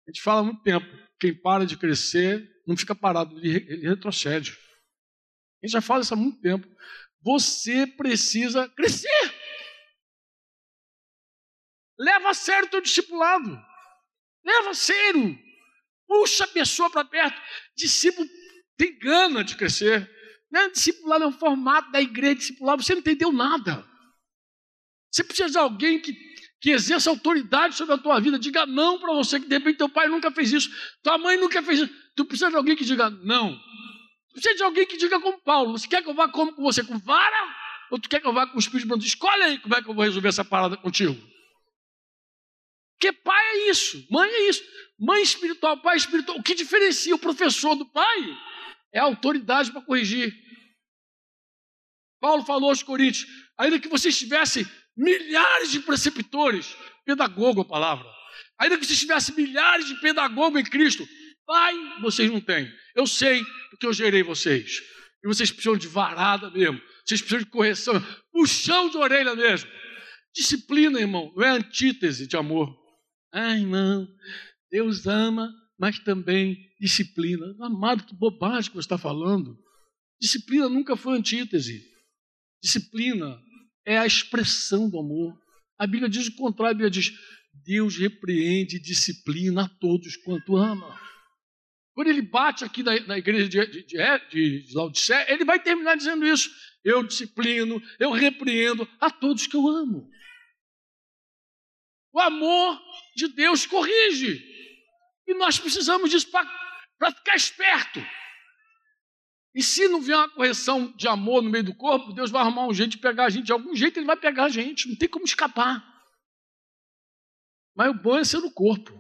A 0.08 0.12
gente 0.12 0.22
fala 0.22 0.40
há 0.40 0.44
muito 0.44 0.62
tempo. 0.64 0.86
Quem 1.20 1.34
para 1.34 1.66
de 1.66 1.78
crescer 1.78 2.48
não 2.66 2.78
fica 2.78 2.96
parado, 2.96 3.38
ele, 3.38 3.88
retrocede. 3.88 4.52
A 5.62 5.66
gente 5.66 5.74
já 5.74 5.82
fala 5.82 6.02
isso 6.02 6.14
há 6.14 6.18
muito 6.18 6.40
tempo. 6.40 6.68
Você 7.22 7.86
precisa 7.86 8.70
crescer. 8.70 9.36
Leva 12.00 12.30
a 12.30 12.34
sério 12.34 12.68
o 12.68 12.70
teu 12.70 12.82
discipulado. 12.82 13.60
Leva 14.46 14.70
a 14.70 14.74
sério. 14.74 15.38
Puxa 16.08 16.46
a 16.46 16.48
pessoa 16.48 16.90
para 16.90 17.04
perto. 17.04 17.42
Discípulo 17.76 18.28
tem 18.78 18.98
gana 18.98 19.44
de 19.44 19.58
crescer. 19.58 20.10
Né? 20.50 20.70
Discipulado 20.70 21.26
é 21.26 21.28
um 21.28 21.34
formato 21.34 21.92
da 21.92 22.00
igreja 22.00 22.36
discipular. 22.36 22.78
Você 22.78 22.94
não 22.94 23.02
entendeu 23.02 23.32
nada. 23.32 23.86
Você 25.12 25.24
precisa 25.24 25.50
de 25.50 25.58
alguém 25.58 26.00
que 26.00 26.14
que 26.60 26.72
exerça 26.72 27.10
autoridade 27.10 27.76
sobre 27.76 27.96
a 27.96 27.98
tua 27.98 28.20
vida. 28.20 28.40
Diga 28.40 28.66
não 28.66 29.00
para 29.00 29.14
você, 29.14 29.40
que 29.40 29.48
de 29.48 29.58
repente 29.58 29.78
teu 29.78 29.90
pai 29.90 30.08
nunca 30.08 30.32
fez 30.32 30.52
isso, 30.52 30.70
tua 31.04 31.18
mãe 31.18 31.38
nunca 31.38 31.62
fez 31.62 31.80
isso. 31.80 31.94
Tu 32.16 32.26
precisa 32.26 32.50
de 32.50 32.56
alguém 32.56 32.76
que 32.76 32.84
diga 32.84 33.10
não. 33.10 33.56
Tu 34.30 34.34
precisa 34.34 34.56
de 34.56 34.64
alguém 34.64 34.86
que 34.86 34.98
diga 34.98 35.20
como 35.20 35.40
Paulo: 35.42 35.78
Você 35.78 35.88
quer 35.88 36.02
que 36.02 36.10
eu 36.10 36.14
vá 36.14 36.28
como 36.28 36.54
com 36.54 36.64
você? 36.64 36.84
Com 36.84 36.98
vara? 36.98 37.56
Ou 37.92 38.00
tu 38.00 38.10
quer 38.10 38.20
que 38.20 38.28
eu 38.28 38.34
vá 38.34 38.48
com 38.48 38.58
o 38.58 38.60
Espírito 38.60 38.90
Santo? 38.90 39.06
Escolhe 39.06 39.44
aí 39.44 39.60
como 39.60 39.76
é 39.76 39.82
que 39.82 39.90
eu 39.90 39.94
vou 39.94 40.04
resolver 40.04 40.28
essa 40.28 40.44
parada 40.44 40.76
contigo. 40.76 41.16
Porque 42.94 43.14
pai 43.14 43.46
é 43.46 43.70
isso, 43.70 44.06
mãe 44.10 44.28
é 44.28 44.50
isso. 44.50 44.64
Mãe 45.00 45.22
espiritual, 45.22 45.80
pai 45.82 45.96
espiritual. 45.96 46.40
O 46.40 46.44
que 46.44 46.56
diferencia 46.56 47.14
o 47.14 47.20
professor 47.20 47.76
do 47.76 47.86
pai 47.86 48.38
é 48.92 49.00
a 49.00 49.04
autoridade 49.04 49.72
para 49.72 49.82
corrigir. 49.82 50.34
Paulo 52.20 52.44
falou 52.44 52.70
aos 52.70 52.82
Coríntios: 52.82 53.30
ainda 53.58 53.80
que 53.80 53.88
vocês 53.88 54.18
tivessem 54.18 54.66
milhares 54.98 55.72
de 55.72 55.80
preceptores, 55.80 56.76
pedagogo 57.06 57.62
a 57.62 57.66
palavra. 57.66 58.08
Ainda 58.60 58.78
que 58.78 58.86
vocês 58.86 59.00
tivessem 59.00 59.36
milhares 59.36 59.86
de 59.86 60.00
pedagogos 60.02 60.60
em 60.60 60.64
Cristo, 60.64 61.08
pai, 61.46 61.76
vocês 62.02 62.32
não 62.32 62.42
têm. 62.42 62.72
Eu 62.96 63.06
sei 63.06 63.44
porque 63.70 63.86
eu 63.86 63.94
gerei 63.94 64.24
vocês. 64.24 64.82
E 65.24 65.28
vocês 65.28 65.52
precisam 65.52 65.78
de 65.78 65.88
varada 65.88 66.50
mesmo. 66.50 66.82
Vocês 67.06 67.22
precisam 67.22 67.40
de 67.40 67.50
correção, 67.52 67.94
puxão 68.32 68.90
de 68.90 68.98
orelha 68.98 69.36
mesmo. 69.36 69.70
Disciplina, 70.36 71.00
irmão, 71.00 71.32
não 71.36 71.44
é 71.44 71.50
antítese 71.50 72.28
de 72.28 72.36
amor. 72.36 72.76
Ai, 73.32 73.62
não. 73.62 74.08
Deus 74.72 75.06
ama, 75.06 75.52
mas 75.80 76.00
também 76.00 76.58
disciplina. 76.80 77.56
Amado, 77.62 78.04
que 78.04 78.16
bobagem 78.16 78.70
que 78.70 78.76
você 78.76 78.86
está 78.86 78.98
falando. 78.98 79.58
Disciplina 80.20 80.68
nunca 80.68 80.96
foi 80.96 81.18
antítese. 81.18 81.84
Disciplina 82.62 83.40
é 83.88 83.98
a 83.98 84.06
expressão 84.06 84.90
do 84.90 85.00
amor. 85.00 85.34
A 85.80 85.88
Bíblia 85.88 86.10
diz 86.10 86.28
o 86.28 86.36
contrário, 86.36 86.72
a 86.72 86.74
Bíblia 86.74 86.92
diz: 86.92 87.14
Deus 87.66 87.98
repreende 87.98 88.76
e 88.76 88.82
disciplina 88.82 89.64
a 89.64 89.70
todos 89.70 90.18
quanto 90.18 90.58
ama. 90.58 91.00
Quando 91.94 92.10
ele 92.10 92.22
bate 92.22 92.66
aqui 92.66 92.84
na, 92.84 93.00
na 93.08 93.18
igreja 93.18 93.48
de, 93.48 93.86
de, 93.86 93.98
de, 94.30 94.74
Laodicea, 94.76 95.32
ele 95.32 95.46
vai 95.46 95.60
terminar 95.60 95.96
dizendo 95.96 96.28
isso. 96.28 96.52
Eu 96.84 97.02
disciplino, 97.02 97.82
eu 97.98 98.12
repreendo 98.12 98.88
a 99.00 99.10
todos 99.10 99.48
que 99.48 99.56
eu 99.56 99.68
amo. 99.68 100.08
O 102.14 102.20
amor 102.20 102.80
de 103.16 103.30
Deus 103.30 103.66
corrige. 103.66 104.44
E 105.26 105.34
nós 105.36 105.60
precisamos 105.60 106.12
disso 106.12 106.30
para 106.30 107.12
ficar 107.12 107.36
esperto. 107.36 108.00
E 109.56 109.64
se 109.64 109.88
não 109.88 110.02
vier 110.02 110.18
uma 110.18 110.30
correção 110.30 110.92
de 110.96 111.08
amor 111.08 111.42
no 111.42 111.50
meio 111.50 111.64
do 111.64 111.76
corpo, 111.76 112.14
Deus 112.14 112.30
vai 112.30 112.42
arrumar 112.42 112.68
um 112.68 112.74
jeito 112.74 112.92
de 112.92 112.98
pegar 113.00 113.26
a 113.26 113.30
gente. 113.30 113.46
De 113.46 113.52
algum 113.52 113.76
jeito 113.76 113.98
ele 113.98 114.06
vai 114.06 114.18
pegar 114.18 114.46
a 114.46 114.50
gente, 114.50 114.88
não 114.88 114.96
tem 114.96 115.10
como 115.10 115.26
escapar. 115.26 115.84
Mas 117.76 117.90
o 117.90 117.94
bom 117.94 118.18
é 118.18 118.24
ser 118.24 118.40
no 118.40 118.52
corpo. 118.52 118.94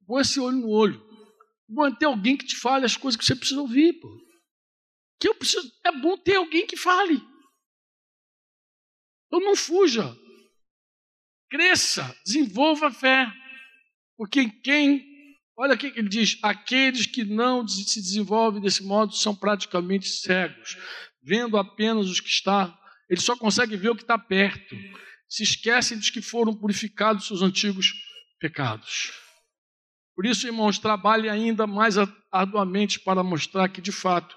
O 0.00 0.04
bom 0.06 0.20
é 0.20 0.24
ser 0.24 0.40
olho 0.40 0.58
no 0.58 0.68
olho. 0.68 1.00
O 1.68 1.74
bom 1.74 1.86
é 1.86 1.94
ter 1.94 2.06
alguém 2.06 2.36
que 2.36 2.46
te 2.46 2.56
fale 2.56 2.84
as 2.84 2.96
coisas 2.96 3.18
que 3.18 3.24
você 3.24 3.34
precisa 3.34 3.60
ouvir. 3.60 3.94
Pô. 3.94 4.08
Que 5.20 5.28
eu 5.28 5.34
preciso, 5.34 5.70
é 5.84 5.92
bom 5.92 6.16
ter 6.16 6.36
alguém 6.36 6.66
que 6.66 6.76
fale. 6.76 7.16
Então 9.26 9.40
não 9.40 9.56
fuja. 9.56 10.16
Cresça, 11.50 12.16
desenvolva 12.24 12.88
a 12.88 12.92
fé. 12.92 13.26
Porque 14.16 14.48
quem 14.62 15.15
Olha 15.56 15.74
o 15.74 15.78
que 15.78 15.86
ele 15.86 16.08
diz: 16.08 16.38
aqueles 16.42 17.06
que 17.06 17.24
não 17.24 17.66
se 17.66 18.00
desenvolvem 18.00 18.60
desse 18.60 18.82
modo 18.82 19.14
são 19.14 19.34
praticamente 19.34 20.08
cegos, 20.08 20.76
vendo 21.22 21.56
apenas 21.56 22.08
os 22.08 22.20
que 22.20 22.28
está, 22.28 22.78
ele 23.08 23.20
só 23.20 23.36
consegue 23.36 23.76
ver 23.76 23.90
o 23.90 23.96
que 23.96 24.02
está 24.02 24.18
perto, 24.18 24.76
se 25.28 25.42
esquecem 25.42 25.96
dos 25.96 26.10
que 26.10 26.20
foram 26.20 26.54
purificados 26.54 27.26
seus 27.26 27.42
antigos 27.42 27.92
pecados. 28.38 29.12
Por 30.14 30.24
isso, 30.24 30.46
irmãos, 30.46 30.78
trabalhe 30.78 31.28
ainda 31.28 31.66
mais 31.66 31.96
arduamente 32.32 33.00
para 33.00 33.22
mostrar 33.22 33.68
que, 33.68 33.80
de 33.80 33.92
fato, 33.92 34.36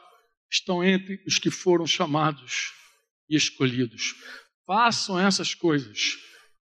estão 0.52 0.84
entre 0.84 1.24
os 1.26 1.40
que 1.40 1.50
foram 1.50 1.88
chamados 1.88 2.74
e 3.30 3.36
escolhidos. 3.36 4.14
Façam 4.66 5.20
essas 5.20 5.54
coisas 5.54 6.18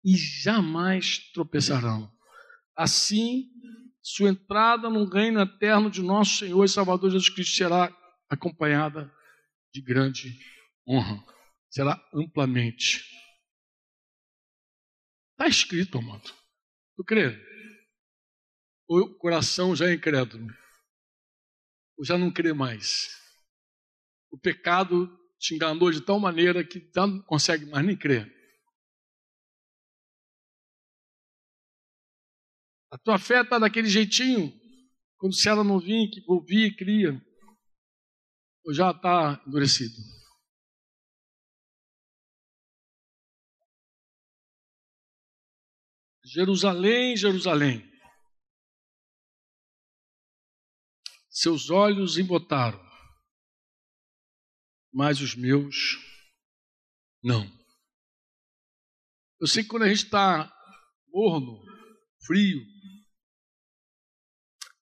e 0.05 0.15
jamais 0.15 1.17
tropeçarão. 1.33 2.11
Assim, 2.75 3.45
sua 4.01 4.29
entrada 4.29 4.89
no 4.89 5.05
reino 5.05 5.41
eterno 5.41 5.89
de 5.89 6.01
nosso 6.01 6.37
Senhor 6.37 6.63
e 6.63 6.69
Salvador 6.69 7.11
Jesus 7.11 7.29
Cristo 7.29 7.55
será 7.55 7.93
acompanhada 8.29 9.13
de 9.73 9.81
grande 9.81 10.39
honra, 10.87 11.23
será 11.69 12.01
amplamente. 12.13 13.03
Está 15.31 15.47
escrito, 15.47 15.97
amado. 15.97 16.33
Tu 16.95 17.03
crê? 17.03 17.49
O 18.87 19.07
coração 19.17 19.75
já 19.75 19.87
é 19.87 19.93
incrédulo, 19.93 20.47
ou 21.97 22.03
já 22.03 22.17
não 22.17 22.31
crê 22.31 22.53
mais. 22.53 23.07
O 24.31 24.37
pecado 24.37 25.07
te 25.39 25.55
enganou 25.55 25.91
de 25.91 26.01
tal 26.01 26.19
maneira 26.19 26.63
que 26.63 26.91
não 26.95 27.21
consegue 27.21 27.65
mais 27.65 27.85
nem 27.85 27.95
crer. 27.95 28.38
A 32.91 32.97
tua 32.97 33.19
fé 33.19 33.41
está 33.41 33.59
daquele 33.59 33.87
jeitinho, 33.87 34.51
quando 35.17 35.35
se 35.35 35.47
ela 35.47 35.63
não 35.63 35.79
vir, 35.79 36.09
que 36.09 36.23
ouvir 36.27 36.67
e 36.67 36.75
cria, 36.75 37.11
ou 38.65 38.73
já 38.73 38.91
está 38.91 39.43
endurecido. 39.47 39.95
Jerusalém, 46.25 47.17
Jerusalém. 47.17 47.89
Seus 51.29 51.69
olhos 51.69 52.17
embotaram, 52.17 52.79
mas 54.91 55.21
os 55.21 55.35
meus 55.35 55.95
não. 57.23 57.45
Eu 59.39 59.47
sei 59.47 59.63
que 59.63 59.69
quando 59.69 59.83
a 59.83 59.87
gente 59.87 60.03
está 60.03 60.51
morno, 61.07 61.63
frio, 62.25 62.61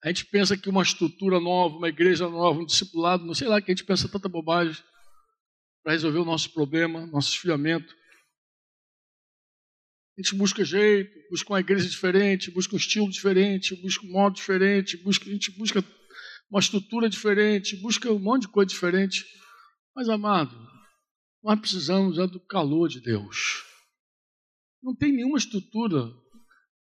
a 0.04 0.08
gente 0.10 0.26
pensa 0.26 0.56
que 0.56 0.70
uma 0.70 0.84
estrutura 0.84 1.40
nova, 1.40 1.78
uma 1.78 1.90
igreja 1.90 2.30
nova, 2.30 2.60
um 2.60 2.66
discipulado, 2.66 3.26
não 3.26 3.34
sei 3.34 3.48
lá, 3.48 3.62
que 3.62 3.72
a 3.72 3.76
gente 3.76 3.86
pensa 3.86 4.08
tanta 4.08 4.30
bobagem 4.30 4.82
para 5.84 5.94
resolver 5.94 6.20
o 6.20 6.26
nosso 6.26 6.52
problema, 6.54 7.06
nosso 7.08 7.30
esfriamento. 7.30 7.96
A 10.18 10.22
gente 10.22 10.36
busca 10.36 10.64
jeito, 10.64 11.12
busca 11.30 11.52
uma 11.52 11.60
igreja 11.60 11.88
diferente, 11.88 12.52
busca 12.52 12.76
um 12.76 12.78
estilo 12.78 13.10
diferente, 13.10 13.76
busca 13.76 14.06
um 14.06 14.12
modo 14.12 14.36
diferente, 14.36 14.98
busca, 14.98 15.30
a 15.30 15.32
gente 15.32 15.52
busca 15.52 15.84
uma 16.50 16.60
estrutura 16.60 17.10
diferente, 17.10 17.76
busca 17.78 18.12
um 18.12 18.20
monte 18.20 18.44
de 18.44 18.48
coisa 18.50 18.70
diferente. 18.70 19.26
Mas, 19.96 20.10
amado, 20.10 20.56
nós 21.44 21.60
precisamos 21.60 22.18
é 22.18 22.28
do 22.28 22.40
calor 22.40 22.88
de 22.88 23.00
Deus. 23.00 23.64
Não 24.82 24.96
tem 24.96 25.12
nenhuma 25.12 25.38
estrutura, 25.38 26.12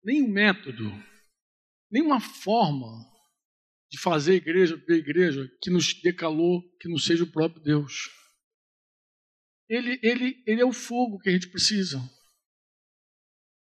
nenhum 0.02 0.28
método, 0.28 0.90
nenhuma 1.90 2.20
forma 2.20 2.88
de 3.90 3.98
fazer 3.98 4.34
igreja, 4.34 4.76
ver 4.76 4.96
igreja, 4.96 5.48
que 5.62 5.70
nos 5.70 5.94
dê 6.02 6.12
calor, 6.12 6.62
que 6.80 6.88
não 6.88 6.98
seja 6.98 7.24
o 7.24 7.30
próprio 7.30 7.62
Deus. 7.62 8.10
Ele, 9.68 9.98
ele, 10.02 10.42
ele 10.46 10.60
é 10.60 10.64
o 10.64 10.72
fogo 10.72 11.18
que 11.18 11.28
a 11.28 11.32
gente 11.32 11.48
precisa. 11.48 11.98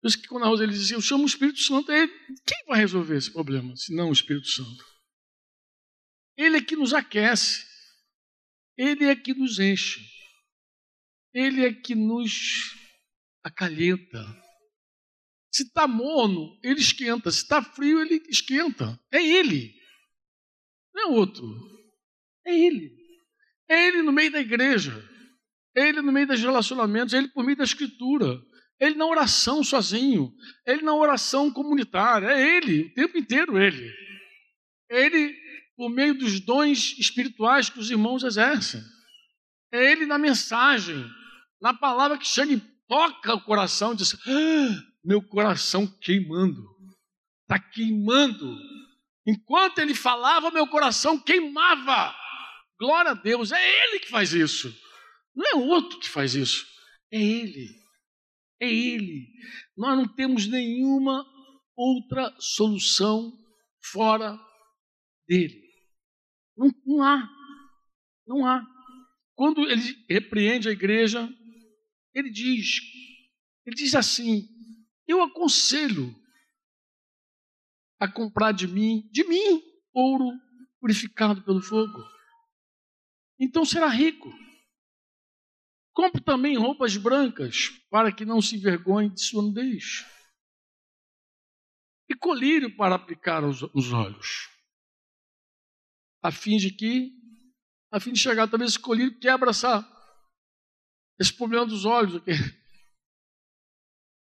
Por 0.02 0.08
isso 0.08 0.22
que 0.22 0.28
quando 0.28 0.44
a 0.44 0.48
Rosa 0.48 0.68
dizia, 0.68 0.96
eu 0.96 1.02
chamo 1.02 1.24
o 1.24 1.28
Espírito 1.28 1.60
Santo, 1.60 1.92
ele, 1.92 2.08
quem 2.46 2.66
vai 2.68 2.80
resolver 2.80 3.16
esse 3.16 3.32
problema, 3.32 3.76
se 3.76 3.94
não 3.96 4.10
o 4.10 4.14
Espírito 4.14 4.48
Santo? 4.48 4.86
Ele 6.36 6.58
é 6.58 6.62
que 6.62 6.76
nos 6.76 6.94
aquece, 6.94 7.66
ele 8.78 9.06
é 9.06 9.16
que 9.16 9.34
nos 9.34 9.60
enche, 9.60 10.00
ele 11.34 11.66
é 11.66 11.74
que 11.74 11.96
nos 11.96 12.76
acalenta. 13.44 14.47
Se 15.58 15.64
está 15.64 15.88
morno, 15.88 16.56
ele 16.62 16.80
esquenta, 16.80 17.32
se 17.32 17.42
está 17.42 17.64
frio, 17.64 18.00
ele 18.00 18.22
esquenta. 18.30 18.96
É 19.12 19.26
ele, 19.26 19.74
não 20.94 21.02
é 21.02 21.06
outro, 21.18 21.44
é 22.46 22.56
ele. 22.56 22.96
É 23.68 23.88
ele 23.88 24.04
no 24.04 24.12
meio 24.12 24.32
da 24.32 24.40
igreja, 24.40 24.94
é 25.76 25.90
ele 25.90 26.00
no 26.04 26.12
meio 26.12 26.28
dos 26.28 26.40
relacionamentos, 26.40 27.12
é 27.12 27.18
ele 27.18 27.30
por 27.30 27.44
meio 27.44 27.58
da 27.58 27.64
escritura. 27.64 28.40
Ele 28.80 28.94
na 28.94 29.08
oração 29.08 29.64
sozinho, 29.64 30.32
ele 30.64 30.84
na 30.84 30.94
oração 30.94 31.52
comunitária, 31.52 32.28
é 32.28 32.58
ele, 32.58 32.84
o 32.84 32.94
tempo 32.94 33.18
inteiro 33.18 33.58
ele. 33.58 33.92
É 34.92 35.08
ele 35.08 35.36
por 35.76 35.90
meio 35.90 36.14
dos 36.14 36.40
dons 36.40 36.96
espirituais 37.00 37.68
que 37.68 37.80
os 37.80 37.90
irmãos 37.90 38.24
exercem. 38.24 38.80
É 39.74 39.92
ele 39.92 40.06
na 40.06 40.20
mensagem, 40.20 41.04
na 41.60 41.74
palavra 41.74 42.16
que 42.16 42.28
chega 42.28 42.54
e 42.54 42.62
toca 42.88 43.34
o 43.34 43.42
coração 43.42 43.94
e 43.94 43.96
diz: 43.96 44.14
ah, 44.14 44.87
meu 45.08 45.22
coração 45.22 45.88
queimando, 45.88 46.62
está 47.44 47.58
queimando. 47.58 48.60
Enquanto 49.26 49.80
ele 49.80 49.96
falava, 49.96 50.52
meu 50.52 50.68
coração 50.68 51.18
queimava. 51.18 52.14
Glória 52.78 53.12
a 53.12 53.14
Deus, 53.14 53.54
é 53.54 53.86
ele 53.86 54.02
que 54.02 54.10
faz 54.10 54.34
isso. 54.34 54.76
Não 55.34 55.46
é 55.46 55.56
outro 55.56 55.98
que 56.00 56.10
faz 56.10 56.36
isso, 56.36 56.68
é 57.10 57.18
ele. 57.18 57.88
É 58.60 58.68
Ele. 58.68 59.28
Nós 59.78 59.96
não 59.96 60.08
temos 60.16 60.48
nenhuma 60.48 61.24
outra 61.76 62.36
solução 62.40 63.32
fora 63.84 64.36
dele. 65.28 65.62
Não, 66.58 66.72
não 66.84 67.04
há. 67.04 67.30
Não 68.26 68.48
há. 68.48 68.66
Quando 69.36 69.62
ele 69.70 69.82
repreende 70.10 70.68
a 70.68 70.72
igreja, 70.72 71.30
ele 72.16 72.32
diz, 72.32 72.82
ele 73.64 73.76
diz 73.76 73.94
assim: 73.94 74.57
Eu 75.08 75.22
aconselho 75.22 76.14
a 78.00 78.12
comprar 78.12 78.52
de 78.52 78.68
mim, 78.68 79.08
de 79.12 79.24
mim, 79.24 79.64
ouro 79.94 80.32
purificado 80.80 81.44
pelo 81.44 81.62
fogo. 81.62 82.04
Então 83.40 83.66
será 83.66 83.88
rico. 83.88 84.32
Compre 85.94 86.22
também 86.22 86.58
roupas 86.58 86.96
brancas, 86.96 87.70
para 87.90 88.12
que 88.12 88.24
não 88.24 88.42
se 88.42 88.56
envergonhe 88.56 89.10
de 89.10 89.22
sua 89.22 89.42
nudez. 89.42 90.06
E 92.10 92.16
colírio 92.16 92.76
para 92.78 92.96
aplicar 92.96 93.44
os, 93.44 93.64
os 93.74 93.92
olhos, 93.92 94.48
a 96.22 96.32
fim 96.32 96.58
de 96.58 96.72
que, 96.72 97.12
a 97.92 98.00
fim 98.00 98.14
de 98.14 98.20
chegar, 98.20 98.48
talvez 98.48 98.72
esse 98.72 98.80
colírio 98.80 99.20
quebra 99.20 99.50
essa, 99.50 99.84
esse 101.20 101.34
problema 101.34 101.66
dos 101.66 101.84
olhos 101.84 102.16
aqui. 102.16 102.32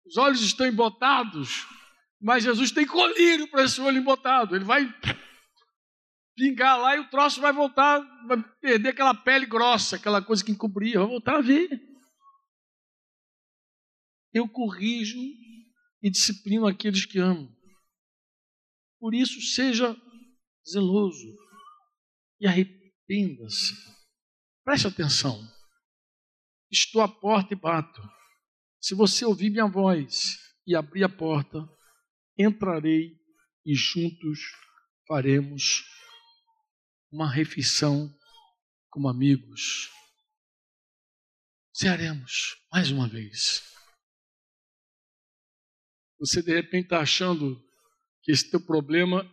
Os 0.10 0.18
olhos 0.18 0.42
estão 0.42 0.66
embotados, 0.66 1.68
mas 2.20 2.44
Jesus 2.44 2.72
tem 2.72 2.86
colírio 2.86 3.48
para 3.48 3.64
esse 3.64 3.80
olho 3.80 4.00
embotado. 4.00 4.56
Ele 4.56 4.66
vai 4.66 4.92
pingar 6.36 6.80
lá 6.80 6.96
e 6.96 7.00
o 7.00 7.10
troço 7.12 7.40
vai 7.40 7.54
voltar, 7.54 8.00
vai 8.26 8.42
perder 8.60 8.90
aquela 8.90 9.14
pele 9.14 9.46
grossa, 9.46 9.98
aquela 9.98 10.20
coisa 10.20 10.44
que 10.44 10.52
encobria, 10.52 10.98
vai 10.98 11.08
voltar 11.08 11.36
a 11.36 11.42
ver. 11.42 11.70
Eu 14.34 14.50
corrijo 14.50 15.20
e 16.02 16.10
disciplino 16.10 16.66
aqueles 16.66 17.06
que 17.06 17.20
amo. 17.20 17.56
Por 19.00 19.14
isso, 19.14 19.40
seja 19.42 19.96
zeloso 20.68 21.38
e 22.40 22.48
arrependa-se. 22.48 23.76
Preste 24.66 24.88
atenção. 24.88 25.40
Estou 26.72 27.02
à 27.04 27.08
porta 27.08 27.54
e 27.54 27.58
bato. 27.58 28.02
Se 28.80 28.96
você 28.96 29.26
ouvir 29.26 29.50
minha 29.50 29.68
voz 29.68 30.38
e 30.66 30.76
abrir 30.76 31.04
a 31.04 31.10
porta, 31.10 31.60
entrarei 32.38 33.20
e 33.66 33.76
juntos 33.76 34.40
faremos 35.06 35.84
uma 37.12 37.30
refeição 37.30 38.10
como 38.90 39.10
amigos. 39.10 39.90
Cearemos 41.74 42.58
mais 42.72 42.90
uma 42.92 43.08
vez. 43.08 43.64
Você 46.20 46.42
de 46.42 46.54
repente 46.54 46.86
está 46.86 47.00
achando 47.00 47.62
que 48.22 48.32
esse 48.32 48.50
teu 48.50 48.60
problema 48.60 49.30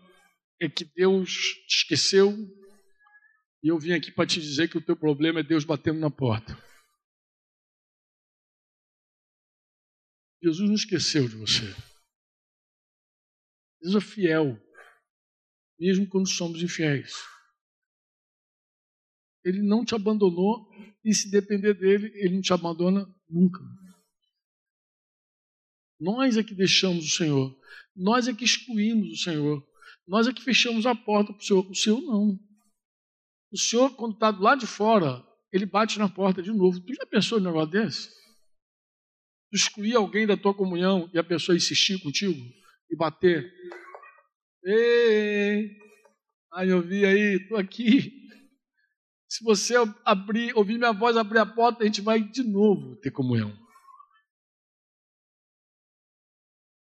é 0.61 0.69
que 0.69 0.85
Deus 0.85 1.31
te 1.67 1.77
esqueceu 1.79 2.33
e 3.63 3.69
eu 3.69 3.79
vim 3.79 3.93
aqui 3.93 4.11
para 4.11 4.27
te 4.27 4.41
dizer 4.41 4.69
que 4.69 4.79
o 4.79 4.85
teu 4.85 4.97
problema 4.97 5.41
é 5.41 5.43
Deus 5.43 5.65
batendo 5.65 5.99
na 5.99 6.11
porta. 6.11 6.66
Jesus 10.43 10.69
não 10.69 10.75
esqueceu 10.75 11.29
de 11.29 11.37
você. 11.37 11.65
Deus 13.81 13.95
é 13.95 14.01
fiel, 14.01 14.61
mesmo 15.79 16.09
quando 16.09 16.29
somos 16.29 16.63
infiéis. 16.63 17.13
Ele 19.45 19.63
não 19.63 19.85
te 19.85 19.95
abandonou 19.95 20.69
e 21.05 21.15
se 21.15 21.31
depender 21.31 21.75
dele, 21.75 22.11
ele 22.15 22.35
não 22.35 22.43
te 22.43 22.53
abandona 22.53 23.07
nunca. 23.29 23.61
Nós 26.01 26.37
é 26.37 26.43
que 26.43 26.55
deixamos 26.55 27.05
o 27.07 27.17
Senhor, 27.17 27.59
nós 27.95 28.29
é 28.29 28.35
que 28.35 28.45
excluímos 28.45 29.13
o 29.13 29.23
Senhor, 29.23 29.67
nós 30.07 30.27
é 30.27 30.33
que 30.33 30.43
fechamos 30.43 30.85
a 30.85 30.95
porta 30.95 31.33
para 31.33 31.41
o 31.41 31.45
Senhor. 31.45 31.71
O 31.71 31.75
Senhor 31.75 32.01
não. 32.01 32.39
O 33.51 33.59
Senhor, 33.59 33.95
quando 33.97 34.15
está 34.15 34.31
do 34.31 34.43
lado 34.43 34.61
de 34.61 34.67
fora, 34.67 35.25
ele 35.53 35.67
bate 35.67 35.99
na 35.99 36.09
porta 36.09 36.43
de 36.43 36.53
novo. 36.53 36.81
Tu 36.81 36.95
já 36.95 37.07
pensou 37.07 37.41
no 37.41 37.47
negócio 37.47 37.71
desse? 37.71 38.26
Tu 39.51 39.57
excluir 39.57 39.95
alguém 39.95 40.27
da 40.27 40.37
tua 40.37 40.55
comunhão 40.55 41.11
e 41.13 41.19
a 41.19 41.25
pessoa 41.25 41.57
insistir 41.57 42.01
contigo 42.03 42.41
e 42.91 42.97
bater. 42.97 43.53
Ei, 44.65 45.77
aí 46.53 46.69
eu 46.69 46.83
vi 46.83 47.05
aí, 47.05 47.37
estou 47.37 47.57
aqui. 47.57 48.13
Se 49.29 49.45
você 49.45 49.75
abrir, 50.05 50.57
ouvir 50.57 50.79
minha 50.79 50.93
voz, 50.93 51.17
abrir 51.17 51.39
a 51.39 51.47
porta, 51.47 51.83
a 51.83 51.87
gente 51.87 52.01
vai 52.01 52.21
de 52.21 52.43
novo 52.43 52.97
ter 52.97 53.11
comunhão. 53.11 53.57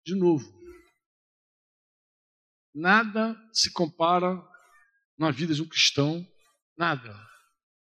De 0.07 0.15
novo. 0.15 0.53
Nada 2.75 3.37
se 3.53 3.73
compara 3.73 4.43
na 5.17 5.31
vida 5.31 5.55
de 5.55 5.63
um 5.63 5.69
cristão, 5.69 6.27
nada, 6.77 7.15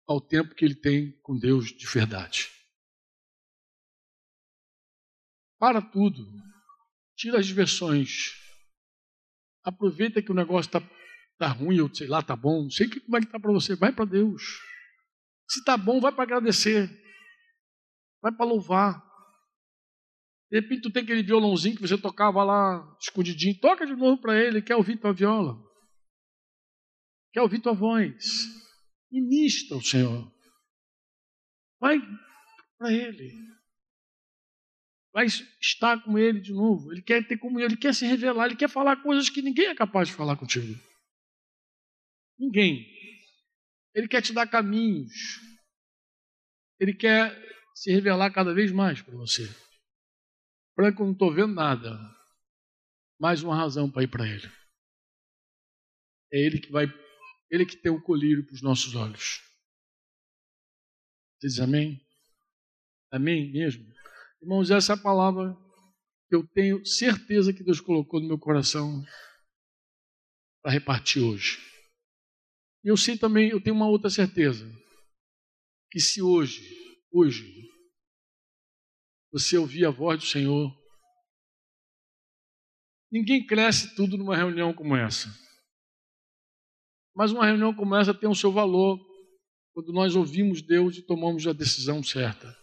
ao 0.07 0.20
tempo 0.20 0.55
que 0.55 0.64
ele 0.64 0.74
tem 0.74 1.12
com 1.22 1.39
Deus 1.39 1.66
de 1.66 1.87
verdade. 1.87 2.59
Para 5.61 5.82
tudo. 5.82 6.26
Tira 7.14 7.38
as 7.38 7.46
diversões. 7.46 8.32
Aproveita 9.62 10.22
que 10.22 10.32
o 10.32 10.34
negócio 10.34 10.70
está 10.70 10.80
tá 11.38 11.48
ruim, 11.48 11.80
ou 11.80 11.94
sei 11.94 12.06
lá, 12.06 12.22
tá 12.22 12.34
bom. 12.34 12.62
Não 12.62 12.70
sei 12.70 12.88
que, 12.88 12.98
como 12.98 13.18
é 13.18 13.20
que 13.20 13.26
está 13.26 13.38
para 13.38 13.52
você. 13.52 13.76
Vai 13.76 13.92
para 13.92 14.06
Deus. 14.06 14.42
Se 15.46 15.58
está 15.58 15.76
bom, 15.76 16.00
vai 16.00 16.12
para 16.12 16.22
agradecer. 16.22 16.88
Vai 18.22 18.32
para 18.32 18.46
louvar. 18.46 19.04
De 20.50 20.58
repente 20.61 20.82
tu 20.82 20.90
tem 20.90 21.02
aquele 21.02 21.22
violãozinho 21.22 21.76
que 21.76 21.86
você 21.86 21.98
tocava 21.98 22.42
lá 22.42 22.96
escondidinho. 22.98 23.61
Toca 23.61 23.86
de 23.86 23.94
novo 23.94 24.18
para 24.18 24.40
ele, 24.40 24.62
quer 24.62 24.76
ouvir 24.76 24.98
tua 24.98 25.12
viola. 25.12 25.62
Quer 27.32 27.42
ouvir 27.42 27.61
tua 27.61 27.74
voz. 27.74 28.14
Ministra 29.12 29.76
o 29.76 29.82
Senhor. 29.82 30.32
Vai 31.78 32.00
para 32.78 32.92
ele. 32.92 33.59
Vai 35.12 35.26
estar 35.26 36.02
com 36.04 36.18
ele 36.18 36.40
de 36.40 36.52
novo. 36.52 36.92
Ele 36.92 37.02
quer 37.02 37.26
ter 37.26 37.36
comunhão, 37.36 37.66
ele 37.66 37.76
quer 37.76 37.94
se 37.94 38.06
revelar, 38.06 38.46
ele 38.46 38.56
quer 38.56 38.68
falar 38.68 39.02
coisas 39.02 39.28
que 39.28 39.42
ninguém 39.42 39.66
é 39.66 39.74
capaz 39.74 40.08
de 40.08 40.14
falar 40.14 40.36
contigo. 40.36 40.78
Ninguém. 42.38 42.86
Ele 43.94 44.06
quer 44.06 44.22
te 44.22 44.32
dar 44.32 44.46
caminhos. 44.46 45.12
Ele 46.78 46.94
quer 46.94 47.36
se 47.74 47.90
revelar 47.92 48.30
cada 48.30 48.54
vez 48.54 48.70
mais 48.70 49.02
para 49.02 49.16
você. 49.16 49.46
Franco, 50.74 51.04
não 51.04 51.12
estou 51.12 51.32
vendo 51.32 51.54
nada. 51.54 51.98
Mais 53.18 53.42
uma 53.42 53.56
razão 53.56 53.90
para 53.90 54.02
ir 54.02 54.08
para 54.08 54.26
ele. 54.26 54.50
É 56.32 56.38
ele 56.38 56.61
que 56.61 56.70
vai, 56.70 56.86
ele 57.50 57.66
que 57.66 57.76
tem 57.76 57.90
o 57.90 58.00
colírio 58.00 58.46
para 58.46 58.54
os 58.54 58.62
nossos 58.62 58.94
olhos. 58.94 59.42
Você 61.38 61.48
diz 61.48 61.61
amém? 61.61 62.00
Amém 63.11 63.50
mesmo? 63.50 63.84
Irmãos, 64.43 64.70
essa 64.70 64.95
é 64.95 64.97
a 64.97 65.01
palavra 65.01 65.55
que 66.28 66.34
eu 66.34 66.47
tenho 66.49 66.84
certeza 66.86 67.53
que 67.53 67.62
Deus 67.62 67.80
colocou 67.80 68.20
no 68.20 68.28
meu 68.28 68.38
coração 68.38 69.05
para 70.62 70.72
repartir 70.72 71.22
hoje. 71.22 71.59
E 72.82 72.88
eu 72.88 72.97
sei 72.97 73.18
também, 73.18 73.51
eu 73.51 73.62
tenho 73.62 73.76
uma 73.76 73.88
outra 73.88 74.09
certeza, 74.09 74.64
que 75.91 76.01
se 76.01 76.22
hoje, 76.22 76.62
hoje, 77.12 77.68
você 79.30 79.59
ouvir 79.59 79.84
a 79.84 79.91
voz 79.91 80.18
do 80.18 80.24
Senhor, 80.24 80.74
ninguém 83.12 83.47
cresce 83.47 83.95
tudo 83.95 84.16
numa 84.16 84.36
reunião 84.36 84.72
como 84.72 84.97
essa. 84.97 85.28
Mas 87.14 87.30
uma 87.30 87.45
reunião 87.45 87.74
como 87.74 87.95
essa 87.95 88.14
tem 88.14 88.30
o 88.30 88.34
seu 88.34 88.51
valor 88.51 88.99
quando 89.74 89.93
nós 89.93 90.16
ouvimos 90.16 90.62
Deus 90.62 90.97
e 90.97 91.03
tomamos 91.03 91.47
a 91.47 91.53
decisão 91.53 92.03
certa. 92.03 92.59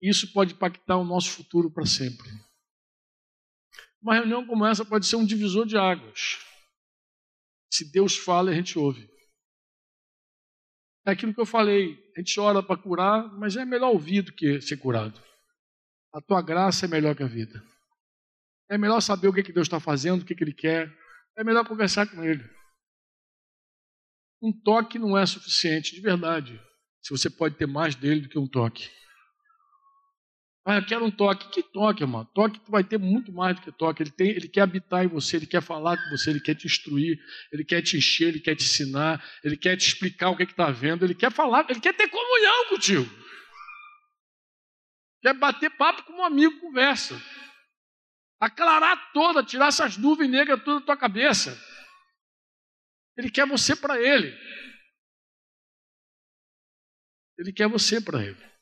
Isso 0.00 0.32
pode 0.32 0.54
impactar 0.54 0.96
o 0.96 1.04
nosso 1.04 1.30
futuro 1.30 1.70
para 1.70 1.86
sempre. 1.86 2.28
Uma 4.00 4.14
reunião 4.14 4.46
como 4.46 4.64
essa 4.64 4.84
pode 4.84 5.06
ser 5.06 5.16
um 5.16 5.26
divisor 5.26 5.66
de 5.66 5.76
águas. 5.76 6.38
Se 7.72 7.90
Deus 7.90 8.16
fala, 8.16 8.50
a 8.50 8.54
gente 8.54 8.78
ouve. 8.78 9.08
É 11.06 11.12
aquilo 11.12 11.34
que 11.34 11.40
eu 11.40 11.46
falei. 11.46 11.98
A 12.16 12.20
gente 12.20 12.38
ora 12.38 12.62
para 12.62 12.80
curar, 12.80 13.32
mas 13.38 13.56
é 13.56 13.64
melhor 13.64 13.92
ouvir 13.92 14.22
do 14.22 14.32
que 14.32 14.60
ser 14.60 14.76
curado. 14.76 15.20
A 16.12 16.20
tua 16.20 16.40
graça 16.40 16.86
é 16.86 16.88
melhor 16.88 17.16
que 17.16 17.22
a 17.22 17.26
vida. 17.26 17.62
É 18.70 18.78
melhor 18.78 19.00
saber 19.00 19.28
o 19.28 19.32
que, 19.32 19.42
que 19.42 19.52
Deus 19.52 19.66
está 19.66 19.80
fazendo, 19.80 20.22
o 20.22 20.24
que, 20.24 20.34
que 20.34 20.44
Ele 20.44 20.52
quer. 20.52 20.94
É 21.36 21.42
melhor 21.42 21.66
conversar 21.66 22.06
com 22.06 22.22
Ele. 22.22 22.44
Um 24.42 24.52
toque 24.52 24.98
não 24.98 25.18
é 25.18 25.26
suficiente, 25.26 25.94
de 25.94 26.00
verdade. 26.00 26.60
Se 27.02 27.10
você 27.10 27.28
pode 27.28 27.56
ter 27.56 27.66
mais 27.66 27.94
dele 27.94 28.22
do 28.22 28.28
que 28.28 28.38
um 28.38 28.46
toque. 28.46 28.90
Ah, 30.70 30.76
eu 30.76 30.84
quero 30.84 31.06
um 31.06 31.10
toque. 31.10 31.48
Que 31.48 31.62
toque, 31.62 32.02
irmão? 32.02 32.26
Toque 32.26 32.60
tu 32.60 32.70
vai 32.70 32.84
ter 32.84 32.98
muito 32.98 33.32
mais 33.32 33.56
do 33.56 33.62
que 33.62 33.72
toque. 33.72 34.02
Ele, 34.02 34.10
tem, 34.10 34.28
ele 34.28 34.46
quer 34.46 34.60
habitar 34.60 35.02
em 35.02 35.08
você, 35.08 35.38
ele 35.38 35.46
quer 35.46 35.62
falar 35.62 35.96
com 35.96 36.10
você, 36.10 36.28
ele 36.28 36.40
quer 36.40 36.54
te 36.54 36.66
instruir, 36.66 37.18
ele 37.50 37.64
quer 37.64 37.80
te 37.80 37.96
encher, 37.96 38.28
ele 38.28 38.38
quer 38.38 38.54
te 38.54 38.64
ensinar, 38.64 39.24
ele 39.42 39.56
quer 39.56 39.78
te 39.78 39.88
explicar 39.88 40.28
o 40.28 40.36
que 40.36 40.42
é 40.42 40.46
está 40.46 40.70
vendo, 40.70 41.06
ele 41.06 41.14
quer 41.14 41.32
falar, 41.32 41.64
ele 41.70 41.80
quer 41.80 41.94
ter 41.94 42.06
comunhão 42.08 42.66
contigo. 42.68 43.08
Quer 45.22 45.32
bater 45.32 45.70
papo 45.70 46.02
com 46.02 46.12
um 46.12 46.22
amigo, 46.22 46.60
conversa. 46.60 47.18
Aclarar 48.38 49.10
toda, 49.14 49.42
tirar 49.42 49.68
essas 49.68 49.96
nuvens 49.96 50.30
negras 50.30 50.62
todas 50.62 50.80
da 50.80 50.86
tua 50.86 50.98
cabeça. 50.98 51.58
Ele 53.16 53.30
quer 53.30 53.46
você 53.46 53.74
para 53.74 53.98
ele. 53.98 54.36
Ele 57.38 57.54
quer 57.54 57.68
você 57.68 58.02
para 58.02 58.22
ele. 58.22 58.57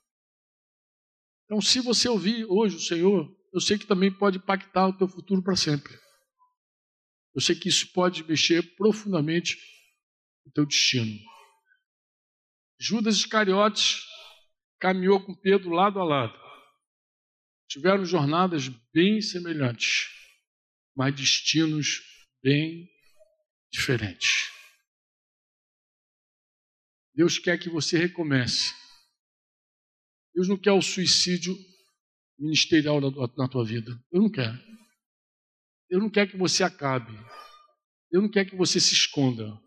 Então, 1.46 1.60
se 1.60 1.80
você 1.80 2.08
ouvir 2.08 2.44
hoje 2.44 2.76
o 2.76 2.80
Senhor, 2.80 3.32
eu 3.52 3.60
sei 3.60 3.78
que 3.78 3.86
também 3.86 4.12
pode 4.12 4.38
impactar 4.38 4.88
o 4.88 4.92
teu 4.92 5.08
futuro 5.08 5.42
para 5.42 5.56
sempre. 5.56 5.96
Eu 7.34 7.40
sei 7.40 7.54
que 7.54 7.68
isso 7.68 7.92
pode 7.92 8.24
mexer 8.24 8.74
profundamente 8.76 9.56
no 10.44 10.52
teu 10.52 10.66
destino. 10.66 11.18
Judas 12.78 13.16
Iscariotes 13.16 14.04
caminhou 14.80 15.24
com 15.24 15.34
Pedro 15.34 15.70
lado 15.70 16.00
a 16.00 16.04
lado. 16.04 16.38
Tiveram 17.68 18.04
jornadas 18.04 18.68
bem 18.92 19.20
semelhantes, 19.20 20.08
mas 20.94 21.14
destinos 21.14 22.02
bem 22.42 22.90
diferentes. 23.70 24.50
Deus 27.14 27.38
quer 27.38 27.58
que 27.58 27.70
você 27.70 27.96
recomece 27.96 28.74
Deus 30.36 30.48
não 30.48 30.58
quer 30.58 30.72
o 30.72 30.82
suicídio 30.82 31.56
ministerial 32.38 33.00
na 33.00 33.48
tua 33.48 33.64
vida. 33.64 33.90
Eu 34.12 34.20
não 34.20 34.30
quero. 34.30 34.58
Eu 35.88 35.98
não 35.98 36.10
quero 36.10 36.30
que 36.30 36.36
você 36.36 36.62
acabe. 36.62 37.10
Eu 38.12 38.20
não 38.20 38.30
quero 38.30 38.50
que 38.50 38.56
você 38.56 38.78
se 38.78 38.92
esconda. 38.92 39.58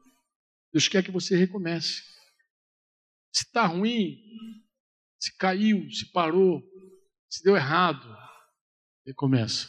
Deus 0.72 0.88
quer 0.88 1.04
que 1.04 1.10
você 1.10 1.36
recomece. 1.36 2.04
Se 3.34 3.46
está 3.46 3.66
ruim, 3.66 4.16
se 5.20 5.36
caiu, 5.38 5.90
se 5.92 6.12
parou, 6.12 6.62
se 7.28 7.44
deu 7.44 7.56
errado, 7.56 8.08
recomeça. 9.08 9.68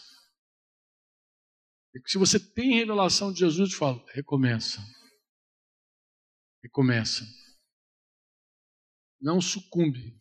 Se 2.04 2.18
você 2.18 2.38
tem 2.38 2.74
revelação 2.74 3.32
de 3.32 3.38
Jesus, 3.38 3.72
fala, 3.72 4.04
recomeça. 4.12 4.82
Recomeça. 6.62 7.24
Não 9.18 9.40
sucumbe. 9.40 10.19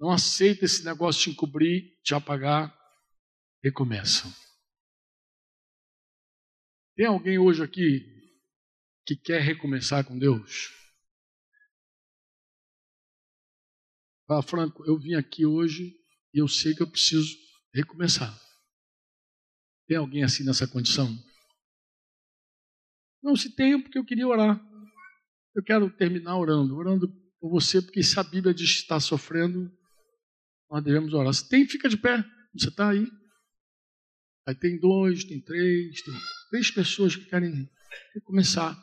Não 0.00 0.10
aceita 0.10 0.64
esse 0.64 0.82
negócio 0.82 1.24
de 1.24 1.30
encobrir, 1.30 2.00
te 2.02 2.14
apagar. 2.14 2.74
Recomeça. 3.62 4.24
Tem 6.96 7.04
alguém 7.04 7.38
hoje 7.38 7.62
aqui 7.62 8.00
que 9.06 9.14
quer 9.14 9.42
recomeçar 9.42 10.02
com 10.06 10.18
Deus? 10.18 10.74
Fala, 14.26 14.42
Franco, 14.42 14.86
eu 14.86 14.98
vim 14.98 15.14
aqui 15.14 15.44
hoje 15.44 15.94
e 16.32 16.38
eu 16.38 16.48
sei 16.48 16.74
que 16.74 16.82
eu 16.82 16.90
preciso 16.90 17.36
recomeçar. 17.74 18.34
Tem 19.86 19.98
alguém 19.98 20.22
assim 20.22 20.44
nessa 20.44 20.66
condição? 20.66 21.08
Não, 23.22 23.36
se 23.36 23.54
tem, 23.54 23.82
porque 23.82 23.98
eu 23.98 24.04
queria 24.04 24.26
orar. 24.26 24.58
Eu 25.54 25.62
quero 25.62 25.90
terminar 25.90 26.38
orando, 26.38 26.74
orando 26.74 27.08
por 27.38 27.50
você, 27.50 27.82
porque 27.82 28.02
se 28.02 28.18
a 28.18 28.22
Bíblia 28.22 28.54
diz 28.54 28.72
que 28.72 28.82
está 28.82 28.98
sofrendo, 28.98 29.70
nós 30.70 30.84
devemos 30.84 31.12
orar. 31.12 31.34
Se 31.34 31.48
tem, 31.48 31.66
fica 31.66 31.88
de 31.88 31.96
pé. 31.96 32.24
Você 32.54 32.68
está 32.68 32.90
aí. 32.90 33.06
Aí 34.46 34.54
tem 34.54 34.78
dois, 34.78 35.24
tem 35.24 35.40
três, 35.40 36.02
tem 36.02 36.14
três 36.50 36.70
pessoas 36.70 37.16
que 37.16 37.24
querem 37.24 37.68
recomeçar. 38.14 38.76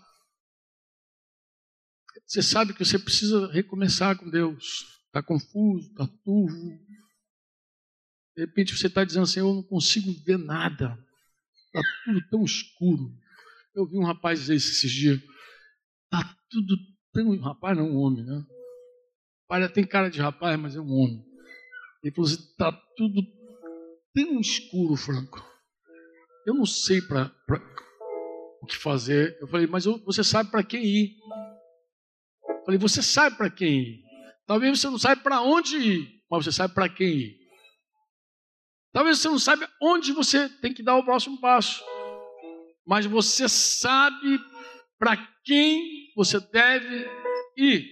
Você 2.25 2.41
sabe 2.41 2.73
que 2.73 2.83
você 2.83 2.99
precisa 2.99 3.51
recomeçar 3.51 4.17
com 4.17 4.29
Deus. 4.29 4.85
Está 5.07 5.23
confuso, 5.23 5.89
está 5.89 6.05
turvo. 6.23 6.77
De 8.35 8.45
repente 8.45 8.77
você 8.77 8.87
está 8.87 9.03
dizendo 9.03 9.23
assim: 9.23 9.39
Eu 9.39 9.53
não 9.53 9.63
consigo 9.63 10.11
ver 10.25 10.37
nada. 10.37 10.97
Está 11.67 11.81
tudo 12.05 12.29
tão 12.29 12.43
escuro. 12.43 13.17
Eu 13.73 13.87
vi 13.87 13.97
um 13.97 14.05
rapaz 14.05 14.39
dizer 14.39 14.55
isso 14.55 14.71
esses 14.71 14.91
dias. 14.91 15.19
Está 16.05 16.37
tudo 16.49 16.75
tão. 17.13 17.39
Rapaz, 17.39 17.77
não, 17.77 17.89
um 17.89 17.97
homem, 17.97 18.25
né? 18.25 18.45
Olha, 19.49 19.69
tem 19.69 19.87
cara 19.87 20.09
de 20.09 20.19
rapaz, 20.19 20.59
mas 20.59 20.75
é 20.75 20.81
um 20.81 20.91
homem. 20.91 21.26
Ele 22.03 22.13
falou 22.13 22.29
assim: 22.29 22.41
está 22.41 22.71
tudo 22.95 23.21
tão 24.13 24.39
escuro, 24.39 24.95
Franco. 24.95 25.43
Eu 26.45 26.53
não 26.53 26.65
sei 26.65 27.01
para 27.01 27.31
o 28.61 28.65
que 28.65 28.77
fazer. 28.77 29.37
Eu 29.41 29.47
falei, 29.47 29.67
mas 29.67 29.85
você 29.85 30.23
sabe 30.23 30.49
para 30.49 30.63
quem 30.63 30.83
ir. 30.83 31.17
Eu 32.49 32.63
falei, 32.65 32.79
você 32.79 33.03
sabe 33.03 33.35
para 33.35 33.49
quem 33.49 33.81
ir. 33.81 34.03
Talvez 34.45 34.79
você 34.79 34.89
não 34.89 34.97
saiba 34.97 35.21
para 35.21 35.41
onde 35.41 35.75
ir, 35.77 36.23
mas 36.31 36.45
você 36.45 36.51
sabe 36.53 36.73
para 36.73 36.87
quem 36.87 37.07
ir. 37.07 37.37
Talvez 38.93 39.19
você 39.19 39.27
não 39.27 39.37
saiba 39.37 39.69
onde 39.81 40.13
você 40.13 40.47
tem 40.61 40.73
que 40.73 40.81
dar 40.81 40.95
o 40.95 41.03
próximo 41.03 41.39
passo, 41.39 41.83
mas 42.85 43.05
você 43.05 43.49
sabe 43.49 44.39
para 44.97 45.17
quem 45.43 46.11
você 46.15 46.39
deve 46.39 47.05
ir. 47.57 47.85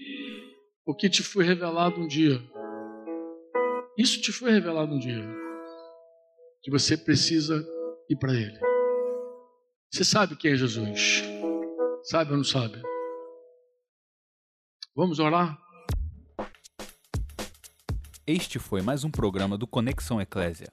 Porque 0.86 1.10
te 1.10 1.22
foi 1.22 1.44
revelado 1.44 2.02
um 2.02 2.08
dia. 2.08 2.42
Isso 3.98 4.22
te 4.22 4.30
foi 4.30 4.52
revelado 4.52 4.94
um 4.94 5.00
dia. 5.00 5.26
Que 6.62 6.70
você 6.70 6.98
precisa 6.98 7.66
ir 8.10 8.18
para 8.18 8.34
Ele. 8.34 8.60
Você 9.90 10.04
sabe 10.04 10.36
quem 10.36 10.52
é 10.52 10.56
Jesus? 10.58 11.24
Sabe 12.04 12.32
ou 12.32 12.38
não 12.38 12.44
sabe? 12.44 12.82
Vamos 14.94 15.20
orar? 15.20 15.58
Este 18.28 18.60
foi 18.60 18.82
mais 18.82 19.06
um 19.06 19.12
programa 19.12 19.58
do 19.58 19.66
Conexão 19.66 20.20
Eclésia. 20.20 20.68